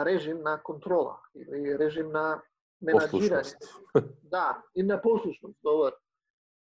режим 0.07 0.39
на 0.39 0.55
контрола 0.63 1.19
или 1.35 1.75
режим 1.75 2.15
на 2.15 2.39
менаџирање. 2.79 3.59
Да, 4.23 4.63
и 4.75 4.83
на 4.83 5.01
послушност, 5.01 5.59
добар 5.63 5.99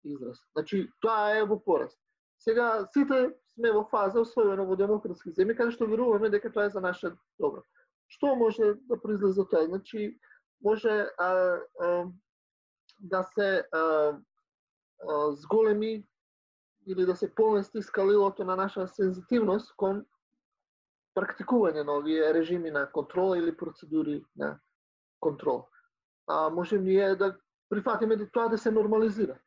израз. 0.06 0.38
Значи, 0.54 0.92
тоа 1.02 1.34
е 1.42 1.44
во 1.44 1.58
пораст. 1.58 1.98
Сега 2.38 2.86
сите 2.94 3.34
сме 3.58 3.74
во 3.74 3.82
фаза, 3.90 4.22
особено 4.22 4.70
во 4.70 4.78
демократски 4.78 5.34
земји, 5.34 5.58
каде 5.58 5.74
што 5.74 5.90
веруваме 5.90 6.30
дека 6.30 6.54
тоа 6.54 6.70
е 6.70 6.76
за 6.78 6.86
наше 6.86 7.16
добро. 7.40 7.66
Што 8.10 8.36
може 8.36 8.74
да 8.90 8.98
произлезе 9.02 9.46
тоа? 9.50 9.66
Значи, 9.66 10.20
може 10.64 11.10
а, 11.18 11.30
а, 11.80 12.06
да 13.00 13.24
се 13.24 13.64
а, 13.72 13.80
а, 13.80 15.32
зголеми 15.32 16.08
или 16.88 17.06
да 17.06 17.16
се 17.16 17.36
помести 17.36 17.82
скалилото 17.82 18.44
на 18.44 18.56
наша 18.56 18.88
сензитивност 18.88 19.76
кон 19.78 20.06
практикување 21.18 21.84
на 21.84 21.98
овие 22.00 22.34
режими 22.34 22.72
на 22.72 22.88
контрола 22.92 23.38
или 23.38 23.56
процедури 23.58 24.24
на 24.36 24.60
контрол. 25.20 25.68
А, 26.28 26.50
може 26.50 26.78
ние 26.78 27.16
да 27.16 27.38
прифатиме 27.70 28.16
да 28.16 28.30
тоа 28.32 28.50
да 28.50 28.58
се 28.58 28.72
нормализира. 28.72 29.40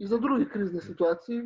И 0.00 0.06
за 0.06 0.18
други 0.18 0.48
кризни 0.48 0.80
ситуации, 0.80 1.42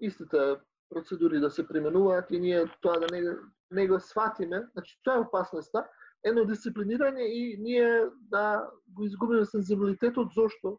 истите 0.00 0.56
процедури 0.94 1.40
да 1.40 1.50
се 1.50 1.66
применуваат 1.68 2.30
и 2.30 2.40
ние 2.40 2.64
тоа 2.80 3.00
да 3.00 3.06
не, 3.12 3.36
не 3.70 3.88
го 3.88 4.00
сватиме, 4.00 4.62
значи 4.72 5.00
тоа 5.04 5.16
е 5.16 5.26
опасноста, 5.26 5.84
едно 6.24 6.44
дисциплинирање 6.48 7.26
и 7.28 7.56
ние 7.60 8.06
да 8.32 8.70
го 8.96 9.04
изгубиме 9.04 9.44
сензибилитетот 9.44 10.32
зошто? 10.34 10.78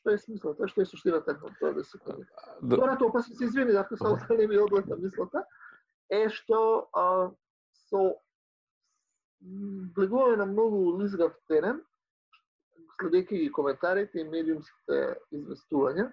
Што 0.00 0.12
е 0.12 0.18
смислата, 0.20 0.68
што 0.68 0.82
е 0.82 0.90
суштината 0.90 1.32
на 1.32 1.54
тоа 1.60 1.72
да 1.72 1.84
се 1.84 1.98
кои. 1.98 2.26
Втората 2.66 3.06
опасност, 3.06 3.40
извини, 3.40 3.72
ако 3.72 3.96
само 3.96 4.18
да 4.28 4.36
не 4.36 4.46
ми 4.46 4.58
одлета 4.58 4.96
мислата, 5.00 5.44
е 6.10 6.28
што 6.28 6.90
а, 6.92 7.30
со 7.88 8.02
влегуваме 9.96 10.36
на 10.36 10.46
многу 10.46 10.98
лизгав 11.00 11.32
терен, 11.48 11.80
следејќи 13.00 13.40
ги 13.46 13.52
коментарите 13.52 14.20
и 14.20 14.28
медиумските 14.28 15.16
известувања, 15.32 16.10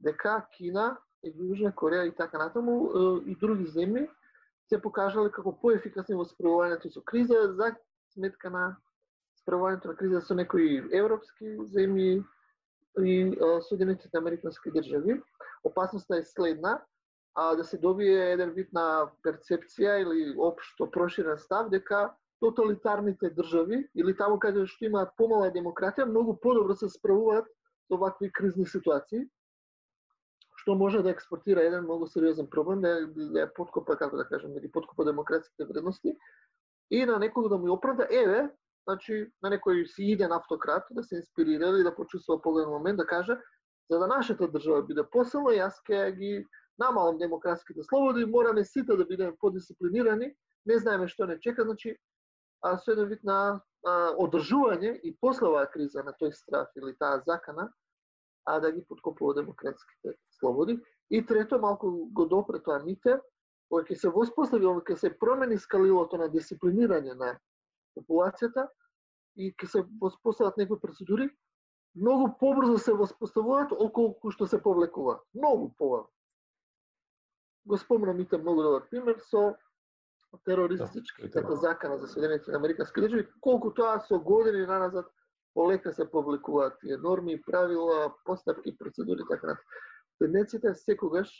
дека 0.00 0.40
Кина 0.54 0.94
Јужна 1.24 1.72
Кореја 1.76 2.08
и 2.08 2.14
така 2.16 2.38
натаму 2.38 2.74
и 3.26 3.36
други 3.40 3.66
земји 3.68 4.06
се 4.70 4.78
покажале 4.80 5.30
како 5.34 5.52
поефикасни 5.62 6.16
во 6.16 6.24
справувањето 6.24 6.90
со 6.94 7.02
криза 7.02 7.40
за 7.58 7.74
сметка 8.14 8.50
на 8.50 8.64
справувањето 9.42 9.90
на 9.90 9.96
криза 9.96 10.20
со 10.20 10.34
некои 10.34 10.78
европски 10.96 11.56
земји 11.74 12.22
и 13.04 13.16
Соединетите 13.68 14.18
Американски 14.18 14.70
држави. 14.70 15.20
Опасноста 15.64 16.16
е 16.16 16.24
следна, 16.24 16.80
а 17.34 17.54
да 17.56 17.64
се 17.64 17.78
добие 17.78 18.32
еден 18.32 18.50
вид 18.56 18.72
на 18.72 19.10
перцепција 19.24 20.00
или 20.02 20.34
општо 20.38 20.90
проширен 20.90 21.38
став 21.38 21.68
дека 21.70 22.14
тоталитарните 22.40 23.30
држави 23.36 23.84
или 23.94 24.16
таму 24.16 24.38
каде 24.38 24.64
што 24.66 24.88
имаат 24.88 25.12
помала 25.20 25.52
демократија 25.52 26.08
многу 26.08 26.38
подобро 26.40 26.74
се 26.74 26.88
справуваат 26.88 27.46
со 27.88 27.96
вакви 28.00 28.32
кризни 28.32 28.66
ситуации 28.66 29.28
што 30.60 30.74
може 30.76 31.02
да 31.02 31.10
експортира 31.10 31.62
еден 31.64 31.84
многу 31.84 32.06
сериозен 32.06 32.48
проблем, 32.50 32.82
да, 32.84 33.06
да 33.08 33.44
ја 33.46 33.50
подкопа, 33.56 33.96
како 33.96 34.16
да 34.20 34.26
кажем, 34.28 34.52
да 34.54 34.60
ги 34.60 34.70
подкопа 34.70 35.04
демократските 35.08 35.64
вредности 35.64 36.12
и 36.90 37.04
на 37.06 37.16
некој 37.22 37.48
да 37.48 37.58
му 37.58 37.72
оправда, 37.72 38.06
еве, 38.10 38.50
значи 38.84 39.30
на 39.42 39.52
некој 39.54 39.86
си 39.88 40.12
иден 40.12 40.32
автократ 40.32 40.84
да 40.90 41.02
се 41.02 41.16
инспирира 41.16 41.72
или 41.72 41.86
да 41.86 41.94
почувствува 41.94 42.42
погледен 42.42 42.70
момент 42.70 42.98
да 42.98 43.06
каже 43.06 43.38
за 43.90 43.98
да 43.98 44.06
нашата 44.06 44.48
држава 44.48 44.82
биде 44.86 45.02
посилна, 45.02 45.56
јас 45.56 45.80
ќе 45.88 46.12
ги 46.18 46.46
намалам 46.78 47.18
демократските 47.18 47.82
слободи, 47.82 48.24
мораме 48.24 48.64
сите 48.64 48.96
да 48.96 49.04
бидеме 49.04 49.36
подисциплинирани, 49.40 50.34
не 50.66 50.78
знаеме 50.78 51.08
што 51.08 51.26
не 51.26 51.40
чека, 51.40 51.64
значи 51.64 51.96
а, 52.62 52.76
со 52.78 52.92
еден 52.92 53.08
вид 53.08 53.24
на 53.24 53.60
а, 53.84 54.12
одржување 54.20 55.00
и 55.02 55.16
после 55.20 55.48
оваа 55.48 55.70
криза 55.72 56.04
на 56.04 56.12
тој 56.20 56.32
страф 56.36 56.68
или 56.76 56.94
таа 57.00 57.22
закана, 57.26 57.70
а 58.50 58.60
да 58.60 58.72
ги 58.72 58.84
подкопува 58.88 59.34
демократските 59.34 60.14
слободи. 60.30 60.78
И 61.10 61.26
трето, 61.26 61.58
малку 61.58 61.90
го 61.90 62.26
допре 62.26 62.62
тоа 62.62 62.82
мите, 62.84 63.18
кога 63.68 63.84
ќе 63.86 63.94
се 63.94 64.10
воспостави, 64.10 64.66
ќе 64.66 64.96
се 64.98 65.12
промени 65.18 65.58
скалилото 65.58 66.18
на 66.18 66.28
дисциплинирање 66.28 67.14
на 67.14 67.36
популацијата 67.94 68.68
и 69.36 69.52
ќе 69.54 69.66
се 69.66 69.84
воспостават 70.00 70.58
некои 70.58 70.80
процедури, 70.80 71.30
многу 71.94 72.32
побрзо 72.40 72.78
се 72.78 72.94
воспоставуваат 72.94 73.72
околку 73.72 74.30
што 74.30 74.46
се 74.46 74.62
повлекуваат. 74.62 75.22
Многу 75.34 75.70
побрзо. 75.78 76.08
Го 77.66 77.78
спомна 77.78 78.14
Мите 78.14 78.38
многу 78.38 78.62
добар 78.62 78.88
пример 78.90 79.18
со 79.30 79.54
терористичката 80.44 81.42
да, 81.42 81.56
закана 81.56 81.98
за 81.98 82.08
Соединените 82.08 82.54
Американски 82.54 83.00
држави, 83.00 83.26
колку 83.40 83.70
тоа 83.74 84.00
со 84.06 84.18
години 84.18 84.66
наназад 84.66 85.06
полека 85.54 85.92
се 85.92 86.10
повлекуваат 86.10 86.78
тие 86.80 86.96
норми, 86.96 87.40
правила, 87.42 88.14
постапки, 88.24 88.76
процедури 88.78 89.24
така 89.30 89.46
натаму. 89.46 89.66
Тенденцијата 90.20 90.74
секогаш 90.74 91.30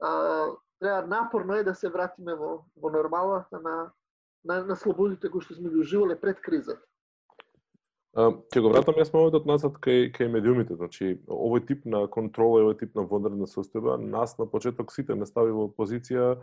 а, 0.00 0.48
треба 0.80 1.06
напорно 1.06 1.54
е 1.54 1.64
да 1.64 1.74
се 1.74 1.90
вратиме 1.90 2.34
во, 2.34 2.64
во 2.76 2.90
нормалата 2.90 3.60
на, 3.60 3.92
на, 4.44 4.64
на 4.64 4.76
слободите 4.76 5.30
кои 5.30 5.44
што 5.44 5.54
сме 5.54 5.70
ги 5.70 5.84
уживале 5.84 6.16
пред 6.20 6.40
кризата. 6.40 6.82
Ќе 8.14 8.60
го 8.62 8.70
вратам 8.70 8.94
јас 8.94 9.08
моментот 9.10 9.46
назад 9.50 9.80
кај, 9.82 10.12
кај 10.14 10.28
медиумите. 10.30 10.76
Значи, 10.78 11.16
овој 11.26 11.64
тип 11.66 11.82
на 11.90 12.04
контрола 12.06 12.60
и 12.60 12.66
овој 12.68 12.76
тип 12.84 12.94
на 12.94 13.02
вонредна 13.10 13.48
состојба, 13.50 13.96
нас 13.98 14.36
на 14.38 14.46
почеток 14.46 14.92
сите 14.94 15.16
не 15.18 15.26
стави 15.26 15.50
во 15.50 15.66
позиција, 15.66 16.36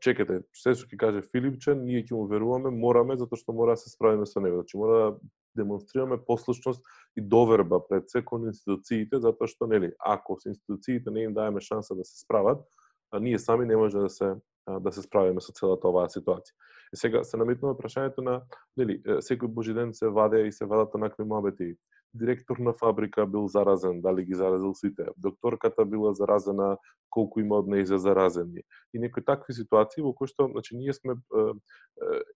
чекате, 0.00 0.40
се 0.56 0.72
што 0.72 0.88
ќе 0.88 1.00
каже 1.02 1.20
Филипчен, 1.28 1.84
ние 1.84 2.00
ќе 2.00 2.16
му 2.16 2.24
веруваме, 2.30 2.72
мораме, 2.72 3.18
затоа 3.20 3.36
што 3.36 3.52
мора 3.52 3.76
да 3.76 3.84
се 3.84 3.92
справиме 3.92 4.24
со 4.24 4.40
него. 4.40 4.62
Значи, 4.62 4.80
мора 4.80 4.96
да 4.96 5.10
демонстрираме 5.56 6.18
послушност 6.26 6.84
и 7.16 7.20
доверба 7.20 7.80
пред 7.88 8.10
се 8.10 8.24
кон 8.24 8.46
институциите, 8.46 9.20
затоа 9.20 9.48
што, 9.48 9.66
нели, 9.66 9.92
ако 9.98 10.38
се 10.40 10.48
институциите 10.48 11.10
не 11.10 11.28
им 11.28 11.34
даеме 11.34 11.60
шанса 11.60 11.94
да 11.94 12.04
се 12.04 12.18
справат, 12.20 12.64
а 13.10 13.20
ние 13.20 13.38
сами 13.38 13.66
не 13.66 13.76
може 13.76 13.98
да 13.98 14.10
се 14.10 14.34
да 14.80 14.92
се 14.92 15.02
справиме 15.02 15.40
со 15.42 15.52
целата 15.52 15.88
оваа 15.88 16.06
ситуација. 16.06 16.54
И 16.94 16.96
сега 16.96 17.24
се 17.24 17.36
наметнува 17.36 17.74
прашањето 17.74 18.22
на, 18.22 18.42
нели, 18.76 19.00
секој 19.02 19.50
божи 19.50 19.74
ден 19.74 19.94
се 19.94 20.08
ваде 20.08 20.46
и 20.46 20.52
се 20.52 20.66
вадат 20.66 20.94
онакви 20.94 21.24
мобети. 21.24 21.74
Директор 22.14 22.58
на 22.58 22.72
фабрика 22.72 23.26
бил 23.26 23.48
заразен, 23.48 24.00
дали 24.00 24.24
ги 24.24 24.34
заразил 24.34 24.74
сите. 24.74 25.06
Докторката 25.16 25.84
била 25.84 26.14
заразена, 26.14 26.76
колку 27.10 27.40
има 27.40 27.56
од 27.56 27.66
за 27.86 27.98
заразени. 27.98 28.62
И 28.94 28.98
некои 28.98 29.24
такви 29.24 29.54
ситуации 29.54 30.02
во 30.02 30.12
кои 30.12 30.28
што, 30.28 30.48
значи, 30.48 30.76
ние 30.76 30.92
сме 30.92 31.14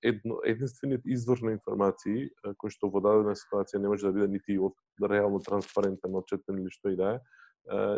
едно, 0.03 0.41
единствениот 0.45 1.05
извор 1.05 1.41
на 1.41 1.53
информации 1.53 2.31
кој 2.45 2.70
што 2.70 2.89
во 2.89 3.01
дадена 3.01 3.37
ситуација 3.37 3.81
не 3.81 3.89
може 3.89 4.07
да 4.07 4.12
биде 4.12 4.29
нити 4.29 4.59
од 4.59 4.77
реално 5.01 5.41
транспарентен, 5.41 6.14
отчетен 6.14 6.61
или 6.61 6.70
што 6.70 6.93
и 6.93 6.97
да 6.97 7.16
е, 7.16 7.20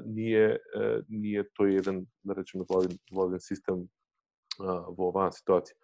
ние, 0.07 0.59
ние 1.09 1.45
тој 1.59 1.79
еден, 1.79 2.07
да 2.25 2.35
речеме, 2.35 2.65
владен, 2.69 2.99
владен 3.13 3.41
систем 3.41 3.89
во 4.59 5.11
оваа 5.11 5.31
ситуација. 5.35 5.77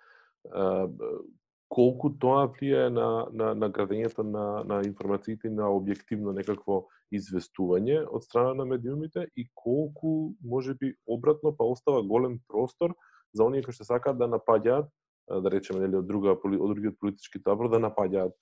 Колку 1.75 2.13
тоа 2.23 2.45
влијае 2.55 2.91
на, 2.95 3.07
на, 3.35 3.49
на 3.59 3.69
градењето 3.71 4.23
на, 4.23 4.63
на 4.63 4.83
информациите 4.87 5.51
на 5.51 5.67
објективно 5.75 6.35
некакво 6.37 6.85
известување 7.15 8.05
од 8.07 8.23
страна 8.27 8.55
на 8.61 8.67
медиумите 8.75 9.27
и 9.37 9.49
колку, 9.55 10.35
може 10.43 10.77
би, 10.79 10.95
обратно, 11.07 11.51
па 11.57 11.67
остава 11.67 12.03
голем 12.03 12.39
простор 12.49 12.95
за 13.35 13.45
оние 13.45 13.65
кои 13.67 13.75
што 13.75 13.87
сакаат 13.89 14.21
да 14.21 14.31
напаѓаат, 14.31 14.87
да 15.27 15.51
речеме, 15.51 15.81
нели, 15.83 15.99
од, 15.99 16.07
друга, 16.07 16.37
од 16.37 16.75
другиот 16.77 16.99
политички 17.01 17.43
табор, 17.43 17.71
да 17.73 17.81
напаѓаат 17.83 18.35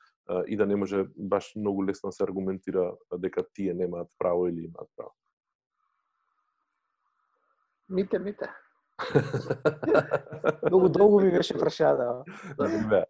и 0.46 0.56
да 0.56 0.66
не 0.66 0.76
може 0.76 1.06
баш 1.16 1.52
многу 1.56 1.86
лесно 1.86 2.12
се 2.12 2.24
аргументира 2.24 2.92
дека 3.18 3.44
тие 3.54 3.74
немаат 3.74 4.10
право 4.18 4.48
или 4.48 4.66
имаат 4.66 4.90
право. 4.96 5.14
Мите, 7.88 8.18
мите. 8.18 8.48
Многу 10.70 10.88
долго 10.88 11.20
ми 11.20 11.30
беше 11.30 11.54
прашања. 11.58 12.22
Да. 12.90 13.04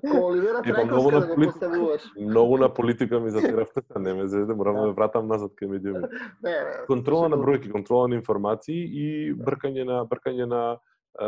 Ко 0.00 0.18
Оливера 0.28 0.60
Трајковска 0.62 1.20
да 1.20 1.26
го 1.26 1.36
поставуваш. 1.44 2.02
Многу 2.20 2.58
на 2.58 2.68
политика 2.74 3.20
ми 3.20 3.30
затеравте, 3.30 3.82
не 3.98 4.14
ме 4.14 4.26
заведе, 4.28 4.54
морам 4.54 4.76
да 4.76 4.86
ме 4.86 4.92
вратам 4.92 5.28
назад 5.28 5.52
кај 5.58 5.70
медиуми. 5.76 6.08
Контрола 6.90 7.28
на 7.32 7.38
бројки, 7.40 7.72
контрола 7.72 8.08
на 8.08 8.20
информации 8.20 8.84
и 8.86 9.34
бркање 9.34 9.86
на 9.88 10.04
бркање 10.06 10.46
на 10.46 10.62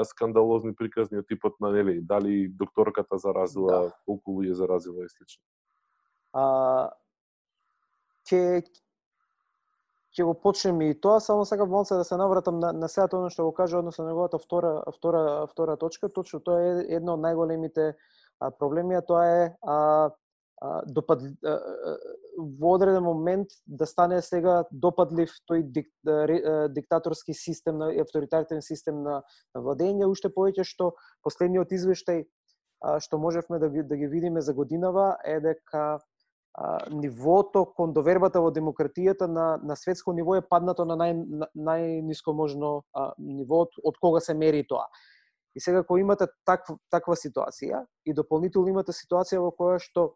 скандалозни 0.05 0.75
приказни 0.77 1.19
од 1.19 1.27
типот 1.29 1.57
на 1.65 1.71
нели 1.73 2.01
дали 2.05 2.49
докторката 2.49 3.19
заразила, 3.19 3.89
да. 3.89 3.93
колку 4.07 4.37
луѓе 4.39 4.53
заразила 4.53 5.05
и 5.05 5.09
слично. 5.09 5.43
А 6.37 6.93
ќе 8.29 8.63
ќе 10.19 10.27
го 10.27 10.35
почнеме 10.35 10.91
и 10.91 10.95
тоа, 10.99 11.21
само 11.23 11.45
сакам 11.47 11.71
малце 11.71 11.95
да 11.95 12.05
се 12.05 12.17
навратам 12.19 12.59
на, 12.59 12.73
на 12.75 12.89
сеато 12.91 13.21
оно 13.21 13.31
што 13.31 13.47
го 13.47 13.53
кажа 13.55 13.79
односно 13.79 14.05
на 14.05 14.11
неговата 14.11 14.39
втора, 14.39 14.83
втора, 14.95 15.47
втора 15.47 15.77
точка, 15.79 16.09
точно 16.09 16.41
тоа 16.43 16.63
е 16.63 16.87
едно 16.99 17.15
од 17.15 17.23
најголемите 17.23 17.93
а, 17.95 18.51
проблеми, 18.51 18.99
а 18.99 19.03
тоа 19.03 19.27
е 19.27 19.45
а, 19.63 19.77
а, 20.61 20.83
допад, 20.87 21.23
а, 21.47 21.59
во 22.39 22.75
одреден 22.75 23.07
момент 23.07 23.55
да 23.67 23.87
стане 23.87 24.21
сега 24.23 24.65
допадлив 24.73 25.31
тој 25.51 25.63
дик, 25.63 25.89
а, 26.07 26.67
диктаторски 26.69 27.35
систем 27.35 27.79
на 27.79 27.93
авторитарен 27.95 28.63
систем 28.63 29.03
на, 29.07 29.23
на 29.55 29.63
владење, 29.63 30.11
уште 30.11 30.33
повеќе 30.35 30.67
што 30.67 30.95
последниот 31.23 31.71
извештај 31.71 32.25
а, 32.25 32.99
што 33.01 33.19
можевме 33.23 33.59
да, 33.63 33.71
да 33.71 33.97
ги 33.97 34.07
видиме 34.07 34.41
за 34.41 34.55
годинава 34.55 35.17
е 35.25 35.39
дека 35.41 36.01
нивото 36.91 37.65
кон 37.77 37.93
довербата 37.95 38.41
во 38.43 38.51
демократијата 38.55 39.29
на, 39.31 39.59
на 39.63 39.77
светско 39.77 40.13
ниво 40.13 40.35
е 40.37 40.43
паднато 40.43 40.85
на 40.89 40.97
нај, 40.99 41.15
на, 41.15 41.49
најниско 41.55 42.35
можно 42.35 42.83
а, 42.93 43.13
ниво 43.19 43.63
од, 43.67 43.79
од 43.85 43.99
кога 44.03 44.21
се 44.21 44.35
мери 44.35 44.65
тоа. 44.67 44.89
И 45.55 45.61
сега 45.61 45.85
кога 45.85 46.01
имате 46.01 46.27
так, 46.47 46.67
таква 46.91 47.17
ситуација 47.17 47.85
и 48.05 48.15
дополнително 48.15 48.75
имате 48.75 48.93
ситуација 48.93 49.43
во 49.45 49.53
која 49.55 49.79
што 49.83 50.13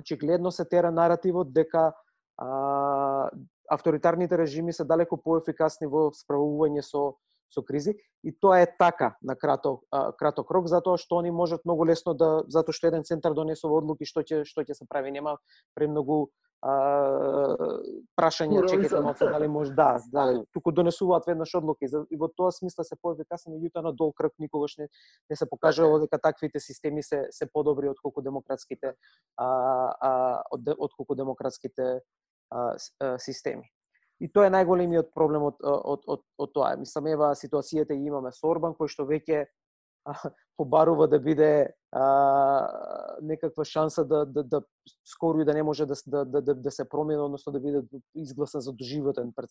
очигледно 0.00 0.52
се 0.52 0.64
тера 0.64 0.90
наративот 0.92 1.52
дека 1.52 1.92
а, 1.92 3.28
авторитарните 3.70 4.38
режими 4.38 4.72
се 4.72 4.84
далеко 4.84 5.16
поефикасни 5.16 5.88
во 5.90 6.08
справување 6.16 6.84
со 6.84 7.16
со 7.50 7.62
кризи 7.62 7.96
и 8.24 8.32
тоа 8.32 8.60
е 8.60 8.66
така 8.78 9.16
на 9.22 9.36
краток 9.36 9.84
краток 10.18 10.50
рок 10.50 10.68
затоа 10.68 10.98
што 10.98 11.20
они 11.20 11.30
можат 11.30 11.64
многу 11.64 11.86
лесно 11.86 12.14
да 12.14 12.42
затоа 12.48 12.74
што 12.74 12.88
еден 12.90 13.04
центар 13.04 13.34
донесува 13.34 13.78
одлуки 13.78 14.08
што 14.08 14.22
ќе 14.26 14.44
што 14.44 14.66
ќе 14.66 14.74
се 14.74 14.86
прави. 14.88 15.10
Нема 15.14 15.38
премногу 15.74 16.30
а, 16.62 16.72
прашања 18.18 18.64
чекате 18.66 19.00
малце 19.04 19.28
дали 19.30 19.48
може 19.48 19.72
да, 19.76 20.00
да, 20.12 20.24
туку 20.52 20.72
донесуваат 20.72 21.26
веднаш 21.26 21.54
одлуки. 21.54 21.86
И 22.10 22.16
во 22.16 22.28
тоа 22.28 22.50
смисла 22.52 22.84
се 22.84 22.96
поефикасни 22.96 23.54
меѓутоа 23.54 23.84
на 23.86 23.92
долг 23.92 24.16
крак 24.16 24.34
никогаш 24.38 24.76
не 24.78 24.88
не 25.30 25.36
се 25.36 25.46
покажува. 25.46 26.00
Дека 26.00 26.18
таквите 26.18 26.60
системи 26.60 27.02
се 27.02 27.26
се 27.30 27.46
подобри 27.46 27.88
од 27.88 28.00
колку 28.02 28.22
демократските 28.22 28.94
а, 29.36 29.46
а 30.00 30.12
од, 30.50 30.74
од 30.78 30.92
колку 30.96 31.14
демократските 31.14 32.00
а, 32.50 32.74
системи. 33.18 33.70
И 34.20 34.30
тоа 34.32 34.46
е 34.48 34.52
најголемиот 34.54 35.10
проблем 35.16 35.50
од, 35.50 35.58
од, 35.60 36.04
од, 36.08 36.22
од 36.40 36.52
тоа. 36.54 36.72
Мислам, 36.80 37.08
ева 37.12 37.34
ситуацијата 37.36 37.96
ја 37.96 38.08
имаме 38.08 38.32
со 38.32 38.48
Орбан, 38.48 38.76
кој 38.78 38.88
што 38.92 39.04
веќе 39.08 39.44
побарува 40.56 41.08
да 41.08 41.18
биде 41.20 41.74
а, 41.92 42.06
некаква 43.22 43.64
шанса 43.64 44.04
да, 44.04 44.26
да, 44.26 44.44
да 44.44 44.62
скоро 45.04 45.40
и 45.40 45.44
да 45.44 45.54
не 45.54 45.62
може 45.62 45.86
да, 45.86 45.94
да, 46.06 46.24
да, 46.24 46.54
да, 46.54 46.70
се 46.70 46.88
промени, 46.88 47.20
односно 47.20 47.52
да 47.52 47.60
биде 47.60 47.82
изгласен 48.14 48.60
за 48.60 48.72
доживотен 48.72 49.32
пред, 49.36 49.50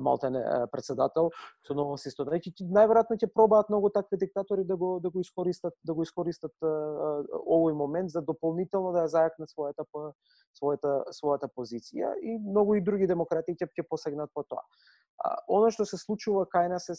малтен 0.00 0.34
председател 0.72 1.30
со 1.66 1.74
ново 1.74 1.96
система. 1.96 2.30
Значи, 2.30 2.54
најверојатно 2.60 3.18
ќе 3.18 3.30
пробаат 3.34 3.70
многу 3.70 3.90
такви 3.90 4.18
диктатори 4.18 4.64
да 4.64 4.76
го 4.76 5.00
да 5.00 5.10
го 5.10 5.20
искористат 5.20 5.74
да 5.84 5.94
го 5.94 6.02
искористат 6.02 6.54
а, 6.62 6.66
а, 6.66 7.24
овој 7.46 7.74
момент 7.74 8.10
за 8.10 8.22
дополнително 8.22 8.92
да 8.92 9.06
ја 9.06 9.12
зајакнат 9.14 9.50
својата 9.50 9.84
својата 10.54 11.02
својата 11.10 11.50
позиција 11.50 12.14
и 12.22 12.38
многу 12.38 12.74
и 12.74 12.84
други 12.84 13.06
демократи 13.06 13.56
ќе 13.58 13.68
ќе 13.70 13.88
посегнат 13.90 14.30
по 14.34 14.42
тоа. 14.42 14.62
А, 15.18 15.36
оно 15.48 15.70
што 15.70 15.84
се 15.84 15.98
случува 15.98 16.46
кај 16.46 16.70
нас 16.70 16.88
е 16.90 16.96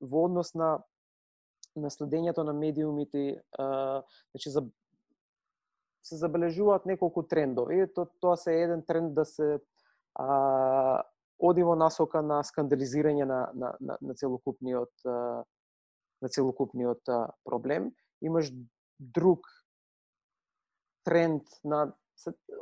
во 0.00 0.24
однос 0.24 0.54
на 0.54 0.78
наследењето 1.82 2.44
на 2.44 2.52
медиумите, 2.52 3.42
а, 3.58 4.02
значи 4.32 4.50
за 4.50 4.64
се 6.08 6.16
забележуваат 6.16 6.86
неколку 6.86 7.22
трендови. 7.22 7.86
То, 7.94 8.06
тоа 8.20 8.36
се 8.36 8.54
еден 8.62 8.82
тренд 8.86 9.14
да 9.14 9.24
се 9.24 9.60
а, 10.14 11.02
оди 11.38 11.62
во 11.62 11.76
насока 11.76 12.22
на 12.22 12.40
скандализирање 12.44 13.28
на, 13.28 13.40
на, 13.54 13.74
на, 13.80 13.98
на 14.00 14.14
целокупниот 14.14 15.06
а, 15.06 15.44
на 16.22 16.28
целокупниот 16.28 17.08
а, 17.08 17.28
проблем. 17.44 17.92
Имаш 18.22 18.50
друг 18.98 19.46
тренд 21.04 21.42
на 21.64 21.92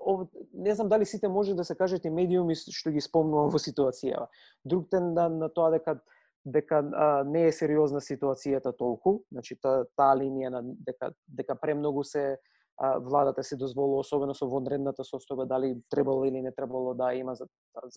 ов, 0.05 0.29
не 0.53 0.75
знам 0.75 0.89
дали 0.89 1.07
сите 1.07 1.29
може 1.29 1.55
да 1.55 1.65
се 1.65 1.75
кажете 1.75 2.11
медиуми 2.11 2.55
што 2.55 2.93
ги 2.93 3.01
спомнувам 3.01 3.51
во 3.51 3.59
ситуацијава. 3.63 4.29
Друг 4.65 4.91
тренд 4.91 5.15
на, 5.17 5.29
на 5.29 5.49
тоа 5.49 5.71
дека 5.73 6.01
дека 6.47 6.79
а, 6.79 7.25
не 7.27 7.49
е 7.49 7.53
сериозна 7.53 8.01
ситуацијата 8.01 8.71
толку, 8.79 9.21
значи 9.35 9.57
та, 9.59 9.83
таа 9.99 10.15
линија 10.15 10.53
на 10.55 10.63
дека 10.63 11.11
дека 11.27 11.57
премногу 11.59 12.05
се 12.07 12.39
а, 12.79 12.99
владата 13.03 13.43
се 13.43 13.57
дозволува 13.57 14.05
особено 14.05 14.35
со 14.35 14.47
вонредната 14.47 15.03
состојба 15.03 15.47
дали 15.51 15.75
требало 15.91 16.25
или 16.25 16.43
не 16.43 16.53
требало 16.53 16.95
да 16.95 17.13
има 17.15 17.35
за 17.35 17.49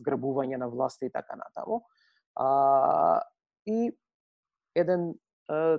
зграбување 0.02 0.58
на 0.58 0.70
власта 0.70 1.06
и 1.06 1.12
така 1.12 1.38
натаму. 1.38 1.84
А, 2.36 3.22
и 3.66 3.94
еден 4.76 5.14
а, 5.48 5.78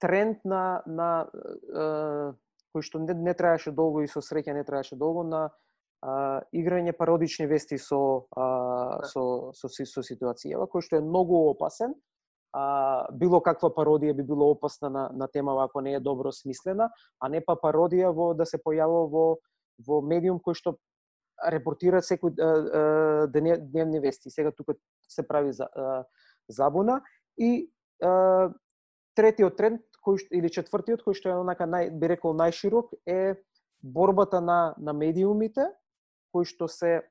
тренд 0.00 0.44
на 0.44 0.82
на 0.86 1.28
а, 1.74 2.32
кој 2.72 2.88
што 2.88 3.04
не, 3.04 3.14
не 3.14 3.34
траеше 3.34 3.72
долго 3.72 4.00
и 4.00 4.08
со 4.08 4.24
среќа 4.24 4.56
не 4.56 4.64
траеше 4.64 4.96
долго 4.96 5.22
на 5.24 5.50
а, 6.02 6.42
играње 6.52 6.92
пародични 6.96 7.46
вести 7.46 7.78
со, 7.78 8.26
а, 8.36 8.46
да. 9.00 9.08
со, 9.12 9.52
со, 9.54 9.68
со, 9.68 9.86
со 9.86 10.04
ситуацијава, 10.04 10.68
кој 10.70 10.84
што 10.84 11.00
е 11.00 11.04
многу 11.04 11.46
опасен. 11.50 11.94
А, 12.56 13.06
било 13.12 13.42
каква 13.44 13.68
пародија 13.74 14.14
би 14.16 14.24
било 14.24 14.50
опасна 14.54 14.88
на, 14.90 15.08
на 15.12 15.28
темава 15.28 15.66
ако 15.66 15.80
не 15.80 15.94
е 15.94 16.00
добро 16.00 16.32
смислена, 16.32 16.88
а 17.20 17.28
не 17.28 17.42
па 17.44 17.56
пародија 17.60 18.12
во 18.14 18.32
да 18.34 18.46
се 18.46 18.58
појавува 18.62 19.08
во, 19.12 19.24
во 19.86 20.00
медиум 20.00 20.40
кој 20.40 20.56
што 20.56 20.76
репортира 21.52 22.00
секој 22.00 22.32
дневни 23.28 24.00
вести. 24.00 24.30
Сега 24.30 24.52
тука 24.56 24.74
се 25.08 25.26
прави 25.26 25.52
за, 25.52 25.68
а, 25.74 26.04
забуна 26.48 27.02
и 27.36 27.68
а, 28.02 28.48
третиот 29.16 29.56
тренд 29.56 29.82
кој 30.06 30.28
или 30.38 30.48
четвртиот 30.52 31.02
кој 31.04 31.18
што 31.18 31.32
е 31.32 31.40
онака 31.40 31.66
нај 31.68 31.90
би 31.92 32.08
рекол 32.14 32.36
најширок 32.38 32.94
е 33.04 33.36
борбата 33.82 34.40
на 34.40 34.74
на 34.78 34.92
медиумите 34.92 35.68
кои 36.32 36.44
што 36.44 36.68
се 36.68 37.02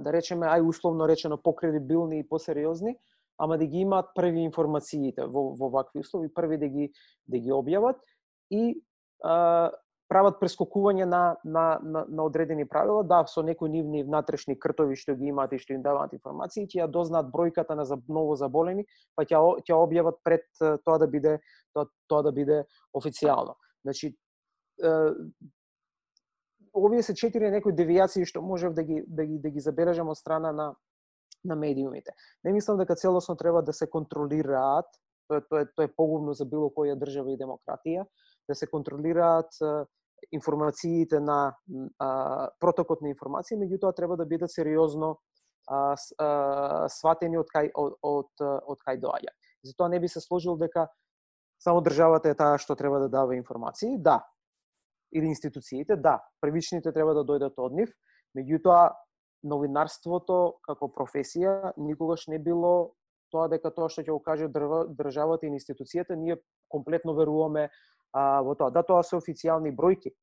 да 0.00 0.12
речеме 0.12 0.46
ај 0.48 0.64
условно 0.64 1.08
речено 1.08 1.36
покредибилни 1.36 2.20
и 2.20 2.28
посериозни, 2.28 2.96
ама 3.38 3.58
да 3.58 3.66
ги 3.66 3.84
имаат 3.84 4.14
први 4.14 4.44
информациите 4.44 5.26
во 5.26 5.54
во 5.58 5.68
вакви 5.68 6.00
услови, 6.00 6.32
први 6.32 6.58
да 6.58 6.68
ги 6.68 6.92
да 7.26 7.38
ги 7.38 7.52
објават 7.52 8.00
и 8.50 8.80
а, 9.22 9.70
прават 10.08 10.36
прескокување 10.40 11.06
на, 11.08 11.36
на, 11.44 11.78
на, 11.82 12.04
на 12.08 12.24
одредени 12.24 12.66
правила, 12.68 13.02
да, 13.02 13.24
со 13.26 13.42
некои 13.42 13.70
нивни 13.70 14.04
внатрешни 14.04 14.56
кртови 14.58 14.96
што 15.00 15.16
ги 15.18 15.30
имаат 15.32 15.52
и 15.52 15.58
што 15.58 15.74
им 15.74 15.82
даваат 15.82 16.12
информации, 16.12 16.66
ќе 16.66 16.84
ја 16.84 16.88
дознаат 16.88 17.32
бројката 17.32 17.74
на 17.74 17.84
ново 18.08 18.36
заболени, 18.36 18.84
па 19.16 19.24
ќе 19.24 19.40
ќе 19.64 19.74
објават 19.74 20.20
пред 20.24 20.46
тоа 20.84 20.98
да 20.98 21.08
биде 21.08 21.38
тоа, 21.72 21.88
тоа 22.08 22.22
да 22.22 22.32
биде 22.32 22.64
официјално. 22.94 23.56
Значи, 23.84 24.14
овие 26.74 27.02
се 27.02 27.14
четири 27.14 27.50
некои 27.50 27.72
девијации 27.72 28.26
што 28.26 28.42
можев 28.42 28.74
да 28.74 28.82
ги 28.82 29.02
да 29.06 29.24
ги 29.24 29.38
да 29.38 29.50
ги 29.50 29.60
забележам 29.60 30.08
од 30.08 30.18
страна 30.18 30.52
на 30.52 30.74
на 31.44 31.56
медиумите. 31.56 32.12
Не 32.44 32.52
мислам 32.52 32.78
дека 32.78 32.96
целосно 32.96 33.36
треба 33.36 33.62
да 33.62 33.72
се 33.72 33.86
контролираат, 33.90 34.86
тоа 35.28 35.40
тоа 35.40 35.60
е 35.60 35.66
тоа 35.76 35.84
е 35.84 35.92
погубно 35.96 36.32
за 36.32 36.44
било 36.44 36.70
која 36.72 36.96
држава 36.96 37.32
и 37.32 37.38
демократија, 37.38 38.06
да 38.48 38.54
се 38.54 38.66
контролираат 38.66 39.52
информациите 40.32 41.20
на 41.20 41.56
а, 41.98 42.48
протокот 42.60 43.02
на 43.02 43.08
информации, 43.08 43.58
меѓутоа 43.58 43.94
треба 43.96 44.16
да 44.16 44.24
бидат 44.24 44.50
сериозно 44.50 45.18
а, 45.68 45.96
а, 46.18 46.88
сватени 46.88 47.38
од 47.38 47.48
кај 47.52 47.70
од, 47.74 47.98
од, 48.02 48.30
од 48.40 48.78
кај 48.86 49.00
доаѓа. 49.00 49.32
Затоа 49.64 49.88
не 49.88 50.00
би 50.00 50.08
се 50.08 50.20
сложил 50.20 50.56
дека 50.56 50.88
само 51.58 51.80
државата 51.84 52.30
е 52.30 52.38
таа 52.38 52.58
што 52.58 52.76
треба 52.76 53.00
да 53.00 53.08
дава 53.08 53.36
информации. 53.36 53.98
Да, 53.98 54.22
или 55.14 55.26
институциите, 55.26 55.96
да, 55.96 56.18
првичните 56.40 56.92
треба 56.92 57.14
да 57.14 57.22
дојдат 57.24 57.58
од 57.62 57.72
нив, 57.78 57.92
меѓутоа 58.36 58.92
новинарството 59.44 60.58
како 60.64 60.88
професија 60.90 61.74
никогаш 61.76 62.26
не 62.32 62.40
било 62.42 62.94
тоа 63.32 63.48
дека 63.52 63.70
тоа 63.74 63.90
што 63.92 64.02
ќе 64.02 64.12
го 64.14 64.20
каже 64.22 64.48
државата 64.48 65.46
и 65.46 65.52
институцијата, 65.52 66.16
ние 66.16 66.38
комплетно 66.70 67.14
веруваме 67.14 67.68
а, 68.12 68.40
во 68.42 68.54
тоа. 68.54 68.70
Да, 68.70 68.82
тоа 68.82 69.02
се 69.02 69.18
официјални 69.18 69.74
бројки, 69.74 70.14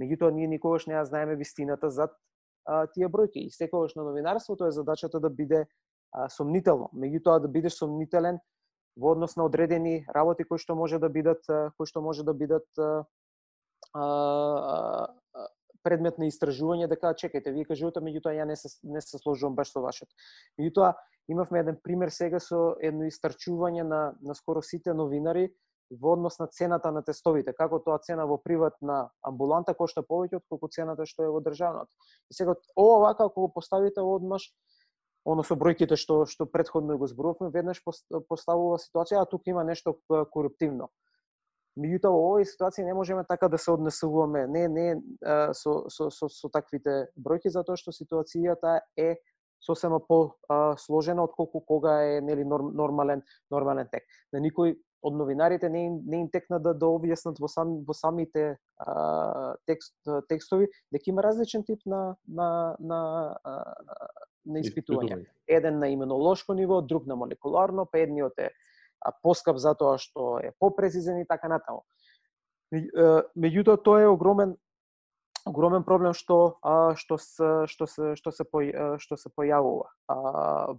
меѓутоа 0.00 0.32
ние 0.32 0.48
никогаш 0.50 0.86
не 0.86 0.96
ја 0.96 1.04
знаеме 1.08 1.36
вистината 1.36 1.90
зад 1.90 2.16
а, 2.64 2.86
тие 2.86 3.08
бројки. 3.08 3.44
И 3.44 3.50
секогаш 3.50 3.94
на 3.94 4.04
новинарството 4.04 4.66
е 4.66 4.76
задачата 4.76 5.20
да 5.20 5.30
биде 5.30 5.66
а, 6.12 6.28
сомнително, 6.28 6.90
меѓутоа 6.94 7.40
да 7.44 7.48
бидеш 7.48 7.78
сомнителен 7.78 8.40
во 8.96 9.12
однос 9.12 9.36
на 9.36 9.44
одредени 9.44 10.06
работи 10.14 10.44
кои 10.44 10.58
што 10.58 10.74
може 10.74 10.98
да 10.98 11.08
бидат 11.12 11.44
кои 11.76 11.86
што 11.86 12.00
може 12.00 12.24
да 12.24 12.32
бидат 12.32 12.64
предмет 15.86 16.18
на 16.18 16.26
истражување 16.26 16.88
дека 16.90 17.14
чекајте, 17.14 17.52
вие 17.54 17.66
кажувате, 17.68 18.02
меѓутоа 18.02 18.34
ја 18.34 18.46
не 18.48 18.56
се 18.58 18.72
не 18.82 19.00
се 19.00 19.20
сложувам 19.22 19.54
баш 19.54 19.70
со 19.72 19.82
вашето. 19.84 20.10
Меѓутоа 20.58 20.94
имавме 21.28 21.62
еден 21.62 21.78
пример 21.82 22.10
сега 22.10 22.40
со 22.42 22.74
едно 22.82 23.06
истрчување 23.06 23.86
на 23.86 24.00
на 24.20 24.34
скоро 24.34 24.62
сите 24.62 24.94
новинари 24.94 25.48
во 25.90 26.12
однос 26.16 26.38
на 26.38 26.46
цената 26.46 26.90
на 26.90 27.02
тестовите, 27.06 27.52
како 27.54 27.78
тоа 27.78 27.98
цена 28.02 28.26
во 28.26 28.38
приватна 28.42 29.10
амбуланта 29.22 29.74
кошта 29.74 30.02
повеќе 30.02 30.40
од 30.40 30.46
колку 30.50 30.68
цената 30.68 31.06
што 31.06 31.22
е 31.22 31.30
во 31.30 31.40
државната. 31.40 31.90
И 32.30 32.34
сега 32.34 32.56
ова 32.76 32.98
вака 33.06 33.30
ако 33.30 33.46
го 33.46 33.52
поставите 33.54 34.00
одмаш 34.00 34.50
оно 35.26 35.42
со 35.42 35.54
бројките 35.58 35.98
што 35.98 36.24
што 36.26 36.46
претходно 36.46 36.98
го 36.98 37.06
зборувавме, 37.06 37.50
веднаш 37.54 37.82
поставува 38.28 38.78
ситуација, 38.78 39.22
а 39.22 39.30
тука 39.30 39.50
има 39.50 39.64
нешто 39.64 39.98
коруптивно. 40.06 40.90
Меѓутоа 41.76 42.12
во 42.12 42.20
овој 42.30 42.46
ситуација 42.48 42.86
не 42.86 42.94
можеме 42.96 43.24
така 43.28 43.48
да 43.52 43.58
се 43.60 43.70
однесуваме, 43.74 44.46
не 44.48 44.66
не 44.68 44.86
со, 45.52 45.74
со, 45.92 46.10
со, 46.10 46.28
со 46.32 46.48
таквите 46.48 47.06
бројки 47.16 47.52
затоа 47.52 47.76
што 47.76 47.92
ситуацијата 47.92 48.80
е 48.96 49.16
сосема 49.60 50.00
по 50.00 50.36
сложена 50.78 51.24
од 51.26 51.34
колку 51.36 51.60
кога 51.60 52.00
е 52.04 52.20
нели 52.20 52.44
норм, 52.44 52.72
нормален 52.76 53.22
нормален 53.50 53.88
тек. 53.92 54.06
На 54.32 54.40
никој 54.40 54.76
од 55.06 55.14
новинарите 55.14 55.68
не 55.68 55.84
им, 55.86 55.98
не 56.06 56.20
им 56.24 56.28
текна 56.32 56.58
да 56.62 56.72
да 56.74 56.88
објаснат 56.88 57.40
во 57.40 57.48
сам 57.48 57.76
во 57.86 57.94
самите 57.94 58.56
а, 58.78 59.54
текст, 59.66 59.94
текстови 60.28 60.68
дека 60.92 61.10
има 61.12 61.22
различен 61.22 61.64
тип 61.64 61.84
на 61.86 62.16
на 62.26 62.76
на 62.80 63.00
а, 63.44 63.56
на 64.46 64.62
испитување. 64.62 65.26
Еден 65.48 65.78
на 65.78 65.88
имунолошко 65.90 66.54
ниво, 66.54 66.80
друг 66.82 67.06
на 67.06 67.16
молекуларно, 67.16 67.86
па 67.86 67.98
едниот 67.98 68.38
е 68.38 68.50
поскап 69.22 69.58
затоа 69.62 69.98
што 69.98 70.38
е 70.42 70.52
попрецизен 70.60 71.20
и 71.20 71.26
така 71.26 71.48
натаму. 71.48 71.84
Меѓутоа 72.72 73.82
тоа 73.82 74.02
е 74.02 74.10
огромен 74.10 74.56
огромен 75.46 75.84
проблем 75.86 76.14
што 76.14 76.58
што 76.98 77.18
се 77.22 77.50
што 77.70 77.86
се 77.86 78.14
што 78.18 78.32
се 78.34 78.44
по, 78.44 78.62
што 78.98 79.16
се 79.16 79.30
појавува 79.30 79.86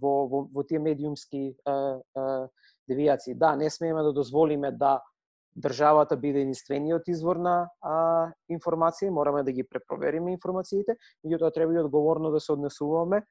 во, 0.00 0.14
во 0.28 0.42
во 0.52 0.64
тие 0.68 0.78
медиумски 0.78 1.56
девијации. 2.88 3.34
Да, 3.34 3.56
не 3.56 3.70
смееме 3.70 4.02
да 4.02 4.12
дозволиме 4.12 4.72
да 4.72 5.00
државата 5.58 6.16
биде 6.16 6.44
единствениот 6.44 7.08
извор 7.08 7.36
на 7.36 7.70
а, 7.80 8.32
информации, 8.48 9.10
мораме 9.10 9.42
да 9.42 9.52
ги 9.52 9.64
препровериме 9.64 10.32
информациите, 10.32 10.94
меѓутоа 11.24 11.52
треба 11.54 11.74
и 11.74 11.80
одговорно 11.82 12.30
да 12.30 12.40
се 12.40 12.52
однесуваме 12.52 13.24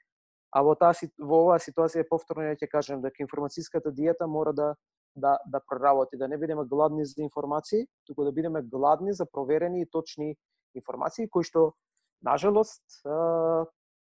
А 0.52 0.64
во 0.64 0.76
таа 0.76 0.94
во 1.20 1.42
оваа 1.44 1.60
ситуација 1.60 2.08
повторно 2.10 2.52
ја 2.52 2.60
ќе 2.60 2.70
кажем 2.72 3.02
дека 3.02 3.24
информацијската 3.24 3.92
диета 3.92 4.28
мора 4.28 4.54
да 4.54 4.76
да 5.18 5.38
да 5.46 5.60
проработи, 5.60 6.18
да 6.18 6.28
не 6.28 6.38
бидеме 6.38 6.66
гладни 6.66 7.06
за 7.06 7.22
информации, 7.22 7.88
туку 8.06 8.24
да 8.24 8.32
бидеме 8.32 8.62
гладни 8.62 9.14
за 9.14 9.26
проверени 9.26 9.82
и 9.82 9.86
точни 9.86 10.36
информации 10.76 11.30
кои 11.30 11.44
што 11.44 11.74
нажалост 12.22 12.84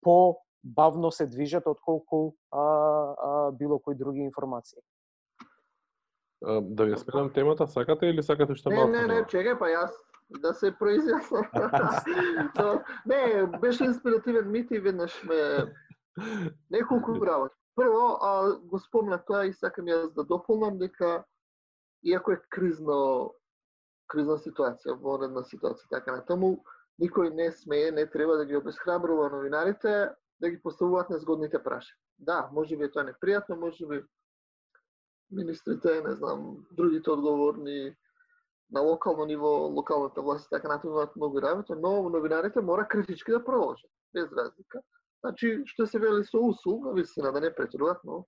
по 0.01 0.38
бавно 0.62 1.11
се 1.11 1.26
движат 1.26 1.66
од 1.66 1.80
колку 1.80 2.34
а, 2.53 2.61
а, 2.61 3.51
било 3.53 3.78
кои 3.78 3.95
други 3.95 4.20
информации. 4.20 4.80
Да 6.41 6.86
ја 6.88 6.97
сменам 6.97 7.32
темата, 7.32 7.66
сакате 7.66 8.09
или 8.09 8.22
сакате 8.22 8.55
што 8.55 8.70
Не, 8.70 8.76
малку? 8.76 8.93
не, 8.93 9.07
не, 9.07 9.24
чекај, 9.28 9.59
па 9.59 9.68
јас 9.68 9.93
да 10.41 10.55
се 10.55 10.72
произјаснам. 10.72 11.45
Не, 13.11 13.47
беше 13.61 13.84
инспиративен 13.84 14.51
мит 14.51 14.70
и 14.70 14.78
веднаш 14.78 15.22
ме 15.24 15.68
неколку 16.71 17.27
работи. 17.27 17.55
Прво, 17.77 18.19
а, 18.21 18.59
го 18.59 18.79
спомна 18.79 19.19
тоа 19.19 19.47
и 19.47 19.53
сакам 19.53 19.87
јас 19.87 20.11
да 20.15 20.25
дополнам 20.25 20.79
дека 20.79 21.25
иако 22.03 22.33
е 22.33 22.43
кризно 22.51 23.35
кризна 24.11 24.37
ситуација, 24.43 24.97
вонредна 24.99 25.45
ситуација, 25.47 25.89
така 25.91 26.17
на 26.17 26.25
тому, 26.27 26.57
никој 27.01 27.31
не 27.35 27.51
смее, 27.53 27.93
не 27.95 28.07
треба 28.11 28.37
да 28.37 28.45
ги 28.45 28.57
обесхрабрува 28.57 29.31
новинарите 29.31 30.11
да 30.41 30.51
ги 30.51 30.61
поставуваат 30.63 31.11
незгодните 31.11 31.61
прашања. 31.63 31.97
Да, 32.19 32.49
може 32.53 32.77
би 32.77 32.85
е 32.85 32.93
тоа 32.93 33.07
непријатно, 33.07 33.57
може 33.57 33.87
би 33.87 34.03
министрите, 35.31 36.03
не 36.03 36.15
знам, 36.17 36.67
другите 36.73 37.11
одговорни 37.11 37.97
на 38.71 38.81
локално 38.81 39.25
ниво, 39.25 39.49
локалната 39.49 40.23
власт 40.23 40.47
и 40.47 40.51
така 40.51 40.69
натаму 40.69 40.93
имаат 40.93 41.17
многу 41.17 41.43
работа, 41.43 41.77
но 41.77 42.09
новинарите 42.09 42.61
мора 42.61 42.89
критички 42.89 43.33
да 43.33 43.45
продолжат, 43.45 43.91
без 44.15 44.33
разлика. 44.33 44.83
Значи, 45.21 45.62
што 45.68 45.87
се 45.87 45.99
вели 46.01 46.25
со 46.25 46.41
услуга, 46.41 46.95
вистина 46.97 47.33
да 47.33 47.41
не 47.41 47.55
претруват, 47.55 48.01
но 48.05 48.25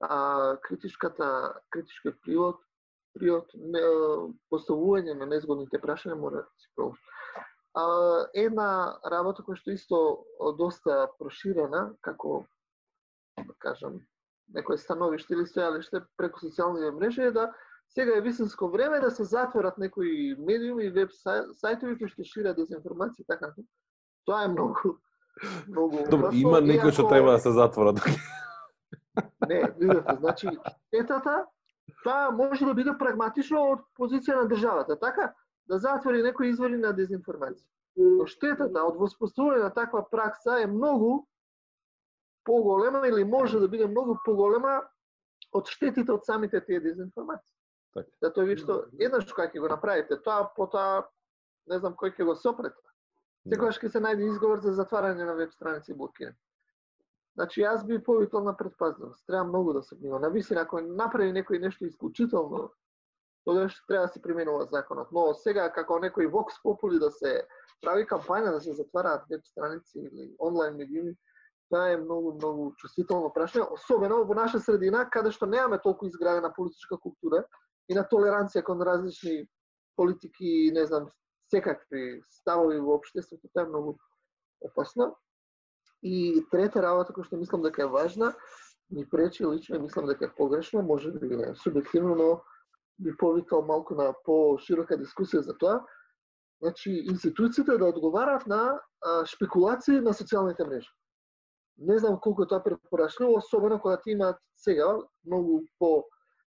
а, 0.00 0.56
критичката, 0.62 1.54
критичкиот 1.70 2.18
привод, 2.22 2.58
привод 3.14 3.54
не, 3.54 3.82
поставување 4.50 5.14
на 5.14 5.28
незгодните 5.30 5.78
прашања 5.78 6.18
мора 6.18 6.42
да 6.42 6.50
се 6.58 6.68
продолжи. 6.74 7.02
А, 7.78 7.84
една 8.34 8.98
работа 9.06 9.46
која 9.46 9.60
што 9.62 9.74
исто 9.74 10.02
доста 10.58 11.06
проширена, 11.18 11.92
како 12.02 12.42
да 13.38 13.54
кажам, 13.62 14.02
некој 14.54 14.80
становиште 14.80 15.36
или 15.36 15.46
стојалиште 15.46 16.02
преку 16.18 16.42
социјалните 16.42 16.94
мрежи 16.98 17.28
е 17.28 17.34
да 17.36 17.50
сега 17.88 18.16
е 18.16 18.20
вистинско 18.20 18.68
време 18.68 19.00
да 19.00 19.10
се 19.10 19.24
затворат 19.24 19.78
некои 19.78 20.34
медиуми 20.38 20.84
и 20.84 20.90
веб 20.90 21.12
сајтови 21.14 21.96
кои 21.98 22.10
што 22.10 22.24
шират 22.24 22.58
дезинформација 22.58 23.24
така. 23.26 23.52
така. 23.54 23.62
Тоа 24.26 24.44
е 24.44 24.48
многу 24.52 24.98
многу 25.68 26.04
Добро, 26.10 26.30
има 26.32 26.60
некои 26.60 26.92
што 26.92 27.08
треба 27.08 27.36
да 27.36 27.38
се 27.38 27.52
затворат. 27.52 28.00
Не, 29.48 29.62
видите, 29.78 30.16
значи 30.18 30.48
штетата 30.88 31.46
тоа 32.04 32.30
може 32.30 32.64
да 32.64 32.74
биде 32.74 32.94
прагматично 32.98 33.62
од 33.72 33.82
позиција 33.98 34.42
на 34.42 34.48
државата, 34.48 34.98
така? 34.98 35.32
Да 35.68 35.78
затвори 35.78 36.22
некои 36.22 36.50
извори 36.50 36.78
на 36.78 36.94
дезинформација. 36.96 37.66
Но 37.98 38.26
штетата 38.30 38.84
од 38.86 38.96
воспоставување 39.00 39.64
на 39.66 39.72
таква 39.74 40.04
пракса 40.10 40.60
е 40.62 40.70
многу 40.70 41.26
поголема 42.44 43.02
или 43.08 43.24
може 43.24 43.58
да 43.60 43.68
биде 43.68 43.86
многу 43.86 44.16
поголема 44.24 44.80
од 45.52 45.68
штетите 45.68 46.12
од 46.12 46.24
самите 46.24 46.60
тие 46.64 46.80
дезинформации. 46.80 47.48
Така. 47.94 48.10
Затоа 48.22 48.44
ви 48.44 48.56
што 48.56 48.84
еднаш 49.00 49.26
кога 49.32 49.48
ќе 49.48 49.60
го 49.60 49.68
направите 49.68 50.20
тоа, 50.24 50.48
потоа 50.56 51.08
не 51.68 51.78
знам 51.80 51.96
кој 51.98 52.14
ќе 52.16 52.28
го 52.28 52.36
сопрете. 52.36 52.87
Да. 53.44 53.54
Секогаш 53.54 53.78
ќе 53.80 53.92
се 53.94 54.00
најде 54.04 54.28
изговор 54.28 54.60
за 54.60 54.74
затварање 54.76 55.26
на 55.26 55.34
веб 55.38 55.52
страници 55.52 55.92
и 55.92 55.96
блокирање. 55.96 56.36
Значи 57.38 57.62
јас 57.62 57.84
би 57.86 58.00
повикал 58.02 58.42
на 58.42 58.56
предпазливост. 58.56 59.22
Треба 59.26 59.44
многу 59.44 59.72
да 59.72 59.82
се 59.82 59.96
внимава. 59.96 60.20
На 60.20 60.28
висина 60.28 60.64
ако 60.66 60.80
направи 60.80 61.30
некој 61.32 61.60
нешто 61.62 61.86
исклучително, 61.86 62.70
тогаш 63.44 63.76
треба 63.86 64.06
да 64.06 64.12
се 64.12 64.22
применува 64.22 64.66
законот. 64.66 65.12
Но 65.12 65.34
сега 65.34 65.68
како 65.72 66.00
некој 66.02 66.26
вокс 66.32 66.58
попули 66.62 66.98
да 66.98 67.10
се 67.10 67.44
прави 67.80 68.06
кампања 68.10 68.50
да 68.52 68.60
се 68.60 68.74
затвараат 68.74 69.30
веб 69.30 69.46
страници 69.46 69.98
или 70.02 70.34
онлайн 70.38 70.76
медиуми, 70.76 71.14
тоа 71.70 71.92
е 71.92 72.00
многу 72.00 72.34
многу 72.34 72.72
чувствително 72.80 73.30
прашање, 73.30 73.68
особено 73.70 74.24
во 74.24 74.34
наша 74.34 74.60
средина 74.60 75.04
каде 75.06 75.30
што 75.30 75.46
немаме 75.46 75.78
толку 75.78 76.06
изградена 76.06 76.50
политичка 76.56 76.98
култура 76.98 77.44
и 77.88 77.94
на 77.94 78.02
толеранција 78.02 78.64
кон 78.64 78.82
различни 78.82 79.46
политики 79.96 80.72
не 80.74 80.86
знам 80.86 81.08
секакви 81.50 82.22
ставови 82.30 82.80
во 82.80 82.98
општеството, 82.98 83.48
тоа 83.52 83.64
е 83.64 83.68
многу 83.68 83.96
опасно. 84.60 85.14
И 86.02 86.44
трета 86.50 86.82
работа 86.82 87.12
која 87.12 87.26
што 87.26 87.40
мислам 87.40 87.62
дека 87.62 87.82
е 87.82 87.92
важна, 87.92 88.34
ми 88.90 89.04
пречи 89.08 89.46
лично 89.46 89.76
и 89.76 89.82
мислам 89.82 90.06
дека 90.06 90.26
е 90.26 90.34
погрешно, 90.36 90.82
може 90.82 91.12
би 91.12 91.34
е 91.34 91.54
субјективно, 91.64 92.14
но 92.14 92.42
би 92.98 93.16
повикал 93.16 93.62
малку 93.62 93.94
на 93.94 94.12
по-широка 94.24 94.98
дискусија 94.98 95.40
за 95.40 95.56
тоа. 95.58 95.80
Значи, 96.62 96.90
институциите 97.10 97.78
да 97.78 97.86
одговараат 97.86 98.46
на 98.46 98.80
а, 99.02 99.26
шпекулации 99.26 100.00
на 100.00 100.14
социјалните 100.14 100.66
мрежи. 100.66 100.90
Не 101.78 101.98
знам 101.98 102.18
колку 102.20 102.42
е 102.42 102.48
тоа 102.50 102.62
препорачливо, 102.62 103.38
особено 103.38 103.80
кога 103.80 104.00
ти 104.00 104.10
имаат 104.10 104.38
сега 104.56 104.96
многу 105.24 105.62
по 105.78 106.04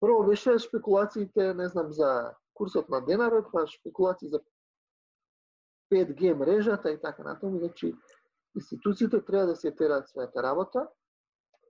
Прво 0.04 0.24
беше 0.24 0.58
шпекулациите, 0.58 1.54
не 1.54 1.68
знам, 1.68 1.92
за 1.92 2.34
курсот 2.54 2.88
на 2.88 3.00
денарот, 3.00 3.46
па 3.52 3.66
шпекулации 3.66 4.28
за 4.28 4.40
5G 5.94 6.34
мрежата 6.34 6.90
и 6.90 7.00
така 7.00 7.22
натаму, 7.22 7.58
значи 7.58 7.94
институциите 8.56 9.24
треба 9.24 9.46
да 9.46 9.56
се 9.56 9.70
тераат 9.70 10.08
својата 10.10 10.42
работа. 10.42 10.86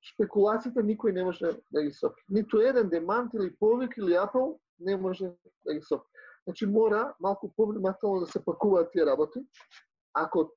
Шпекулациите 0.05 0.85
никој 0.85 1.13
не 1.13 1.25
може 1.25 1.53
да 1.73 1.83
ги 1.83 1.93
сопи. 1.93 2.21
Ниту 2.29 2.61
еден 2.61 2.89
демант 2.89 3.35
или 3.35 3.57
повик 3.57 3.97
или 3.97 4.17
апел 4.17 4.61
не 4.81 4.97
може 4.97 5.33
да 5.65 5.75
ги 5.75 5.83
сопи. 5.83 6.09
Значи 6.47 6.67
мора 6.67 7.15
малку 7.21 7.53
повнимателно 7.57 8.21
да 8.21 8.27
се 8.27 8.45
пакуваат 8.45 8.93
тие 8.93 9.07
работи. 9.07 9.41
Ако 10.15 10.53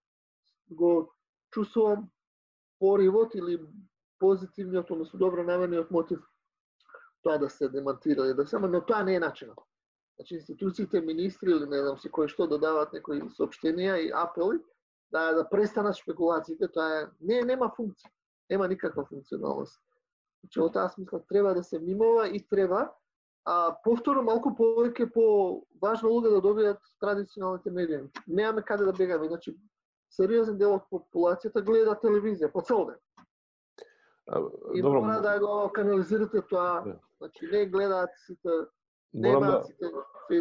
го 0.72 1.14
чувствувам 1.52 2.10
поривот 2.80 3.36
или 3.36 3.60
позитивниот, 4.20 4.92
односно 4.92 5.20
добро 5.20 5.44
намерниот 5.44 5.92
мотив 5.92 6.20
тоа 7.24 7.38
да 7.38 7.50
се 7.50 7.70
демантира 7.70 8.28
или 8.28 8.34
да 8.34 8.48
се, 8.48 8.60
но 8.60 8.86
тоа 8.86 9.04
не 9.04 9.16
е 9.16 9.20
начинот. 9.20 9.60
Значи 10.18 10.36
институциите, 10.36 11.02
министри 11.02 11.52
или 11.52 11.66
не 11.66 11.82
знам 11.82 11.98
си 11.98 12.10
кои 12.10 12.28
што 12.28 12.48
да 12.48 12.58
дават 12.58 12.94
некои 12.94 13.22
сообштенија 13.38 13.98
и 14.02 14.12
апели 14.14 14.60
да 15.12 15.34
да 15.34 15.50
престанат 15.50 15.96
шпекулациите, 15.96 16.68
тоа 16.68 17.02
е 17.02 17.08
не 17.22 17.42
нема 17.42 17.70
функција, 17.78 18.10
нема 18.50 18.68
никаква 18.68 19.06
функционалност. 19.06 19.78
Значи 20.42 20.60
во 20.60 20.70
таа 20.70 20.90
смисла 20.90 21.22
треба 21.30 21.54
да 21.54 21.64
се 21.64 21.80
внимава 21.80 22.28
и 22.30 22.42
треба 22.48 22.90
а 23.48 23.78
повторно 23.84 24.26
малку 24.28 24.52
повеќе 24.52 25.08
по 25.14 25.26
важна 25.82 26.10
улога 26.10 26.34
да 26.34 26.42
добијат 26.44 26.82
традиционалните 27.00 27.72
медиуми. 27.72 28.10
Немаме 28.28 28.62
каде 28.62 28.86
да 28.86 28.94
бегаме, 28.94 29.28
значи 29.28 29.54
сериозен 30.12 30.58
дел 30.60 30.76
од 30.76 30.88
популацијата 30.92 31.64
гледа 31.64 31.96
телевизија 32.02 32.52
по 32.52 32.62
цел 32.62 32.86
ден. 32.90 32.98
А, 34.28 34.42
И 34.76 34.82
Добро, 34.82 35.02
мора 35.02 35.22
да 35.22 35.40
го 35.40 35.72
канализирате 35.74 36.42
тоа. 36.42 36.82
Да. 36.86 37.00
Значи 37.22 37.48
не 37.52 37.66
гледаат 37.66 38.10
сите, 38.26 38.50
морам 39.14 39.42
да. 39.42 39.64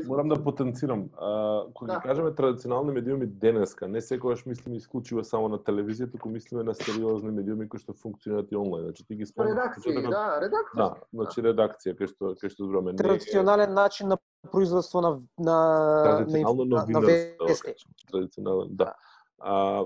Морам 0.06 0.28
да 0.28 0.42
потенцирам. 0.44 1.10
А, 1.20 1.64
кога 1.74 1.94
Да. 1.94 2.00
кажеме 2.00 2.34
традиционални 2.34 2.92
медиуми 2.92 3.26
денеска, 3.26 3.88
не 3.88 4.00
секогаш 4.00 4.46
мислиме 4.46 4.76
исклучиво 4.76 5.24
само 5.24 5.48
на 5.48 5.58
телевизија, 5.58 6.10
туку 6.12 6.28
мислиме 6.28 6.62
на 6.62 6.74
сериозни 6.74 7.30
медиуми 7.30 7.68
кои 7.68 7.78
што 7.80 7.92
функционираат 7.92 8.52
и 8.52 8.56
онлайн. 8.56 8.84
Значи 8.84 9.06
ти 9.06 9.14
ги 9.14 9.26
спомнав 9.26 9.52
Редакции, 9.52 9.92
почетокот- 9.92 10.10
да, 10.10 10.40
редакции. 10.40 10.76
Да, 10.76 10.94
значи 11.12 11.40
редакција 11.40 11.94
кај 11.94 12.06
што 12.06 12.24
кај 12.34 12.48
што 12.50 12.64
збораме. 12.64 12.92
Не 12.92 12.94
е 12.94 12.96
Традиционален 12.96 13.74
начин 13.74 14.08
на 14.08 14.18
производство 14.52 15.00
на 15.00 15.10
на 15.10 15.20
на, 15.38 16.02
традиционално 16.04 16.64
на, 16.64 16.76
на 16.76 16.82
новинарство, 16.82 17.36
да 17.38 17.46
вести. 17.46 17.74
Традиционален, 18.12 18.68
да. 18.70 18.94
А, 19.38 19.80
е, 19.80 19.84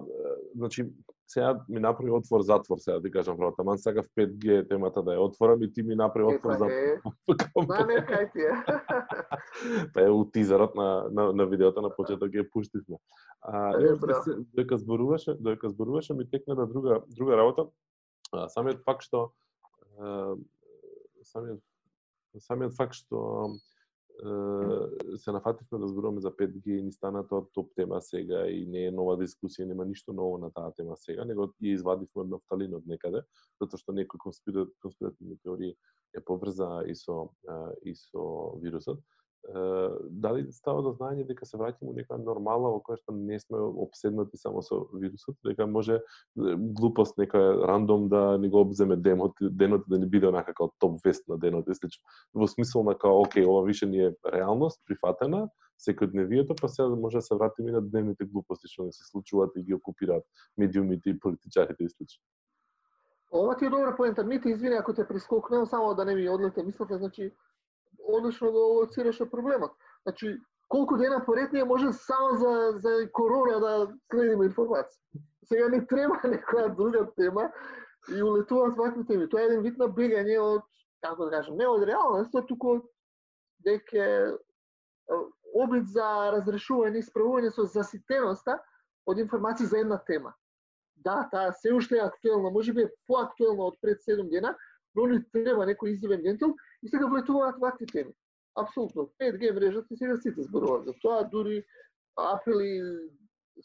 значи, 0.56 0.88
сега 1.30 1.60
ми 1.68 1.80
направи 1.80 2.10
отвор 2.10 2.40
затвор, 2.42 2.78
сега 2.78 3.02
ти 3.02 3.10
кажам 3.10 3.36
прво, 3.36 3.52
таман 3.52 3.78
сакав 3.78 4.06
5G 4.08 4.68
темата 4.68 5.02
да 5.02 5.10
ја 5.10 5.18
отворам 5.20 5.62
и 5.62 5.72
ти 5.72 5.82
ми 5.82 5.94
направи 5.94 6.24
Е, 6.24 6.36
отвор 6.36 6.50
па 6.50 6.58
затвор. 6.58 6.70
е, 6.70 7.64
знаме 7.64 7.94
кај 8.02 8.32
ти 8.32 8.40
е. 8.40 8.52
па 9.94 10.02
е 10.02 10.10
у 10.10 10.24
тизерот 10.24 10.74
на, 10.74 11.06
на, 11.10 11.32
на 11.32 11.46
видеото 11.46 11.82
на 11.82 11.90
почеток 11.90 12.30
ја 12.30 12.48
пуштивме. 12.50 12.98
А, 13.40 13.70
Е, 13.72 13.84
е, 13.84 13.94
браво. 13.94 14.22
се, 14.22 14.30
дека 14.54 14.78
зборуваше, 14.78 15.34
дека 15.34 15.70
зборуваше 15.70 16.14
ми 16.14 16.30
текна 16.30 16.54
на 16.54 16.66
друга 16.66 17.00
друга 17.08 17.36
работа. 17.36 17.66
А, 18.32 18.48
самиот 18.48 18.82
факт 18.82 19.02
што 19.02 19.30
а, 19.98 20.34
самиот 21.22 21.62
самиот 22.38 22.74
факт 22.74 22.94
што 22.94 23.18
е, 23.46 23.69
се 25.16 25.32
нафативме 25.32 25.78
да 25.78 25.88
зборуваме 25.88 26.20
за 26.20 26.30
5G 26.30 26.78
и 26.78 26.82
ни 26.82 26.92
стана 26.92 27.22
тоа 27.28 27.44
топ 27.54 27.70
тема 27.76 28.00
сега 28.02 28.46
и 28.46 28.66
не 28.66 28.86
е 28.86 28.92
нова 28.92 29.16
дискусија, 29.16 29.64
нема 29.68 29.84
ништо 29.84 30.12
ново 30.12 30.38
на 30.38 30.50
таа 30.50 30.72
тема 30.76 30.96
сега, 30.96 31.24
него 31.24 31.48
ја 31.62 31.74
извадивме 31.74 32.24
од 32.24 32.34
нафталин 32.34 32.74
од 32.76 32.86
некаде, 32.86 33.22
затоа 33.60 33.80
што 33.80 33.96
некои 33.96 34.20
конспиративни 34.20 35.38
теории 35.44 35.72
е 36.14 36.20
поврза 36.20 36.82
и 36.86 36.94
со 36.94 37.30
и 37.82 37.94
со 37.94 38.56
вирусот. 38.60 39.00
Дали 40.10 40.52
става 40.52 40.82
до 40.84 40.90
знаење 40.92 41.24
дека 41.26 41.46
се 41.48 41.56
враќаме 41.56 41.88
у 41.88 41.94
некоја 41.96 42.18
нормала 42.20 42.70
во 42.74 42.80
која 42.84 42.98
што 43.00 43.14
не 43.16 43.38
сме 43.40 43.58
обседнати 43.58 44.36
само 44.36 44.60
со 44.62 44.82
вирусот, 44.92 45.38
дека 45.48 45.66
може 45.66 45.96
глупост 46.36 47.16
некоја 47.16 47.66
рандом 47.66 48.08
да 48.12 48.36
ни 48.38 48.50
го 48.52 48.60
обземе 48.60 48.96
денот, 48.96 49.40
денот 49.40 49.88
да 49.88 49.98
ни 49.98 50.06
биде 50.06 50.28
онака 50.28 50.52
како 50.52 50.70
топ 50.78 51.00
вест 51.04 51.24
на 51.28 51.38
денот 51.40 51.68
и 51.68 51.74
слично. 51.74 52.04
Во 52.34 52.46
смисол 52.46 52.84
на 52.84 52.94
као, 52.94 53.24
окей, 53.24 53.46
ова 53.48 53.64
више 53.64 53.88
ни 53.88 54.04
е 54.04 54.14
реалност, 54.28 54.82
прифатена, 54.86 55.48
секојдневието, 55.80 56.54
па 56.60 56.68
сега 56.68 56.88
може 56.88 57.18
да 57.18 57.22
се 57.22 57.34
вратиме 57.34 57.70
и 57.70 57.72
на 57.72 57.80
дневните 57.80 58.28
глупости 58.28 58.68
што 58.68 58.84
ни 58.84 58.92
се 58.92 59.08
случуваат 59.08 59.56
и 59.56 59.64
ги 59.64 59.74
окупираат 59.74 60.24
медиумите 60.58 61.10
и 61.10 61.18
политичарите 61.18 61.84
и 61.84 61.90
слично. 61.90 62.22
Ова 63.32 63.56
ти 63.56 63.64
е 63.64 63.70
добра 63.70 63.96
поента. 63.96 64.24
Мите, 64.24 64.48
извини 64.50 64.74
ако 64.74 64.94
те 64.94 65.08
прескокнем, 65.08 65.66
само 65.66 65.94
да 65.94 66.04
не 66.04 66.14
ми 66.14 66.28
одлете 66.28 66.62
мислата, 66.62 66.98
значи 66.98 67.32
одлично 68.08 68.52
го 68.52 68.58
да 68.58 68.64
лоцираше 68.64 69.30
проблемот. 69.30 69.72
Значи, 70.02 70.38
колку 70.68 70.96
дена 70.96 71.24
поред 71.24 71.52
ние 71.52 71.64
може 71.64 71.92
само 71.92 72.36
за, 72.36 72.72
за 72.76 73.12
корона 73.12 73.60
да 73.60 73.92
следиме 74.10 74.44
информации. 74.44 75.00
Сега 75.44 75.68
не 75.68 75.86
треба 75.86 76.14
некоја 76.24 76.76
друга 76.76 77.08
тема 77.16 77.50
и 78.16 78.22
улетуваат 78.22 78.76
вакви 78.76 79.06
теми. 79.06 79.28
Тоа 79.28 79.40
е 79.40 79.44
еден 79.44 79.62
вид 79.62 79.78
на 79.78 79.88
бегање 79.88 80.38
од, 80.40 80.64
како 81.02 81.26
да 81.26 81.30
кажем, 81.30 81.56
не 81.56 81.66
од 81.68 81.82
реалност, 81.82 82.36
туку 82.48 82.76
од 82.78 82.86
дека 83.64 84.36
обид 85.54 85.88
за 85.90 86.06
разрешување 86.36 87.00
и 87.00 87.06
справување 87.06 87.50
со 87.54 87.66
заситеноста 87.66 88.60
од 89.06 89.18
информации 89.18 89.66
за 89.66 89.80
една 89.82 89.98
тема. 90.06 90.32
Да, 91.00 91.28
таа 91.32 91.52
се 91.52 91.72
уште 91.74 91.96
е 91.96 92.04
актуелна, 92.04 92.50
може 92.50 92.72
би 92.72 92.82
е 92.84 92.92
поактуелна 93.08 93.70
од 93.72 93.78
пред 93.82 94.04
7 94.06 94.28
дена, 94.30 94.54
но 94.96 95.06
ни 95.06 95.20
треба 95.32 95.66
некој 95.66 95.94
изивен 95.94 96.22
вентил 96.22 96.54
и 96.82 96.88
сега 96.88 97.06
влетуваат 97.06 97.58
вакви 97.60 97.86
теми. 97.86 98.12
Апсолутно. 98.56 99.10
5G 99.20 99.54
мрежата 99.54 99.96
сега 99.96 100.16
сите 100.16 100.42
зборуваат 100.42 100.84
за 100.84 100.94
тоа, 101.02 101.22
дури 101.24 101.64
апели, 102.18 102.82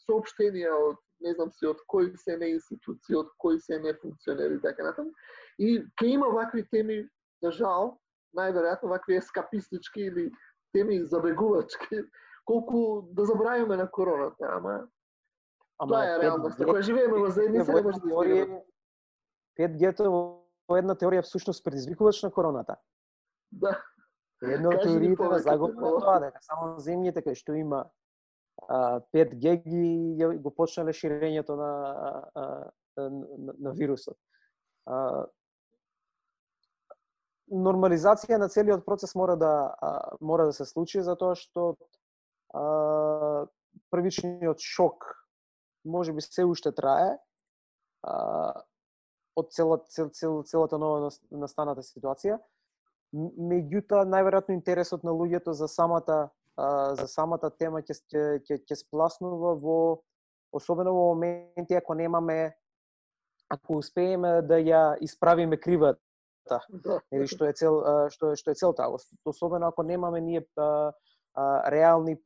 сообштенија 0.06 0.72
од 0.72 1.00
не 1.20 1.32
знам 1.34 1.50
се 1.52 1.68
од 1.72 1.80
кои 1.88 2.12
се 2.16 2.36
не 2.36 2.52
институции, 2.54 3.16
од 3.16 3.30
кои 3.38 3.60
се 3.60 3.78
не 3.80 3.94
функционери 3.94 4.54
и 4.54 4.60
така 4.60 4.84
натаму. 4.84 5.10
И 5.58 5.82
ке 5.96 6.06
има 6.06 6.28
вакви 6.28 6.66
теми, 6.70 7.08
за 7.42 7.50
жал, 7.50 7.96
најверојатно 8.36 8.92
вакви 8.92 9.16
ескапистички 9.16 10.00
или 10.00 10.30
теми 10.72 11.04
забегувачки, 11.04 12.04
колку 12.44 13.02
да 13.12 13.24
забравиме 13.24 13.76
на 13.76 13.90
короната, 13.90 14.48
ама 14.50 14.86
Ама 15.78 15.88
тоа 15.88 16.14
е 16.14 16.18
реалност. 16.22 16.60
Ако 16.60 16.80
живееме 16.82 17.18
во 17.18 17.30
заедница, 17.30 17.72
не 17.72 17.82
може 17.82 18.00
да 18.00 18.08
избегнеме. 18.08 18.62
5G-то 19.58 20.10
во 20.10 20.20
една 20.74 20.96
теорија 20.98 21.22
всушност 21.22 21.64
предизвикувач 21.64 22.22
на 22.22 22.30
короната. 22.30 22.76
Да. 23.52 23.76
Едно 24.42 24.68
од 24.74 24.82
теориите 24.82 25.22
на 25.22 25.38
на 25.38 25.68
тоа, 25.78 26.18
дека 26.20 26.42
само 26.42 26.76
земјите 26.82 27.22
кај 27.24 27.38
што 27.38 27.54
има 27.56 27.86
5G 29.14 29.54
ги 29.64 30.38
го 30.42 30.50
почнале 30.50 30.92
ширењето 30.92 31.56
на, 31.56 31.72
на, 32.96 33.54
на 33.58 33.72
вирусот. 33.76 34.16
Нормализација 37.46 38.40
на 38.42 38.48
целиот 38.48 38.84
процес 38.84 39.14
мора 39.14 39.36
да 39.36 39.74
мора 40.20 40.46
да 40.50 40.52
се 40.52 40.64
случи 40.64 41.02
затоа 41.02 41.36
што 41.36 41.76
првичниот 43.90 44.58
шок 44.58 45.04
може 45.84 46.12
би 46.12 46.20
се 46.20 46.44
уште 46.44 46.72
трае 46.72 47.16
од 49.36 49.52
целата 49.52 49.84
цел, 49.92 50.08
цел, 50.08 50.42
целата 50.42 50.78
нова 50.80 51.10
настаната 51.30 51.84
ситуација. 51.84 52.38
Меѓутоа 53.14 54.06
најверојатно 54.08 54.56
интересот 54.56 55.04
на 55.04 55.12
луѓето 55.14 55.54
за 55.56 55.68
самата 55.68 56.26
за 56.96 57.06
самата 57.06 57.50
тема 57.58 57.82
ќе 57.84 57.96
ќе 58.48 58.60
ќе 58.64 58.76
спласнува 58.80 59.54
во 59.60 60.00
особено 60.56 60.94
во 60.96 61.08
моменти 61.12 61.76
ако 61.76 61.94
немаме 61.94 62.56
ако 63.52 63.76
успееме 63.78 64.40
да 64.42 64.56
ја 64.56 64.96
исправиме 65.04 65.60
кривата 65.60 66.60
или 67.12 67.26
што 67.28 67.46
е 67.46 67.52
цел 67.52 67.82
што 68.08 68.32
е 68.32 68.40
што 68.40 68.50
е 68.50 68.54
целта. 68.54 68.88
Особено 69.24 69.68
ако 69.68 69.82
немаме 69.82 70.20
ние 70.20 70.46
реални 71.36 72.16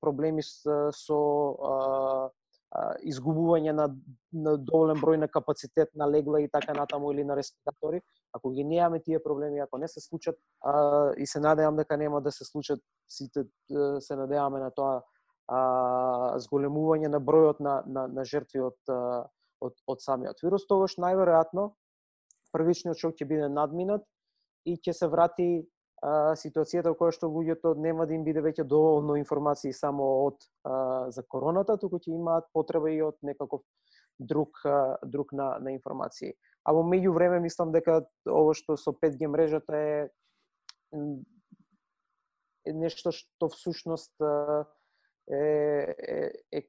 проблеми 0.00 0.42
со 0.42 1.20
изгубување 3.02 3.72
на, 3.74 3.88
на 4.32 4.54
доволен 4.56 5.00
број 5.02 5.18
на 5.18 5.28
капацитет 5.28 5.90
на 5.98 6.06
легла 6.06 6.40
и 6.40 6.48
така 6.48 6.74
натаму 6.76 7.10
или 7.12 7.24
на 7.24 7.36
респиратори. 7.36 8.00
Ако 8.32 8.50
ги 8.50 8.64
немаме 8.64 9.00
тие 9.02 9.22
проблеми, 9.22 9.58
ако 9.58 9.78
не 9.78 9.88
се 9.88 10.00
случат, 10.00 10.38
а, 10.62 11.12
и 11.16 11.26
се 11.26 11.40
надевам 11.40 11.76
дека 11.76 11.96
нема 11.96 12.20
да 12.20 12.32
се 12.32 12.44
случат, 12.44 12.80
сите 13.08 13.44
се 14.00 14.16
надеваме 14.16 14.60
на 14.60 14.70
тоа 14.70 15.02
а, 15.48 16.38
зголемување 16.38 17.10
на 17.10 17.18
бројот 17.18 17.60
на, 17.60 17.82
на, 17.86 18.06
на 18.06 18.24
жртви 18.24 18.62
од, 18.62 18.78
од, 19.60 19.74
од 19.86 20.02
самиот 20.06 20.38
вирус, 20.42 20.68
тогаш 20.70 20.94
најверојатно 20.94 21.72
првичниот 22.54 22.98
шок 22.98 23.18
ќе 23.18 23.26
биде 23.26 23.50
надминат 23.50 24.06
и 24.66 24.78
ќе 24.78 24.94
се 24.94 25.10
врати 25.10 25.66
а, 26.00 26.34
ситуацијата 26.36 26.92
во 26.92 26.98
која 26.98 27.14
што 27.14 27.28
луѓето 27.28 27.74
нема 27.78 28.06
да 28.08 28.14
им 28.16 28.24
биде 28.24 28.42
веќе 28.44 28.64
доволно 28.64 29.16
информации 29.20 29.72
само 29.76 30.06
од 30.26 30.40
а, 30.64 31.10
за 31.12 31.22
короната, 31.22 31.76
туку 31.78 32.00
ќе 32.00 32.14
имаат 32.16 32.48
потреба 32.52 32.90
и 32.90 33.02
од 33.04 33.18
некаков 33.22 33.62
друг 34.18 34.60
а, 34.64 34.96
друг 35.02 35.32
на 35.32 35.58
на 35.58 35.72
информации. 35.76 36.34
А 36.64 36.72
во 36.76 36.84
меѓувреме 36.84 37.40
мислам 37.40 37.72
дека 37.72 38.02
ово 38.28 38.54
што 38.54 38.76
со 38.76 38.92
5G 38.92 39.28
мрежата 39.28 39.76
е 39.76 40.08
е 42.66 42.72
нешто 42.72 43.12
што 43.12 43.48
всушност 43.48 44.12
е, 44.20 45.36
е, 45.36 46.32
е 46.52 46.62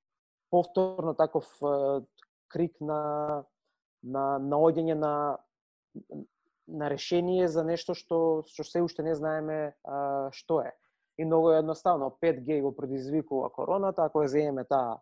повторно 0.50 1.14
таков 1.16 1.48
крик 2.52 2.80
на 2.82 3.44
на 4.04 4.40
наоѓање 4.42 4.96
на 4.98 5.14
на 6.72 6.90
решение 6.90 7.48
за 7.48 7.64
нешто 7.64 7.94
што 7.94 8.44
што 8.48 8.64
се 8.64 8.82
уште 8.82 9.04
не 9.04 9.16
знаеме 9.16 9.74
а, 9.84 10.30
што 10.32 10.62
е. 10.62 10.72
И 11.20 11.26
многу 11.26 11.52
е 11.52 11.60
едноставно, 11.60 12.10
5G 12.24 12.62
го 12.62 12.72
предизвикува 12.76 13.50
короната, 13.52 14.06
ако 14.06 14.24
ја 14.24 14.32
земеме 14.32 14.64
таа 14.66 15.02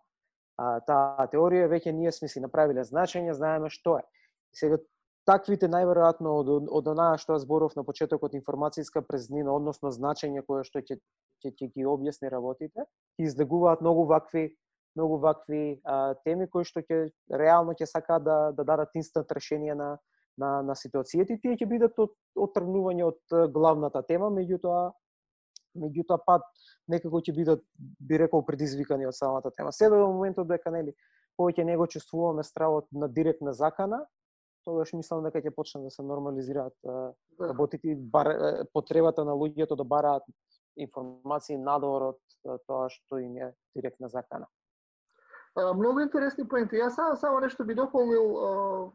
таа 0.60 1.28
теорија, 1.32 1.70
веќе 1.72 1.94
ние 1.96 2.12
сме 2.12 2.28
си 2.28 2.42
направиле 2.44 2.84
значење, 2.84 3.32
знаеме 3.34 3.70
што 3.72 4.00
е. 4.00 4.04
Сега 4.52 4.80
таквите 5.30 5.70
најверојатно 5.70 6.34
од 6.42 6.50
од 6.68 6.88
онаа 6.92 7.18
што 7.22 7.38
зборов 7.40 7.76
на 7.78 7.86
почетокот 7.88 8.34
информацијска 8.34 9.06
презнина, 9.06 9.54
односно 9.54 9.92
значење 9.96 10.44
кое 10.48 10.66
што 10.68 10.82
ќе 10.82 11.00
ќе 11.44 11.54
ќе 11.56 11.70
ги 11.76 11.86
објасни 11.86 12.32
работите, 12.34 12.84
ќе 13.16 13.30
излегуваат 13.30 13.86
многу 13.86 14.06
вакви 14.10 14.50
многу 14.98 15.20
вакви 15.22 15.80
а, 15.86 16.16
теми 16.26 16.50
кои 16.50 16.66
што 16.66 16.82
ќе 16.82 17.10
реално 17.32 17.78
ќе 17.78 17.86
сакаат 17.86 18.24
да 18.24 18.38
да 18.52 18.64
дадат 18.64 18.96
инстант 18.96 19.32
решение 19.32 19.76
на 19.76 19.98
на, 20.40 20.62
на 20.66 20.76
ситуацијата 20.78 21.36
и 21.36 21.42
тие 21.44 21.58
ќе 21.60 21.68
бидат 21.70 22.00
од, 22.00 22.16
отргнување 22.36 23.06
од 23.08 23.38
главната 23.54 24.02
тема, 24.08 24.32
меѓутоа 24.34 24.90
меѓутоа 25.78 26.20
пат 26.26 26.46
некако 26.90 27.22
ќе 27.22 27.36
бидат 27.36 27.64
би 27.78 28.18
рекол 28.18 28.44
предизвикани 28.46 29.08
од 29.08 29.18
самата 29.18 29.52
тема. 29.56 29.72
Седо 29.76 30.00
до 30.02 30.10
моментот 30.12 30.50
дека 30.50 30.72
нели 30.74 30.96
повеќе 31.40 31.66
него 31.66 31.88
чувствуваме 31.88 32.44
стравот 32.44 32.88
на 32.92 33.08
директна 33.08 33.54
закана, 33.54 34.02
тогаш 34.68 34.94
мислам 34.94 35.24
дека 35.24 35.42
ќе 35.44 35.56
почнат 35.56 35.88
да 35.88 35.92
се 35.94 36.04
нормализираат 36.04 36.76
да. 36.84 37.14
работите 37.40 37.96
бар, 37.96 38.34
потребата 38.74 39.26
на 39.26 39.38
луѓето 39.38 39.78
да 39.78 39.84
бараат 39.84 40.24
информации 40.78 41.58
надвор 41.58 42.14
од 42.14 42.64
тоа 42.68 42.88
што 42.90 43.20
им 43.20 43.38
е 43.38 43.54
директна 43.76 44.10
закана. 44.10 44.48
Многу 45.58 46.04
интересни 46.06 46.48
поенти. 46.48 46.78
Јас 46.80 46.96
само, 46.96 47.16
само 47.16 47.40
нешто 47.40 47.66
би 47.66 47.76
дополнил 47.76 48.94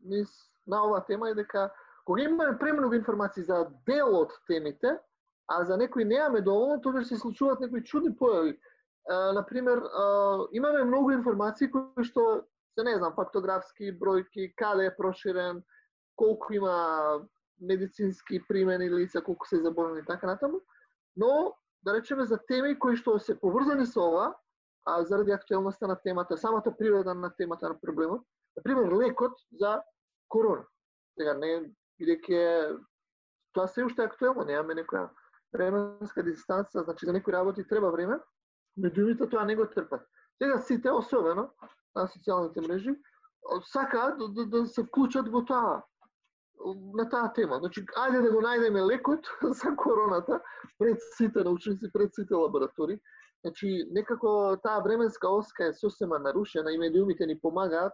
низ 0.00 0.30
на 0.66 0.84
оваа 0.86 1.04
тема 1.06 1.30
е 1.30 1.34
дека 1.34 1.70
кога 2.04 2.22
имаме 2.22 2.58
премногу 2.58 2.94
информации 2.94 3.42
за 3.42 3.66
дел 3.86 4.16
од 4.20 4.32
темите, 4.46 4.98
а 5.48 5.64
за 5.64 5.76
некои 5.76 6.04
немаме 6.04 6.40
доволно, 6.40 6.80
тогаш 6.80 7.06
се 7.06 7.16
случуваат 7.16 7.60
некои 7.60 7.84
чудни 7.84 8.10
појави. 8.10 8.58
например, 9.34 9.82
имаме 10.52 10.84
многу 10.84 11.10
информации 11.10 11.70
кои 11.70 12.04
што 12.04 12.44
се 12.78 12.84
не 12.84 12.96
знам, 12.98 13.14
фактографски 13.16 13.92
бројки, 13.98 14.52
каде 14.56 14.86
е 14.86 14.96
проширен, 14.96 15.62
колку 16.16 16.52
има 16.52 17.26
медицински 17.60 18.44
примени 18.48 18.90
лица, 18.90 19.22
колку 19.22 19.46
се 19.46 19.62
заболени 19.62 20.00
и 20.00 20.04
така 20.04 20.26
натаму, 20.26 20.60
но 21.16 21.54
да 21.82 21.94
речеме 21.94 22.24
за 22.24 22.38
теми 22.38 22.78
кои 22.78 22.96
што 22.96 23.18
се 23.18 23.34
поврзани 23.40 23.86
со 23.86 24.00
ова, 24.00 24.34
а 24.86 25.04
заради 25.04 25.32
актуелноста 25.32 25.88
на 25.88 25.96
темата, 25.96 26.36
самата 26.36 26.74
природа 26.78 27.14
на 27.14 27.30
темата 27.30 27.68
на 27.68 27.80
проблемот, 27.80 28.22
например 28.56 28.92
лекот 28.92 29.32
за 29.52 29.82
корона. 30.30 30.64
Сега 31.18 31.34
не 31.38 31.50
бидејќи 32.00 32.40
тоа 33.54 33.68
се 33.68 33.84
уште 33.84 34.06
актуелно, 34.06 34.46
немаме 34.46 34.78
некоја 34.80 35.10
временска 35.52 36.22
дистанца, 36.22 36.84
значи 36.86 37.06
за 37.06 37.12
некои 37.12 37.34
работи 37.34 37.66
треба 37.66 37.90
време, 37.90 38.20
медиумите 38.76 39.28
тоа 39.28 39.44
не 39.44 39.56
го 39.56 39.66
трпат. 39.66 40.06
Сега 40.42 40.58
сите, 40.58 40.90
особено 40.90 41.50
на 41.96 42.06
социјалните 42.08 42.66
мрежи, 42.66 42.94
сакаат 43.72 44.18
да, 44.18 44.28
да, 44.28 44.46
да 44.46 44.66
се 44.66 44.84
вклучат 44.86 45.28
во 45.28 45.42
таа 45.44 45.80
на 46.94 47.08
таа 47.08 47.32
тема. 47.32 47.58
Значи, 47.58 47.84
ајде 47.96 48.20
да 48.22 48.30
го 48.32 48.42
најдеме 48.44 48.84
лекот 48.86 49.26
за 49.62 49.74
короната 49.76 50.40
пред 50.78 51.00
сите 51.16 51.44
научници, 51.44 51.92
пред 51.92 52.14
сите 52.14 52.34
лаборатории. 52.34 53.00
Значи, 53.44 53.88
некако 53.90 54.56
таа 54.62 54.80
временска 54.84 55.28
оска 55.28 55.66
е 55.66 55.72
сосема 55.72 56.18
нарушена 56.18 56.72
и 56.72 56.78
медиумите 56.78 57.26
ни 57.26 57.40
помагаат 57.40 57.92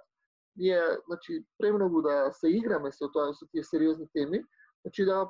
ние 0.56 0.82
значи 1.06 1.44
премногу 1.58 2.02
да 2.02 2.32
се 2.32 2.48
играме 2.48 2.92
со 2.92 3.08
тоа 3.12 3.34
со 3.34 3.46
тие 3.52 3.64
сериозни 3.64 4.08
теми, 4.14 4.42
значи 4.84 5.04
да 5.04 5.26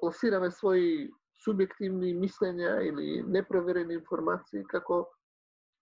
пласираме 0.00 0.50
своји 0.50 1.08
субјективни 1.44 2.14
мислења 2.16 2.80
или 2.88 3.22
непроверени 3.22 3.94
информации 3.94 4.64
како 4.64 5.06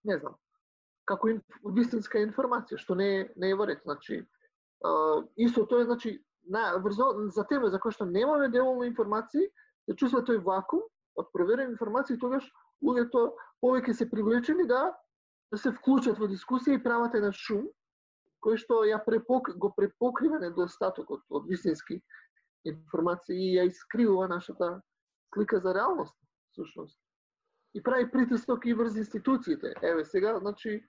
не 0.03 0.17
знам, 0.19 0.35
како 1.05 1.29
инф, 1.31 1.43
вистинска 1.75 2.19
информација 2.19 2.77
што 2.77 2.95
не 2.95 3.09
е 3.19 3.29
не 3.35 3.49
е 3.49 3.55
во 3.55 3.67
ред, 3.67 3.81
значи 3.85 4.25
исто 5.37 5.65
тоа 5.65 5.81
е 5.81 5.89
значи 5.89 6.19
на 6.49 6.77
врзо 6.77 7.13
за 7.33 7.45
тема 7.49 7.69
за 7.69 7.79
која 7.79 7.95
што 7.95 8.05
немаме 8.05 8.49
доволно 8.49 8.85
информации, 8.85 9.49
се 9.85 9.95
чувства 9.95 10.21
тој 10.21 10.43
вакуум 10.43 10.83
од 11.15 11.31
проверени 11.31 11.71
информации, 11.71 12.19
тогаш 12.19 12.45
луѓето 12.83 13.31
повеќе 13.63 13.93
се 13.93 14.09
привлечени 14.09 14.67
да 14.67 14.91
да 15.53 15.57
се 15.57 15.71
вклучат 15.71 16.19
во 16.19 16.27
дискусија 16.27 16.75
и 16.75 16.83
прават 16.83 17.15
еден 17.15 17.31
шум 17.31 17.65
кој 18.45 18.59
што 18.61 18.83
ја 18.85 18.99
препок, 19.05 19.49
го 19.57 19.71
препокрива 19.73 20.39
недостатокот 20.43 21.23
од 21.29 21.47
вистински 21.49 21.97
информации 22.69 23.37
и 23.37 23.55
ја 23.57 23.65
искривува 23.69 24.27
нашата 24.29 24.81
слика 25.33 25.59
за 25.59 25.73
реалност, 25.73 26.15
всушност. 26.51 26.99
И 27.73 27.83
прави 27.83 28.11
притисок 28.11 28.65
и 28.65 28.73
врз 28.73 28.95
институциите. 28.95 29.73
Еве 29.81 30.05
сега, 30.05 30.39
значи, 30.39 30.79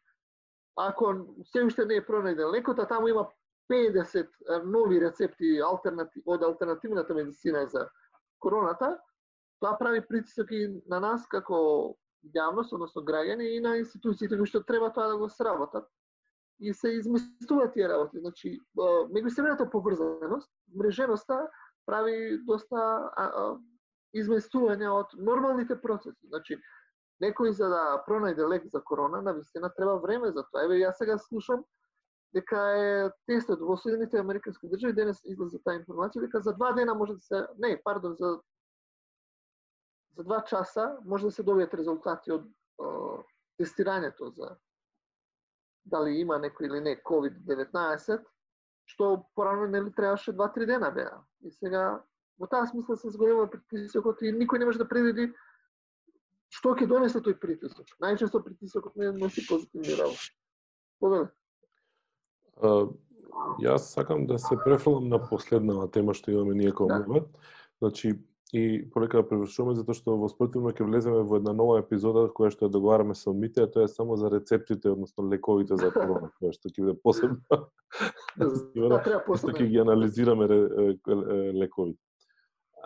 ако 0.77 1.15
се 1.45 1.65
уште 1.65 1.87
не 1.87 1.99
е 1.99 2.05
пронајден 2.05 2.53
лекот, 2.53 2.79
а 2.79 2.87
таму 2.87 3.09
има 3.09 3.27
50 3.73 4.29
нови 4.65 5.01
рецепти 5.01 5.59
алтернатив, 5.59 6.23
од 6.27 6.43
алтернативната 6.43 7.15
медицина 7.15 7.67
за 7.67 7.89
короната, 8.39 8.99
тоа 9.61 9.79
прави 9.79 10.05
притисок 10.07 10.53
и 10.53 10.69
на 10.87 11.01
нас 11.01 11.27
како 11.27 11.97
јавност, 12.37 12.75
односно 12.77 13.03
граѓани 13.03 13.57
и 13.57 13.61
на 13.61 13.77
институциите 13.81 14.37
кои 14.37 14.47
што 14.47 14.63
треба 14.63 14.93
тоа 14.93 15.09
да 15.09 15.17
го 15.19 15.29
сработат 15.29 15.89
и 16.61 16.75
се 16.75 16.89
изместуваат 16.89 17.73
тие 17.75 17.89
работи. 17.89 18.21
Значи, 18.21 18.61
меѓусебната 18.77 19.71
поврзаност, 19.71 20.51
мреженоста 20.75 21.49
прави 21.87 22.39
доста 22.47 22.77
а, 23.17 23.25
а, 23.25 23.45
изместување 24.15 24.89
од 24.91 25.15
нормалните 25.19 25.77
процеси. 25.81 26.27
Значи, 26.27 26.59
некој 27.23 27.53
за 27.57 27.69
да 27.69 27.83
пронајде 28.09 28.49
лек 28.49 28.67
за 28.73 28.81
корона, 28.81 29.23
на 29.23 29.33
вистина 29.33 29.71
треба 29.77 29.99
време 30.01 30.33
за 30.33 30.45
тоа. 30.51 30.65
Еве 30.65 30.81
јас 30.83 30.99
сега 30.99 31.19
слушам 31.19 31.65
дека 32.35 32.59
е 32.77 33.11
тестот 33.29 33.61
во 33.61 33.77
Соединените 33.77 34.19
Американски 34.21 34.69
држави 34.69 34.97
денес 34.97 35.23
излезе 35.25 35.61
таа 35.65 35.79
информација 35.79 36.27
дека 36.27 36.41
за 36.41 36.53
два 36.53 36.73
дена 36.73 36.95
може 36.95 37.15
да 37.17 37.21
се 37.21 37.47
не, 37.59 37.81
пардон, 37.85 38.17
за 38.19 38.41
за 40.17 40.25
два 40.25 40.45
часа 40.45 40.97
може 41.05 41.29
да 41.29 41.31
се 41.31 41.45
добијат 41.45 41.75
резултати 41.77 42.33
од 42.33 42.45
о, 42.81 43.23
тестирањето 43.61 44.33
за 44.33 44.57
дали 45.87 46.19
има 46.21 46.39
некој 46.43 46.69
или 46.69 46.81
не 46.83 46.97
COVID-19, 47.01 48.21
што 48.87 49.11
порано 49.35 49.67
нели 49.71 49.91
требаше 49.95 50.33
2-3 50.33 50.67
дена 50.67 50.91
беа. 50.91 51.23
И 51.43 51.51
сега 51.51 52.03
во 52.39 52.47
таа 52.47 52.67
смисла 52.67 52.97
се 52.97 53.11
зголема 53.11 53.49
притисокот 53.51 54.23
и 54.23 54.35
никој 54.35 54.59
не 54.59 54.69
може 54.69 54.83
да 54.83 54.89
предвиди 54.89 55.33
што 56.53 56.75
ќе 56.77 56.87
донесе 56.91 57.21
тој 57.21 57.39
притисок. 57.41 57.89
Најчесто 58.03 58.43
притисокот 58.45 58.97
не 58.97 59.11
носи 59.13 59.45
позитивни 59.49 59.97
работи. 59.99 60.31
Повеле. 61.01 61.29
Јас 63.61 63.91
сакам 63.93 64.27
да 64.27 64.39
се 64.39 64.57
префрлам 64.65 65.09
на 65.09 65.21
последнава 65.21 65.91
тема 65.91 66.15
што 66.15 66.33
имаме 66.33 66.55
ние 66.55 66.71
како 66.71 66.89
да. 66.89 67.25
Значи, 67.83 68.15
и 68.53 68.91
полека 68.95 69.19
да 69.19 69.27
превршуваме 69.29 69.75
затоа 69.75 69.97
што 69.99 70.15
во 70.21 70.29
спротивно 70.31 70.71
ќе 70.71 70.87
влеземе 70.87 71.25
во 71.27 71.41
една 71.41 71.53
нова 71.57 71.81
епизода 71.83 72.29
која 72.31 72.53
што 72.55 72.69
ја 72.69 72.75
договараме 72.77 73.15
со 73.19 73.35
Мите, 73.35 73.67
а 73.67 73.71
тоа 73.71 73.87
е 73.87 73.91
само 73.91 74.17
за 74.17 74.31
рецептите, 74.31 74.93
односно 74.95 75.27
лековите 75.27 75.77
за 75.77 75.91
корона, 75.91 76.31
која 76.39 76.55
што 76.55 76.71
ќе 76.71 76.85
биде 76.85 76.95
посебно. 77.03 77.43
да, 78.39 79.03
што 79.43 79.51
ќе 79.51 79.67
ги 79.67 79.83
анализираме 79.83 80.47
лековите. 81.59 81.99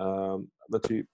А, 0.01 0.39
значи, 0.71 1.05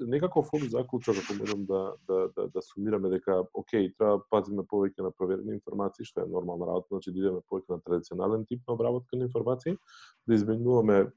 некако 0.00 0.42
фокус 0.42 0.70
заклучок, 0.70 1.14
да 1.14 1.20
ако 1.20 1.34
можам 1.40 1.64
да, 1.66 1.94
да, 2.08 2.28
да, 2.36 2.48
да 2.48 2.62
сумираме 2.62 3.08
дека, 3.08 3.44
окей, 3.54 3.92
треба 3.98 4.18
да 4.18 4.24
пазиме 4.30 4.62
повеќе 4.62 5.06
на 5.06 5.10
проверени 5.10 5.54
информации, 5.54 6.04
што 6.04 6.24
е 6.24 6.30
нормална 6.30 6.66
работа, 6.66 6.88
значи 6.90 7.12
да 7.12 7.20
идеме 7.20 7.44
повеќе 7.50 7.76
на 7.76 7.80
традиционален 7.80 8.44
тип 8.46 8.62
на 8.68 8.74
обработка 8.74 9.16
на 9.16 9.28
информации, 9.28 9.76
да 10.26 10.34
изменуваме 10.34 10.98
е, 10.98 11.08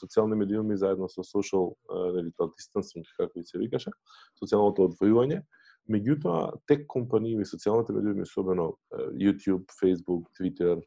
социјални 0.00 0.34
медиуми 0.34 0.76
заедно 0.76 1.08
со 1.08 1.22
social, 1.26 1.74
нели 2.16 2.32
тоа 2.36 2.52
distancing, 2.54 3.06
како 3.16 3.38
и 3.38 3.44
се 3.44 3.58
викаше, 3.58 3.92
социјалното 4.40 4.90
одвојување, 4.90 5.42
Меѓутоа, 5.86 6.58
тек 6.66 6.86
компании 6.90 7.36
и 7.38 7.46
социјалните 7.46 7.94
медиуми, 7.94 8.24
особено 8.26 8.72
YouTube, 9.14 9.70
Facebook, 9.78 10.26
Twitter 10.34 10.80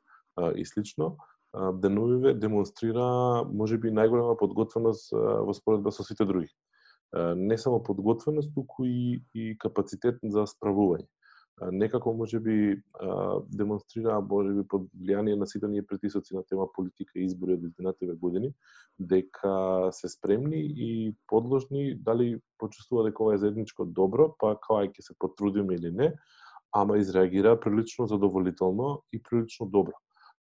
и 0.55 0.65
слично, 0.65 1.15
деновиве 1.53 2.33
демонстрира 2.35 3.45
можеби 3.47 3.93
најголема 3.95 4.35
подготвеност 4.37 5.13
во 5.13 5.55
споредба 5.55 5.91
со 5.95 6.03
сите 6.03 6.27
други 6.27 6.51
не 7.35 7.57
само 7.57 7.83
подготвеност, 7.83 8.53
туку 8.53 8.85
и, 8.85 9.23
и 9.33 9.55
капацитет 9.57 10.19
за 10.23 10.45
справување. 10.47 11.07
Некако 11.75 12.13
може 12.13 12.39
би 12.39 12.81
демонстрира, 13.51 14.21
може 14.21 14.53
би 14.53 14.63
под 14.63 14.85
влијание 14.95 15.35
на 15.35 15.47
сите 15.47 15.67
ние 15.67 15.83
притисоци 15.83 16.35
на 16.35 16.43
тема 16.43 16.69
политика 16.75 17.19
и 17.19 17.25
избори 17.25 17.57
од 17.57 17.65
изминативе 17.67 18.15
години, 18.15 18.53
дека 18.99 19.89
се 19.91 20.07
спремни 20.07 20.61
и 20.61 21.15
подложни, 21.27 21.95
дали 21.95 22.39
почувствува 22.57 23.03
дека 23.09 23.23
ова 23.23 23.35
е 23.35 23.41
заедничко 23.43 23.85
добро, 23.85 24.31
па 24.39 24.55
кај 24.55 24.93
ќе 24.93 25.09
се 25.11 25.17
потрудиме 25.19 25.75
или 25.75 25.91
не, 25.91 26.13
ама 26.71 26.97
изреагира 26.97 27.59
прилично 27.59 28.07
задоволително 28.07 29.01
и 29.11 29.19
прилично 29.19 29.67
добро 29.67 29.97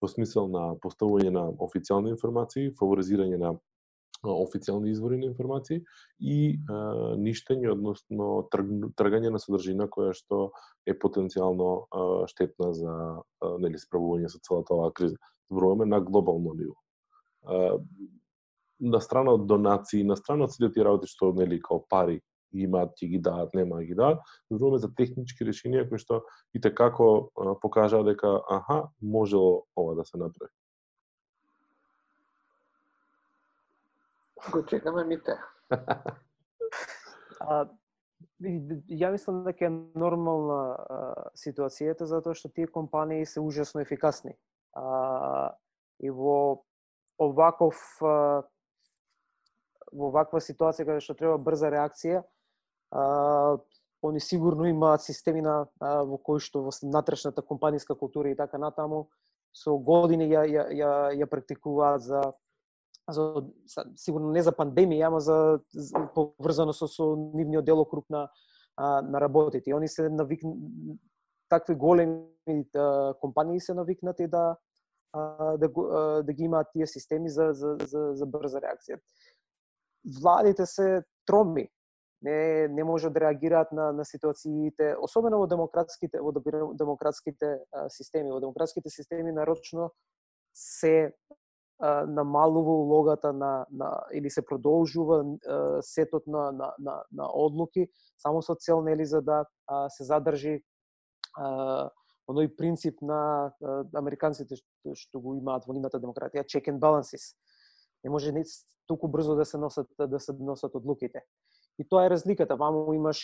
во 0.05 0.11
смисел 0.11 0.49
на 0.53 0.75
поставување 0.85 1.33
на 1.33 1.45
официјални 1.65 2.12
информации, 2.12 2.73
фаворизирање 2.81 3.39
на 3.41 3.55
официјални 4.31 4.91
извори 4.91 5.18
на 5.18 5.27
информации 5.27 5.83
и 6.20 6.57
а, 6.68 7.14
ништење, 7.20 7.70
односно 7.72 8.47
тргање 8.99 9.33
на 9.35 9.41
содржина 9.43 9.89
која 9.93 10.14
што 10.16 10.51
е 10.87 10.97
потенцијално 10.97 11.70
а, 11.85 12.05
штетна 12.31 12.72
за 12.77 12.95
а, 12.95 13.55
нели 13.62 13.81
справување 13.81 14.31
со 14.33 14.41
целата 14.43 14.75
оваа 14.75 14.93
криза. 14.93 15.18
Зборуваме 15.51 15.87
на 15.87 16.01
глобално 16.01 16.55
ниво. 16.55 16.77
А, 17.45 17.79
на 18.81 19.01
страна 19.01 19.35
од 19.37 19.47
донации, 19.47 20.05
на 20.05 20.16
страна 20.16 20.49
од 20.49 20.55
сите 20.55 20.72
тие 20.72 20.85
работи 20.85 21.11
што 21.11 21.33
нели 21.37 21.61
као 21.62 21.85
пари 21.91 22.20
имаат, 22.55 22.95
ќе 22.99 23.09
ги 23.11 23.18
даат, 23.18 23.55
нема 23.55 23.81
да 23.81 23.85
ги 23.85 23.95
даат, 23.99 24.20
зборуваме 24.51 24.83
за 24.83 24.91
технички 24.95 25.47
решенија 25.47 25.89
кои 25.89 25.99
што 25.99 26.22
и 26.55 26.61
како 26.61 27.31
покажаа 27.62 28.05
дека 28.07 28.41
аха, 28.49 28.85
можело 29.01 29.64
ова 29.77 29.95
да 29.95 30.05
се 30.05 30.18
направи. 30.18 30.53
Го 34.53 34.62
чекаме 34.66 35.05
мите. 35.05 35.38
а, 37.40 37.64
ја 38.45 39.11
мислам 39.12 39.45
дека 39.45 39.68
е 39.68 39.72
нормална 39.97 40.61
а, 40.74 40.99
ситуацијата 41.38 42.05
затоа 42.09 42.34
што 42.34 42.51
тие 42.53 42.66
компании 42.66 43.26
се 43.26 43.40
ужасно 43.40 43.80
ефикасни. 43.80 44.34
А, 44.74 45.55
и 46.01 46.11
во 46.11 46.64
оваков 47.18 47.78
а, 48.03 48.42
во 49.92 50.11
ваква 50.11 50.40
ситуација 50.42 50.86
каде 50.88 51.01
што 51.01 51.14
треба 51.14 51.38
брза 51.38 51.70
реакција, 51.70 52.24
а, 52.90 53.59
они 54.05 54.20
сигурно 54.20 54.68
имаат 54.68 55.03
системи 55.03 55.40
на 55.40 55.66
а, 55.80 56.03
во 56.05 56.18
кои 56.18 56.40
што 56.40 56.64
во 56.66 56.72
натрешната 56.82 57.42
компаниска 57.42 57.95
култура 57.95 58.30
и 58.30 58.36
така 58.36 58.59
натаму 58.59 59.09
со 59.55 59.78
години 59.78 60.28
ја 60.28 60.45
ја 60.45 60.64
ја, 60.74 60.92
ја 61.22 61.26
практикуваат 61.30 62.03
за 62.03 62.32
за 63.09 63.44
сигурно 63.96 64.32
не 64.32 64.42
за 64.42 64.52
пандемија, 64.52 65.09
ама 65.09 65.20
за, 65.20 65.61
за 65.72 66.07
поврзано 66.14 66.72
со, 66.72 66.88
со 66.88 67.14
нивниот 67.16 67.64
делокруг 67.64 68.07
на 68.11 68.28
на 68.78 69.20
работите. 69.20 69.70
И 69.70 69.74
они 69.74 69.88
се 69.88 70.09
навик 70.09 70.42
такви 71.48 71.74
големи 71.74 72.26
а, 72.76 73.14
компании 73.20 73.61
се 73.61 73.74
навикнати 73.74 74.26
да 74.26 74.57
да, 75.59 75.68
да 76.22 76.32
ги 76.32 76.42
имаат 76.42 76.66
тие 76.72 76.86
системи 76.86 77.30
за, 77.30 77.52
за, 77.52 77.76
за, 77.86 78.12
за 78.14 78.26
брза 78.26 78.59
реакција. 78.59 78.98
Владите 80.20 80.66
се 80.66 81.05
троми 81.26 81.68
не 82.22 82.68
не 82.68 82.84
може 82.84 83.11
да 83.11 83.20
реагираат 83.20 83.72
на 83.72 83.92
на 83.92 84.05
ситуациите, 84.05 84.96
особено 84.98 85.38
во 85.38 85.46
демократските 85.46 86.20
во 86.20 86.32
демократските 86.74 87.59
а, 87.72 87.88
системи, 87.88 88.32
во 88.32 88.40
демократските 88.40 88.90
системи 88.90 89.32
нарочно 89.32 89.92
се 90.55 91.14
намалува 91.81 92.70
улогата 92.70 93.33
на, 93.33 93.66
на 93.70 94.05
или 94.12 94.31
се 94.31 94.47
продолжува 94.47 95.25
а, 95.25 95.83
сетот 95.83 96.27
на, 96.27 96.53
на, 96.53 96.75
на, 96.79 97.03
на 97.12 97.29
одлуки 97.35 97.89
само 98.18 98.43
со 98.43 98.55
цел 98.55 98.83
нели 98.83 99.07
за 99.07 99.22
да 99.22 99.45
а, 99.66 99.89
се 99.89 100.05
задржи 100.05 100.62
а, 101.37 101.91
оној 102.31 102.55
принцип 102.57 103.03
на 103.03 103.51
а, 103.51 103.85
американците 103.99 104.57
што, 104.57 104.95
што 104.95 105.20
го 105.20 105.35
имаат 105.35 105.66
во 105.66 105.75
нивната 105.75 105.99
демократија 105.99 106.47
check 106.47 106.70
and 106.70 106.79
balances. 106.79 107.35
Не 108.05 108.11
може 108.11 108.33
не 108.33 108.45
туку 108.87 109.09
брзо 109.09 109.35
да 109.35 109.45
се 109.45 109.59
носат 109.59 109.89
да 109.99 110.20
се 110.20 110.33
носат 110.33 110.75
одлуките. 110.75 111.25
И 111.79 111.89
тоа 111.89 112.07
е 112.07 112.11
разликата. 112.11 112.57
Ваму 112.57 112.93
имаш 112.95 113.18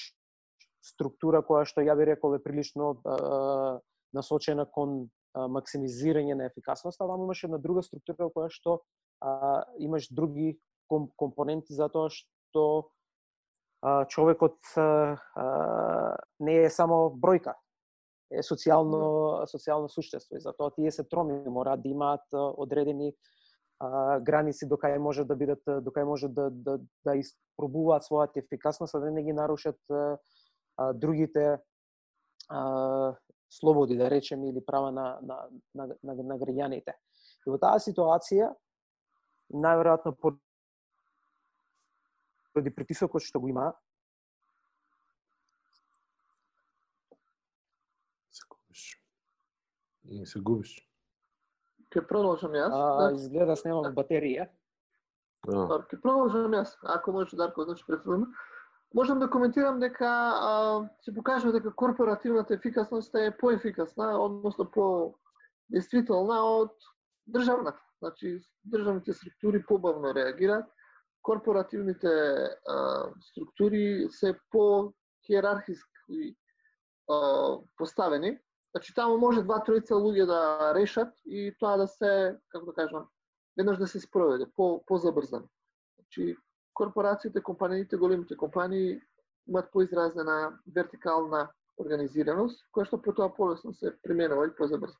структура 0.82 1.44
која 1.46 1.64
што 1.64 1.86
ја 1.86 1.94
би 1.96 2.06
рекол 2.06 2.34
е 2.34 2.42
прилично 2.42 2.98
а, 3.04 3.78
насочена 4.12 4.66
кон 4.66 5.08
максимизирање 5.34 6.34
на 6.34 6.46
ефикасноста, 6.46 7.06
ваму 7.06 7.24
имаше 7.24 7.46
една 7.46 7.58
друга 7.58 7.82
структура 7.82 8.30
која 8.34 8.50
што 8.50 8.80
а, 9.20 9.64
имаш 9.78 10.08
други 10.10 10.58
ком, 10.88 11.10
компоненти 11.16 11.74
за 11.74 11.88
тоа 11.88 12.10
што 12.10 12.90
а, 13.82 14.04
човекот 14.06 14.58
а, 14.76 16.16
не 16.40 16.64
е 16.64 16.70
само 16.70 17.10
бројка, 17.14 17.54
е 18.30 18.42
социјално 18.46 19.46
социјално 19.50 19.88
суштество 19.90 20.36
и 20.36 20.42
затоа 20.42 20.74
тие 20.74 20.90
се 20.90 21.04
троми 21.04 21.38
мораат 21.46 21.82
да 21.82 21.88
имаат 21.88 22.26
одредени 22.34 23.14
а, 23.78 24.20
граници 24.20 24.66
до 24.66 24.76
кај 24.76 24.98
може 24.98 25.24
да 25.24 25.36
бидат 25.36 25.62
до 25.66 25.90
кај 25.90 26.04
може 26.04 26.28
да 26.28 26.50
да 26.50 26.78
да 27.04 27.16
испробуваат 27.16 28.06
својата 28.06 28.42
ефикасност, 28.42 28.94
а 28.94 29.00
да 29.00 29.10
не 29.10 29.22
ги 29.22 29.32
нарушат 29.32 29.78
а, 29.90 30.18
а, 30.76 30.92
другите 30.92 31.58
а, 32.48 33.14
слободи, 33.50 33.96
да 33.96 34.10
речеме, 34.10 34.48
или 34.48 34.64
права 34.64 34.92
на, 34.92 35.18
на, 35.22 35.48
на, 35.74 35.86
на, 36.02 36.14
на 36.14 36.38
граѓаните. 36.38 36.94
И 37.46 37.50
во 37.50 37.58
таа 37.58 37.78
ситуација, 37.82 38.54
најверојатно 39.50 40.14
поради 42.54 42.70
притисокот 42.74 43.22
што 43.26 43.40
го 43.40 43.48
има, 43.50 43.72
Се 48.30 48.44
губиш. 48.48 48.82
Не 50.04 50.26
се 50.26 50.40
губиш. 50.40 50.78
Ќе 51.90 52.06
продолжам 52.06 52.54
јас. 52.54 52.70
а, 52.70 53.10
Значи, 53.10 53.24
изгледа 53.24 53.56
снемам 53.58 53.94
батерија. 53.96 54.46
Ќе 55.48 55.98
продолжам 56.02 56.54
јас. 56.54 56.76
Ако 56.86 57.12
може 57.12 57.36
Дарко, 57.36 57.64
значи 57.66 57.82
претходно. 57.86 58.26
Можам 58.94 59.18
да 59.18 59.30
коментирам 59.30 59.80
дека 59.80 60.06
а, 60.06 60.88
се 61.02 61.14
покажува 61.14 61.52
дека 61.52 61.74
корпоративната 61.74 62.54
ефикасност 62.54 63.14
е 63.14 63.36
поефикасна, 63.38 64.22
односно 64.22 64.70
по 64.70 65.14
действителна 65.70 66.40
од 66.42 66.74
државната. 67.30 67.82
Значи, 68.02 68.40
државните 68.66 69.12
структури 69.12 69.62
побавно 69.66 70.14
реагираат, 70.14 70.66
корпоративните 71.22 72.08
а, 72.68 73.06
структури 73.20 74.08
се 74.10 74.38
по 74.50 74.92
хиерархиски 75.26 76.36
а, 77.10 77.58
поставени. 77.76 78.38
Значи, 78.74 78.94
таму 78.94 79.18
може 79.18 79.42
два 79.42 79.58
тројца 79.66 79.98
луѓе 79.98 80.26
да 80.26 80.74
решат 80.74 81.14
и 81.26 81.54
тоа 81.58 81.76
да 81.76 81.86
се, 81.86 82.38
како 82.48 82.66
да 82.66 82.74
кажам, 82.74 83.08
веднаш 83.58 83.78
да 83.78 83.86
се 83.86 84.00
спроведе, 84.00 84.46
по, 84.56 84.82
по-забрзано. 84.86 85.48
Значи, 85.98 86.36
корпорациите, 86.74 87.42
компаниите, 87.42 87.96
големите 87.96 88.36
компании 88.36 89.00
имаат 89.48 89.70
поизразена 89.72 90.58
вертикална 90.74 91.48
организираност, 91.80 92.64
која 92.74 92.86
што 92.86 93.00
потоа 93.02 93.30
полесно 93.34 93.72
се 93.74 93.94
применува 94.04 94.46
и 94.46 94.54
позабрз. 94.56 94.92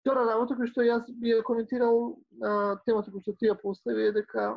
Втора 0.00 0.24
работа 0.28 0.56
која 0.56 0.70
што 0.70 0.84
јас 0.86 1.08
би 1.20 1.32
ја 1.34 1.44
коментирал 1.44 2.16
а, 2.40 2.76
темата 2.86 3.10
која 3.10 3.24
што 3.24 3.36
ти 3.36 3.50
ја 3.50 3.56
постави 3.60 4.08
е 4.08 4.16
дека 4.20 4.50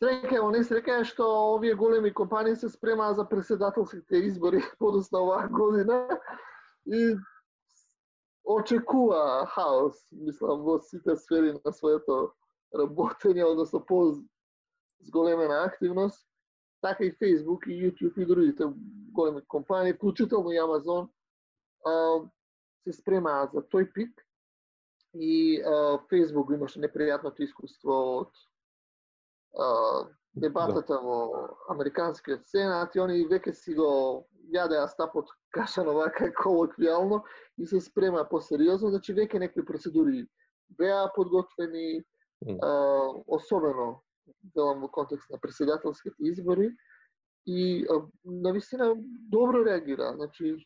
среќа 0.00 0.40
ево 0.40 0.50
не 0.54 0.64
среќа 0.66 1.00
е 1.00 1.08
што 1.10 1.28
овие 1.54 1.74
големи 1.78 2.12
компании 2.12 2.56
се 2.56 2.68
спремаа 2.68 3.14
за 3.14 3.28
председателските 3.28 4.24
избори 4.30 4.62
подоцна 4.78 5.22
оваа 5.22 5.48
година 5.48 6.00
и 6.86 7.16
очекува 8.44 9.46
хаос, 9.54 9.96
мислам, 10.12 10.62
во 10.62 10.78
сите 10.78 11.16
сфери 11.16 11.54
на 11.64 11.72
своето 11.72 12.34
работење, 12.76 13.44
односно 13.46 13.80
по 13.80 14.00
зголемена 15.04 15.64
активност, 15.64 16.26
така 16.80 17.04
и 17.04 17.12
Facebook 17.12 17.66
и 17.66 17.92
YouTube 17.92 18.22
и 18.22 18.26
другите 18.26 18.64
големи 19.12 19.40
компании, 19.48 19.92
вклучително 19.92 20.52
и 20.52 20.58
Amazon, 20.58 21.08
се 22.84 22.92
спремаат 22.92 23.52
за 23.52 23.62
тој 23.62 23.92
пик 23.92 24.20
и 25.14 25.62
Facebook 26.10 26.52
имаше 26.52 26.80
непријатното 26.80 27.44
искуство 27.44 27.96
од 28.20 28.32
дебатата 30.34 30.98
во 31.00 31.18
Американскиот 31.70 32.48
сенат 32.50 32.96
и 32.96 33.00
они 33.00 33.26
веќе 33.30 33.54
си 33.54 33.74
го 33.78 34.26
јадеа 34.52 34.88
стапот 34.90 35.30
кашано 35.54 35.94
вака 35.94 36.32
колоквијално 36.42 37.22
и 37.58 37.66
се 37.66 37.80
спрема 37.80 38.24
посериозно, 38.28 38.90
значи 38.90 39.14
веќе 39.14 39.38
некои 39.38 39.64
процедури 39.64 40.26
беа 40.78 41.06
подготвени, 41.14 42.02
Мм. 42.44 42.58
а, 42.60 42.70
особено 43.26 44.03
велам 44.56 44.80
во 44.80 44.88
контекст 44.88 45.30
на 45.30 45.38
председателските 45.38 46.16
избори 46.20 46.70
и 47.46 47.86
а, 47.90 48.02
навистина 48.24 48.94
добро 49.30 49.64
реагира, 49.64 50.12
значи 50.16 50.56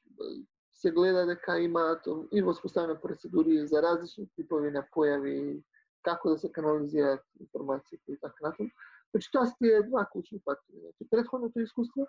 се 0.73 0.91
гледа 0.91 1.27
дека 1.27 1.59
имаат 1.59 2.07
и 2.33 2.43
воспоставени 2.43 2.99
процедури 3.03 3.67
за 3.67 3.83
различни 3.83 4.29
типови 4.37 4.71
на 4.71 4.85
појави, 4.95 5.63
како 6.03 6.31
да 6.31 6.39
се 6.39 6.53
канализираат 6.53 7.25
информациите 7.41 8.13
и 8.13 8.19
така 8.21 8.49
натаму. 8.49 8.71
Значи 9.11 9.31
тоа 9.33 9.47
се 9.47 9.55
тие 9.59 9.83
два 9.83 10.07
клучни 10.13 10.39
фактори. 10.45 10.79
Значи 10.81 11.11
претходното 11.11 11.61
искуство 11.61 12.07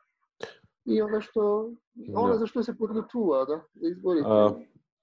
и 0.86 1.02
она 1.02 1.22
што 1.22 1.74
она 2.16 2.34
Да. 2.34 2.38
за 2.38 2.47
што 2.47 2.64
се 2.64 2.78
подготвува, 2.78 3.45
да, 3.45 3.62
за 3.76 3.89
изборите. 3.89 4.28
А, 4.28 4.54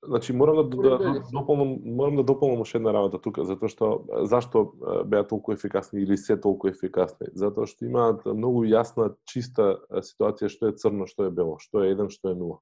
Значи 0.08 0.32
морам 0.32 0.56
да, 0.56 0.76
да, 0.76 0.98
да 0.98 1.22
дополнам 1.32 1.78
морам 1.84 2.16
да 2.16 2.22
дополнам 2.22 2.60
уште 2.60 2.78
една 2.78 2.92
работа 2.92 3.18
тука 3.18 3.44
затоа 3.44 3.68
што 3.68 3.88
зашто 4.30 4.72
беа 5.06 5.26
толку 5.26 5.52
ефикасни 5.52 6.02
или 6.02 6.16
се 6.16 6.36
толку 6.36 6.68
ефикасни? 6.68 7.28
Затоа 7.34 7.66
што 7.66 7.86
имаат 7.86 8.24
многу 8.26 8.64
јасна 8.66 9.14
чиста 9.26 9.82
ситуација 9.90 10.50
што 10.52 10.70
е 10.70 10.76
црно, 10.78 11.06
што 11.10 11.26
е 11.26 11.34
бело, 11.34 11.58
што 11.58 11.82
е 11.82 11.92
еден, 11.94 12.10
што 12.10 12.30
е 12.30 12.38
нула. 12.38 12.58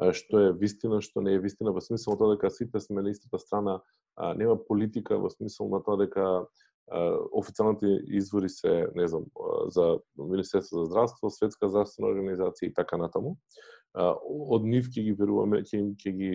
Што 0.00 0.40
е 0.40 0.52
вистина, 0.56 1.00
што 1.04 1.20
не 1.20 1.36
е 1.36 1.42
вистина 1.42 1.72
во 1.76 1.80
смисла 1.84 2.16
тоа 2.16 2.36
дека 2.36 2.50
сите 2.50 2.80
сме 2.80 3.02
на 3.02 3.10
истата 3.12 3.38
страна, 3.38 3.80
нема 4.36 4.56
политика 4.56 5.18
во 5.18 5.30
смисла 5.30 5.68
на 5.68 5.82
тоа 5.84 6.00
дека 6.00 6.46
официјалните 6.90 8.00
извори 8.18 8.48
се, 8.48 8.88
не 8.96 9.06
знам, 9.08 9.28
за 9.70 10.00
Министерство 10.18 10.80
за 10.80 10.90
здравство, 10.90 11.30
Светска 11.30 11.68
здравствена 11.68 12.08
организација 12.10 12.66
и 12.70 12.74
така 12.74 12.96
натаму 12.96 13.36
од 13.94 14.66
нив 14.66 14.90
ќе 14.90 15.04
ги 15.08 15.14
веруваме, 15.18 15.62
ќе 15.66 15.80
им 15.80 15.94
ќе 15.98 16.12
ги 16.14 16.30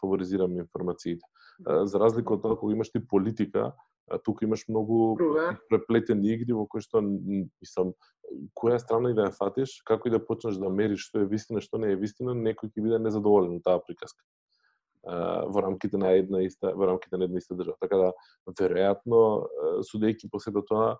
фаворизираме 0.00 0.62
информациите. 0.62 1.24
За 1.62 1.98
разлика 1.98 2.34
од 2.34 2.42
тоа 2.42 2.58
кога 2.58 2.74
имаш 2.74 2.92
ти 2.92 3.00
политика, 3.00 3.72
тука 4.24 4.44
имаш 4.44 4.66
многу 4.68 5.16
преплетени 5.70 6.34
игри 6.34 6.52
во 6.52 6.66
кои 6.66 6.82
што 6.82 7.02
мислам 7.02 7.94
која 8.58 8.78
страна 8.78 9.10
и 9.10 9.16
да 9.16 9.28
ја 9.28 9.36
фатиш, 9.36 9.80
како 9.86 10.08
и 10.08 10.12
да 10.14 10.20
почнеш 10.22 10.58
да 10.62 10.70
мериш 10.70 11.08
што 11.08 11.22
е 11.22 11.30
вистина, 11.30 11.60
што 11.60 11.78
не 11.78 11.92
е 11.92 11.98
вистина, 11.98 12.34
некој 12.34 12.70
ќе 12.70 12.82
биде 12.82 12.98
незадоволен 12.98 13.58
од 13.58 13.66
таа 13.66 13.82
приказка 13.82 14.22
во 15.02 15.62
рамките 15.62 15.98
на 15.98 16.12
една 16.14 16.42
иста 16.46 16.70
во 16.78 16.86
рамките 16.86 17.18
на 17.18 17.24
една 17.24 17.38
иста 17.38 17.56
држава. 17.58 17.76
Така 17.80 17.98
да 17.98 18.12
веројатно 18.54 19.48
судејќи 19.90 20.30
по 20.30 20.38
сето 20.38 20.62
тоа 20.62 20.94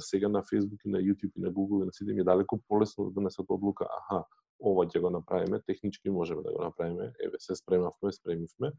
сега 0.00 0.28
на 0.28 0.40
Facebook 0.40 0.80
и 0.86 0.88
на 0.88 0.98
YouTube 0.98 1.32
и 1.36 1.40
на 1.40 1.52
Google 1.52 1.82
и 1.82 1.86
на 1.86 1.92
сите 1.92 2.14
ми 2.14 2.20
е 2.20 2.24
далеку 2.24 2.58
полесно 2.68 3.04
да 3.04 3.10
донесат 3.20 3.46
одлука, 3.48 3.84
аха, 3.84 4.24
ова 4.60 4.86
ќе 4.86 5.00
го 5.00 5.10
направиме, 5.10 5.60
технички 5.66 6.10
можеме 6.10 6.42
да 6.42 6.52
го 6.52 6.62
направиме, 6.62 7.12
еве 7.24 7.36
се 7.38 7.56
спремавме, 7.56 8.12
спремивме 8.12 8.72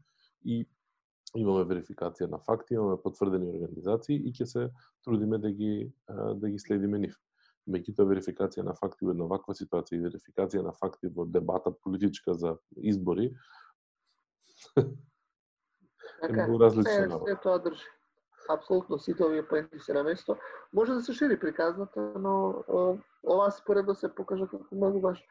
и 0.44 0.66
имаме 1.36 1.64
верификација 1.64 2.30
на 2.30 2.38
факти, 2.38 2.74
имаме 2.74 2.96
потврдени 3.02 3.50
организации 3.50 4.16
и 4.16 4.32
ќе 4.32 4.44
се 4.44 4.68
трудиме 5.04 5.38
да 5.38 5.50
ги 5.50 5.92
да 6.08 6.50
ги 6.50 6.58
следиме 6.58 6.98
нив. 6.98 7.16
Меѓутоа 7.68 8.08
верификација 8.08 8.64
на 8.64 8.74
факти 8.74 9.04
во 9.04 9.12
една 9.12 9.26
ваква 9.28 9.54
ситуација 9.54 9.98
и 9.98 10.06
верификација 10.06 10.62
на 10.64 10.72
факти 10.72 11.08
во 11.12 11.26
дебата 11.26 11.70
политичка 11.70 12.34
за 12.34 12.56
избори 12.76 13.28
е 14.76 14.84
Така, 16.20 16.46
многу 16.46 16.60
различна 16.60 16.92
се, 16.92 17.08
работа. 17.08 17.30
се 17.30 17.40
тоа 17.42 17.58
држи. 17.58 17.84
Апсолутно 18.48 18.98
сите 18.98 19.24
овие 19.24 19.48
поенти 19.48 19.78
се 19.78 19.92
на 19.92 20.02
место. 20.02 20.36
Може 20.72 20.92
да 20.92 21.02
се 21.02 21.12
шири 21.12 21.40
приказната, 21.40 22.12
но 22.18 22.64
ова 23.22 23.50
според 23.50 23.86
да 23.86 23.94
се 23.94 24.14
покажа 24.14 24.46
како 24.46 24.74
многу 24.74 25.00
важно. 25.00 25.24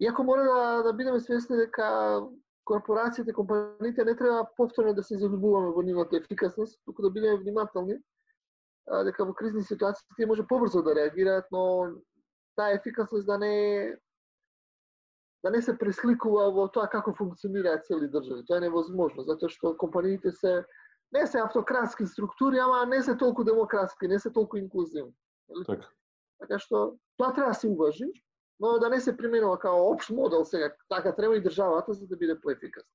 Иако 0.00 0.24
мора 0.24 0.42
да, 0.42 0.82
да 0.82 0.92
бидеме 0.92 1.20
свесни 1.20 1.56
дека 1.56 2.20
корпорациите, 2.64 3.32
компаниите 3.32 4.04
не 4.04 4.16
треба 4.16 4.48
повторно 4.56 4.94
да 4.94 5.02
се 5.02 5.18
залюбуваме 5.18 5.70
во 5.70 5.82
нивната 5.82 6.16
ефикасност, 6.16 6.80
туку 6.84 7.02
да 7.02 7.10
бидеме 7.10 7.38
внимателни, 7.38 7.98
дека 9.04 9.24
во 9.24 9.34
кризни 9.34 9.62
ситуации 9.62 10.06
тие 10.16 10.26
може 10.26 10.46
побрзо 10.46 10.82
да 10.82 10.94
реагираат, 10.94 11.44
но 11.52 11.92
таа 12.56 12.74
ефикасност 12.74 13.26
да 13.26 13.38
не 13.38 13.96
да 15.44 15.50
не 15.50 15.60
се 15.62 15.78
пресликува 15.78 16.48
во 16.50 16.68
тоа 16.72 16.88
како 16.88 17.12
функционираат 17.12 17.84
цели 17.84 18.08
држави. 18.08 18.44
Тоа 18.48 18.56
е 18.56 18.64
невозможно, 18.64 19.24
затоа 19.28 19.52
што 19.52 19.76
компаниите 19.76 20.32
се 20.32 20.64
не 21.12 21.26
се 21.26 21.38
автократски 21.38 22.06
структури, 22.06 22.58
ама 22.58 22.86
не 22.86 23.02
се 23.02 23.16
толку 23.16 23.44
демократски, 23.44 24.08
не 24.08 24.18
се 24.18 24.32
толку 24.32 24.56
инклузивни. 24.56 25.12
Така. 25.66 25.88
Така 26.40 26.58
што 26.58 26.96
тоа 27.20 27.34
треба 27.36 27.52
да 27.52 27.60
се 27.60 27.68
уважи, 27.68 28.08
но 28.60 28.78
да 28.78 28.88
не 28.88 29.00
се 29.00 29.16
применува 29.16 29.58
као 29.58 29.90
општ 29.92 30.10
модел 30.10 30.44
сега. 30.44 30.72
Така 30.88 31.14
треба 31.16 31.36
и 31.36 31.42
државата 31.42 31.92
за 31.92 32.06
да 32.06 32.16
биде 32.16 32.40
поефикасна. 32.40 32.90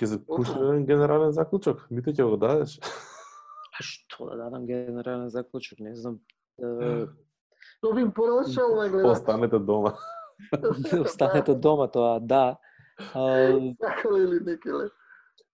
Ќе 0.00 0.06
се 0.06 0.18
пушти 0.26 0.56
еден 0.56 0.86
генерален 0.86 1.32
заклучок. 1.32 1.86
Мите 1.90 2.14
ќе 2.14 2.24
го 2.24 2.36
дадеш. 2.36 2.78
А 3.80 3.82
што 3.86 4.26
да 4.28 4.36
дадам 4.36 4.66
генерален 4.66 5.30
заклучок, 5.30 5.78
не 5.80 5.94
знам. 5.96 6.18
Тоа 7.80 7.94
би 7.94 8.02
им 8.02 8.12
порачал 8.12 8.74
на 8.76 8.88
гледач. 8.88 9.12
Останете 9.12 9.58
дома. 9.58 9.94
Останете 11.00 11.54
дома 11.54 11.88
тоа, 11.88 12.20
да. 12.20 12.58
А, 13.14 13.56
Сакале 13.80 14.24
или 14.24 14.40
некеле. 14.44 14.90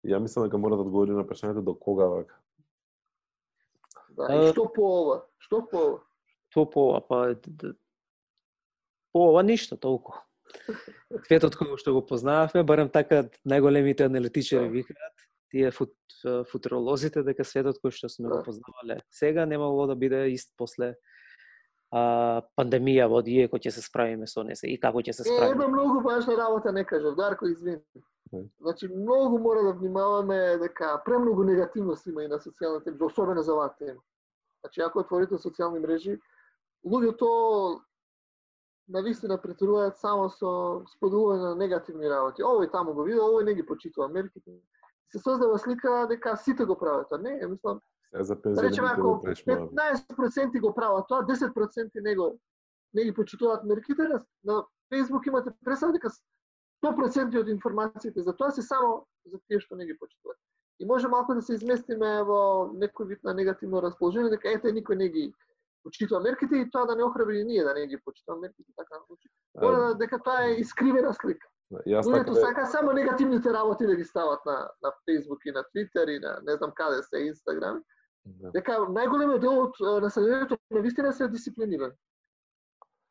Ја 0.07 0.19
мислам 0.23 0.47
дека 0.47 0.59
мора 0.59 0.77
да 0.77 0.83
одговори 0.83 1.15
на 1.15 1.23
прашањето 1.27 1.63
до 1.63 1.75
кога 1.75 2.07
вака. 2.07 2.35
Да, 4.17 4.27
и 4.35 4.51
што 4.51 4.67
по 4.75 4.87
ова? 5.03 5.17
Што 5.39 5.63
по 5.71 5.83
ова? 5.87 6.01
Тоа 6.55 6.71
по 6.71 6.89
ова, 6.91 7.01
па 7.01 7.23
ова 9.18 9.43
ништо 9.43 9.76
толку. 9.76 10.12
Светот 11.26 11.56
кој 11.56 11.76
што 11.78 11.93
го 11.93 12.02
познававме, 12.06 12.62
барем 12.64 12.88
така 12.88 13.28
најголемите 13.47 14.06
аналитичари 14.06 14.68
Да. 14.68 14.72
викаат, 14.72 15.12
тие 15.51 15.70
фут, 15.70 15.93
футуролозите 16.51 17.22
дека 17.22 17.44
светот 17.44 17.76
кој 17.82 17.90
што 17.93 18.09
сме 18.09 18.28
го 18.28 18.36
Да. 18.36 18.43
познавале 18.43 19.01
сега 19.10 19.47
немало 19.47 19.86
да 19.86 19.94
биде 19.94 20.28
ист 20.30 20.55
после 20.56 20.94
а, 21.93 22.43
пандемија 22.59 23.06
во 23.09 23.22
дие 23.22 23.48
кој 23.48 23.60
ќе 23.60 23.70
се 23.70 23.82
справиме 23.82 24.26
со 24.26 24.43
несе 24.43 24.66
и 24.66 24.78
како 24.78 24.98
ќе 24.98 25.12
се 25.12 25.22
Е, 25.22 25.24
справиме. 25.26 25.52
една 25.52 25.68
многу 25.68 26.01
важна 26.01 26.36
работа 26.36 26.72
не 26.72 26.84
кажав, 26.84 27.14
Дарко, 27.16 27.47
извини. 27.47 27.78
Ајде. 28.32 28.48
Значи, 28.60 28.88
многу 28.88 29.38
мора 29.38 29.62
да 29.62 29.72
внимаваме 29.72 30.59
дека 30.59 31.02
премногу 31.05 31.44
негативност 31.44 32.06
има 32.06 32.24
и 32.24 32.28
на 32.28 32.38
социјалните 32.38 32.86
мрежи, 32.86 33.05
особено 33.05 33.43
за 33.43 33.52
оваа 33.55 33.70
тема. 33.78 34.01
Значи, 34.60 34.80
ако 34.80 34.98
отворите 34.98 35.34
социјални 35.34 35.78
мрежи, 35.78 36.18
луѓето 36.84 37.80
на 38.89 39.03
вистина 39.03 39.37
претеруваат 39.43 39.99
само 39.99 40.29
со 40.31 40.51
споделување 40.95 41.53
на 41.53 41.55
негативни 41.59 42.09
работи. 42.09 42.45
Овој 42.47 42.71
таму 42.71 42.95
го 42.95 43.03
видел, 43.03 43.27
овој 43.27 43.45
не 43.45 43.55
ги 43.55 43.67
почитува 43.67 44.09
мерките. 44.09 44.61
Се 45.13 45.19
создава 45.19 45.59
слика 45.59 46.07
дека 46.09 46.37
сите 46.37 46.65
го 46.65 46.79
прават, 46.79 47.13
а 47.13 47.19
не, 47.19 47.39
мислам, 47.47 47.81
Сега 48.11 48.25
за 48.25 48.37
да 48.37 48.63
речеме 48.63 48.89
ако 48.93 49.15
да 49.15 49.21
прешмаваме. 49.23 49.71
15% 49.71 50.61
го 50.61 50.75
прават 50.75 51.09
тоа, 51.09 51.27
10% 51.27 51.91
не 52.03 52.17
го 52.17 52.39
не 52.95 53.05
ги 53.05 53.15
почитуваат 53.15 53.65
мерките, 53.65 54.03
на, 54.45 54.65
Facebook 54.93 55.27
имате 55.27 55.51
представа 55.65 55.93
дека 55.93 56.11
100% 56.85 57.41
од 57.41 57.49
информациите 57.49 58.23
за 58.23 58.33
тоа 58.37 58.51
се 58.51 58.63
само 58.63 59.07
за 59.27 59.39
тие 59.49 59.61
што 59.61 59.77
не 59.77 59.87
ги 59.87 59.99
почитуваат. 59.99 60.39
И 60.79 60.87
може 60.87 61.09
малку 61.09 61.35
да 61.35 61.43
се 61.43 61.57
изместиме 61.59 62.23
во 62.23 62.71
некој 62.73 63.07
вид 63.07 63.25
на 63.25 63.35
негативно 63.35 63.83
расположение, 63.83 64.31
дека 64.31 64.49
ете 64.49 64.73
никој 64.73 64.97
не 64.97 65.09
ги 65.09 65.25
почитува 65.87 66.21
мерките 66.21 66.57
и 66.63 66.71
тоа 66.71 66.87
да 66.91 66.97
не 66.99 67.05
охрабри 67.07 67.45
ние 67.45 67.65
да 67.65 67.75
не 67.75 67.87
ги 67.87 67.99
почитуваме 68.05 68.49
мерките 68.49 68.73
така. 68.77 68.99
Значи, 69.07 69.29
мора 69.63 69.95
дека 69.95 70.19
тоа 70.19 70.49
е 70.49 70.59
искривена 70.61 71.15
слика. 71.15 71.47
Јас 71.87 72.07
Луѓето 72.07 72.35
така 72.35 72.47
сака 72.47 72.67
само 72.71 72.93
негативните 72.95 73.53
работи 73.53 73.87
да 73.87 73.97
ги 73.97 74.05
стават 74.05 74.45
на 74.47 74.71
на 74.83 74.93
Facebook 75.09 75.43
и 75.47 75.51
на 75.51 75.65
Twitter 75.75 76.17
и 76.17 76.19
на 76.23 76.39
не 76.47 76.57
знам 76.57 76.73
каде 76.75 77.03
се 77.03 77.17
Instagram 77.31 77.83
да. 78.25 78.51
дека 78.55 78.79
најголемиот 78.87 79.43
дел 79.43 79.63
од 79.65 79.81
населението 80.03 80.59
на 80.71 80.81
вистина 80.81 81.13
се 81.13 81.29
дисциплинирани. 81.29 81.95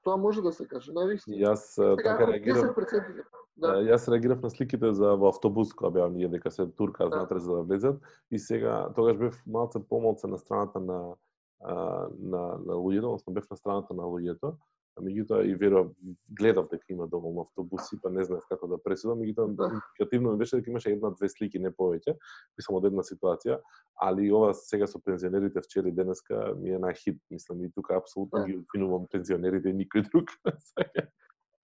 Тоа 0.06 0.18
може 0.18 0.42
да 0.42 0.54
се 0.54 0.68
каже, 0.68 0.94
на 0.94 1.06
вистина. 1.10 1.36
Јас 1.36 1.76
Сега, 1.76 1.96
така 1.96 2.28
реагирав 2.32 2.76
10% 2.76 3.24
Да. 3.58 3.68
да. 3.68 3.92
Јас 3.92 4.08
реагирав 4.12 4.42
на 4.44 4.50
сликите 4.50 4.94
за 4.94 5.16
во 5.16 5.30
автобус 5.34 5.74
кога 5.74 5.92
беа 5.92 6.10
ние 6.10 6.28
дека 6.28 6.52
се 6.52 6.68
турка 6.68 7.10
Да. 7.10 7.10
внатре 7.10 7.40
за 7.40 7.56
да 7.56 7.62
влезат 7.62 8.02
и 8.32 8.40
сега 8.40 8.90
тогаш 8.96 9.18
бев 9.18 9.44
малце 9.48 9.80
помалце 9.90 10.28
на 10.28 10.38
страната 10.38 10.80
на 10.80 11.16
на 11.62 12.58
на 12.66 12.74
луѓето, 12.74 13.06
односно 13.06 13.34
бев 13.34 13.50
на 13.50 13.58
страната 13.58 13.94
на 13.94 14.04
луѓето, 14.04 14.56
а 14.98 15.02
меѓутоа 15.02 15.44
и 15.44 15.56
верував 15.56 15.92
гледав 16.40 16.70
дека 16.72 16.86
има 16.90 17.08
доволно 17.08 17.42
автобуси, 17.42 17.98
па 18.02 18.10
не 18.10 18.24
знаев 18.24 18.44
како 18.50 18.68
да 18.68 18.78
пресудам, 18.78 19.20
меѓутоа 19.20 19.48
Да. 19.56 19.72
индикативно 19.74 20.32
ми 20.32 20.38
беше 20.38 20.56
дека 20.56 20.70
имаше 20.70 20.92
една-две 20.92 21.30
слики 21.30 21.60
не 21.60 21.72
повеќе, 21.72 22.16
кои 22.56 22.62
само 22.64 22.78
од 22.78 22.86
една 22.86 23.04
ситуација, 23.04 23.60
али 24.02 24.32
ова 24.32 24.54
сега 24.54 24.88
со 24.88 25.00
пензионерите 25.00 25.62
вчера 25.62 25.88
и 25.88 25.92
денеска 25.92 26.54
ми 26.56 26.70
е 26.70 26.80
најхит, 26.80 27.20
мислам 27.32 27.64
и 27.64 27.72
тука 27.72 27.98
апсолутно 27.98 28.40
Да. 28.40 28.46
ги 28.46 28.58
обвинувам 28.58 29.08
пензионерите 29.12 29.70
и 29.70 29.74
никој 29.76 30.10
друг. 30.12 30.30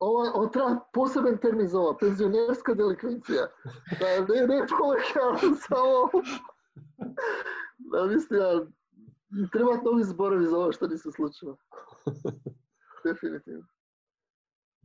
Ова, 0.01 0.31
ова 0.35 0.51
треба 0.51 0.81
посебен 0.93 1.38
термин 1.38 1.68
за 1.68 1.80
ова, 1.80 1.97
пензионерска 1.97 2.76
деликвенција. 2.76 3.47
Да, 3.99 4.26
не, 4.27 4.47
не 4.47 4.61
повеќе, 4.68 5.55
само... 5.68 6.09
Да, 7.91 8.05
вистина, 8.07 8.68
ни 9.32 9.49
требаат 9.49 9.84
нови 9.84 10.03
зборови 10.03 10.45
за 10.45 10.58
ова 10.58 10.74
што 10.76 10.88
ни 10.88 10.98
се 10.98 11.12
случува. 11.12 11.56
Дефинитивно. 13.06 13.66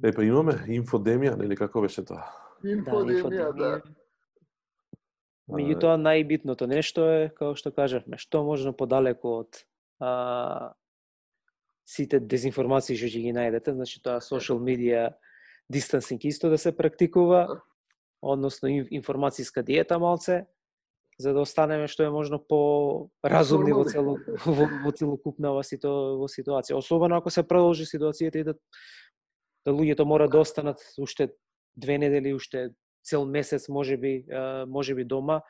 Е, 0.04 0.12
па 0.12 0.24
имаме 0.24 0.58
инфодемија, 0.68 1.36
нели 1.40 1.56
како 1.56 1.80
беше 1.84 2.04
тоа? 2.04 2.26
Инфодемија, 2.64 3.52
да. 3.56 3.70
Меѓутоа 5.48 5.94
најбитното 6.00 6.66
нешто 6.66 7.06
е, 7.06 7.28
како 7.30 7.54
што 7.56 7.70
кажавме, 7.72 8.18
што 8.18 8.42
можно 8.44 8.74
подалеку 8.76 9.38
од 9.44 9.62
а, 10.02 10.74
сите 11.86 12.18
дезинформации 12.18 12.98
што 12.98 13.06
ќе 13.06 13.22
ги 13.28 13.34
најдете, 13.36 13.76
значи 13.78 14.02
тоа 14.02 14.18
social 14.20 14.58
media 14.58 15.12
distancing 15.72 16.20
исто 16.26 16.50
да 16.50 16.58
се 16.58 16.74
практикува, 16.76 17.62
односно 18.20 18.68
ин- 18.68 18.90
информацијска 18.90 19.62
диета 19.62 19.98
малце, 20.02 20.44
за 21.18 21.32
да 21.32 21.40
останеме 21.40 21.88
што 21.88 22.04
е 22.04 22.10
можно 22.10 22.38
по 22.38 23.08
разумни 23.24 23.72
во 23.72 23.84
цело 23.88 24.18
во, 24.44 24.68
во 24.84 24.92
целокупнава 24.92 25.64
сито, 25.64 26.18
во 26.20 26.28
ситуација. 26.28 26.76
Особено 26.76 27.16
ако 27.16 27.30
се 27.30 27.46
продолжи 27.46 27.88
ситуацијата 27.88 28.40
и 28.40 28.44
да 28.44 28.54
да 29.66 29.72
луѓето 29.74 30.04
мора 30.06 30.28
да 30.28 30.38
останат 30.38 30.78
уште 30.98 31.32
две 31.76 31.98
недели, 31.98 32.34
уште 32.34 32.70
цел 33.04 33.26
месец 33.26 33.68
можеби 33.68 34.24
можеби 34.66 35.04
дома. 35.04 35.40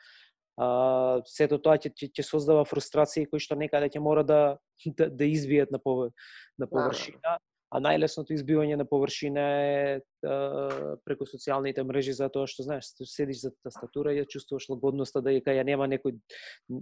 А, 0.57 1.21
сето 1.29 1.59
тоа 1.61 1.77
ќе 1.77 1.93
ќе 1.93 2.09
ќе 2.17 2.23
создава 2.25 2.65
фрустрации 2.65 3.27
кои 3.29 3.37
што 3.39 3.55
некаде 3.55 3.91
ќе 3.93 4.01
мора 4.01 4.23
да 4.23 4.57
да, 4.97 5.09
да 5.09 5.25
избијат 5.25 5.71
на 5.71 5.79
повр, 5.79 6.09
на 6.57 6.67
површина. 6.67 7.37
А 7.67 7.81
најлесното 7.83 8.31
избивање 8.31 8.77
на 8.79 8.85
површина 8.87 9.43
е 9.59 9.79
а, 10.23 10.95
преку 11.03 11.27
социјалните 11.27 11.83
мрежи 11.83 12.13
затоа 12.15 12.47
што 12.47 12.63
знаеш, 12.63 12.93
седиш 13.03 13.41
за 13.43 13.51
тастатура 13.65 14.13
и 14.15 14.21
ја 14.21 14.27
чувствуваш 14.29 14.69
лагодноста 14.71 15.19
да 15.19 15.33
дека 15.35 15.51
ја 15.51 15.65
нема 15.67 15.87
некој 15.91 16.15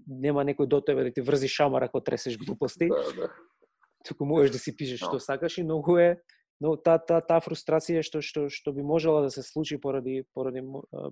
нема 0.05 0.45
некој 0.45 0.69
до 0.69 0.81
тебе 0.85 1.07
да 1.09 1.15
ти 1.15 1.25
врзи 1.25 1.49
шамар 1.49 1.87
ако 1.89 2.03
тресеш 2.05 2.37
глупости 2.37 2.89
Да, 2.93 3.01
да. 3.17 3.31
туку 4.05 4.25
можеш 4.29 4.51
да 4.51 4.59
си 4.61 4.75
пишеш 4.77 5.01
Да. 5.01 5.09
што 5.09 5.19
сакаш 5.19 5.57
и 5.57 5.63
многу 5.65 5.97
е 5.97 6.21
но 6.61 6.75
та 6.75 6.97
та, 6.97 7.19
та 7.21 7.39
фрустрација 7.43 8.03
што 8.05 8.21
што 8.23 8.47
што 8.49 8.71
би 8.71 8.83
можела 8.83 9.21
да 9.25 9.31
се 9.31 9.43
случи 9.43 9.77
поради 9.81 10.23
поради 10.33 10.63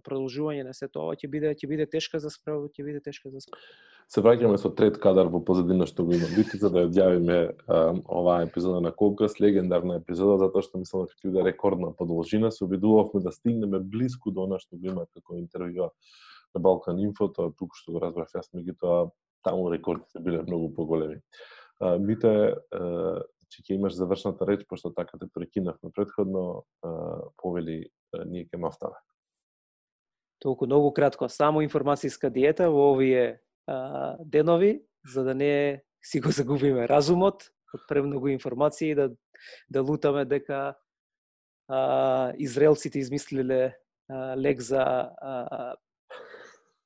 продолжување 0.05 0.63
на 0.63 0.73
сето 0.73 1.03
ова 1.03 1.17
ќе 1.19 1.29
биде 1.29 1.51
ќе 1.51 1.67
биде 1.67 1.85
тешка 1.85 2.19
за 2.23 2.31
справа, 2.31 2.69
ќе 2.71 2.85
биде 2.85 3.01
тешка 3.03 3.29
за 3.29 3.43
справа. 3.43 3.61
Се 4.07 4.21
враќаме 4.23 4.57
со 4.59 4.69
трет 4.69 4.99
кадар 5.03 5.27
во 5.31 5.41
позадина 5.43 5.87
што 5.89 6.05
го 6.07 6.15
има 6.15 6.29
бити 6.35 6.59
за 6.61 6.69
да 6.69 6.83
ја 6.83 6.91
одјавиме 6.91 7.39
оваа 8.07 8.43
епизода 8.47 8.79
на 8.83 8.91
Колкас, 8.91 9.39
легендарна 9.39 9.99
епизода 9.99 10.37
затоа 10.45 10.63
што 10.63 10.79
мислам 10.79 11.07
дека 11.07 11.19
ќе 11.19 11.31
биде 11.31 11.43
рекордна 11.49 11.91
подолжина, 11.91 12.51
се 12.51 12.63
обидувавме 12.63 13.23
да 13.23 13.31
стигнеме 13.31 13.79
блиску 13.79 14.31
до 14.31 14.47
она 14.47 14.59
што 14.59 14.77
го 14.77 14.91
има 14.91 15.07
како 15.11 15.35
интервјуа 15.35 15.91
на 16.55 16.61
Балкан 16.61 16.99
Инфо, 16.99 17.27
тоа 17.27 17.51
туку 17.51 17.75
што 17.75 17.97
го 17.97 18.03
разбрав 18.03 18.31
јас, 18.31 18.51
меѓутоа 18.55 19.11
таму 19.43 19.67
рекордите 19.71 20.19
биле 20.23 20.43
многу 20.47 20.71
поголеми. 20.71 21.19
Вите. 21.81 21.99
Мите, 21.99 22.53
че 23.53 23.63
ќе 23.63 23.77
имаш 23.77 23.93
завршната 23.93 24.47
реч, 24.49 24.65
пошто 24.67 24.93
така 24.93 25.17
те 25.21 25.29
прекинавме 25.33 25.91
предходно, 25.93 26.65
повели 27.37 27.89
ние 28.25 28.47
ке 28.49 28.57
мафтаме. 28.57 28.97
Толку 30.39 30.65
многу 30.65 30.91
кратко, 30.91 31.29
само 31.29 31.61
информацијска 31.63 32.29
диета 32.33 32.67
во 32.71 32.91
овие 32.91 33.39
а, 33.67 34.17
денови 34.19 34.83
за 35.07 35.23
да 35.23 35.35
не 35.35 35.83
си 36.03 36.19
го 36.19 36.31
загубиме 36.35 36.87
разумот 36.87 37.47
од 37.73 37.85
премногу 37.87 38.27
информации 38.27 38.91
и 38.91 38.95
да 38.95 39.09
да 39.69 39.81
лутаме 39.81 40.25
дека 40.25 40.75
а, 41.67 42.33
израелците 42.37 42.99
измислиле 42.99 43.77
а, 44.09 44.35
лек 44.37 44.61
за 44.61 44.83
а, 44.83 45.75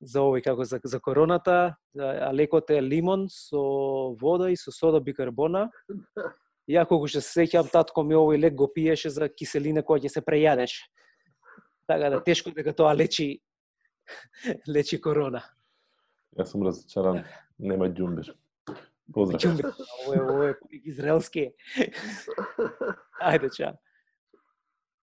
за 0.02 0.22
овој 0.22 0.44
како 0.46 0.66
за, 0.66 0.80
за 0.84 1.00
короната, 1.02 1.76
а 1.98 2.30
лекот 2.34 2.70
е 2.70 2.82
лимон 2.82 3.26
со 3.34 3.62
вода 4.22 4.52
и 4.52 4.58
со 4.58 4.72
сода 4.72 5.02
бикарбона. 5.02 5.70
Ја 6.68 6.84
колку 6.88 7.08
што 7.08 7.22
се 7.24 7.42
сеќавам, 7.42 7.72
татко 7.72 8.04
ми 8.04 8.16
овој 8.20 8.42
лек 8.42 8.56
го 8.60 8.68
пиеше 8.68 9.10
за 9.10 9.30
киселина 9.32 9.84
која 9.88 10.04
ќе 10.04 10.18
се 10.18 10.24
прејадеш. 10.24 10.74
Така 11.88 12.10
да 12.12 12.20
тешко 12.24 12.52
дека 12.52 12.74
тоа 12.76 12.92
лечи 12.96 13.40
лечи 14.76 15.00
корона. 15.02 15.44
Јас 16.38 16.52
сум 16.52 16.68
разочаран, 16.68 17.24
нема 17.58 17.88
ѓумбир. 17.88 18.34
Поздрав. 19.14 19.40
Ќумбе, 19.40 19.72
ово 20.04 20.14
е, 20.14 20.22
ово 20.22 20.44
е 20.50 20.82
израелски. 20.84 21.48
Ајде, 23.32 23.52
чао. 23.56 23.78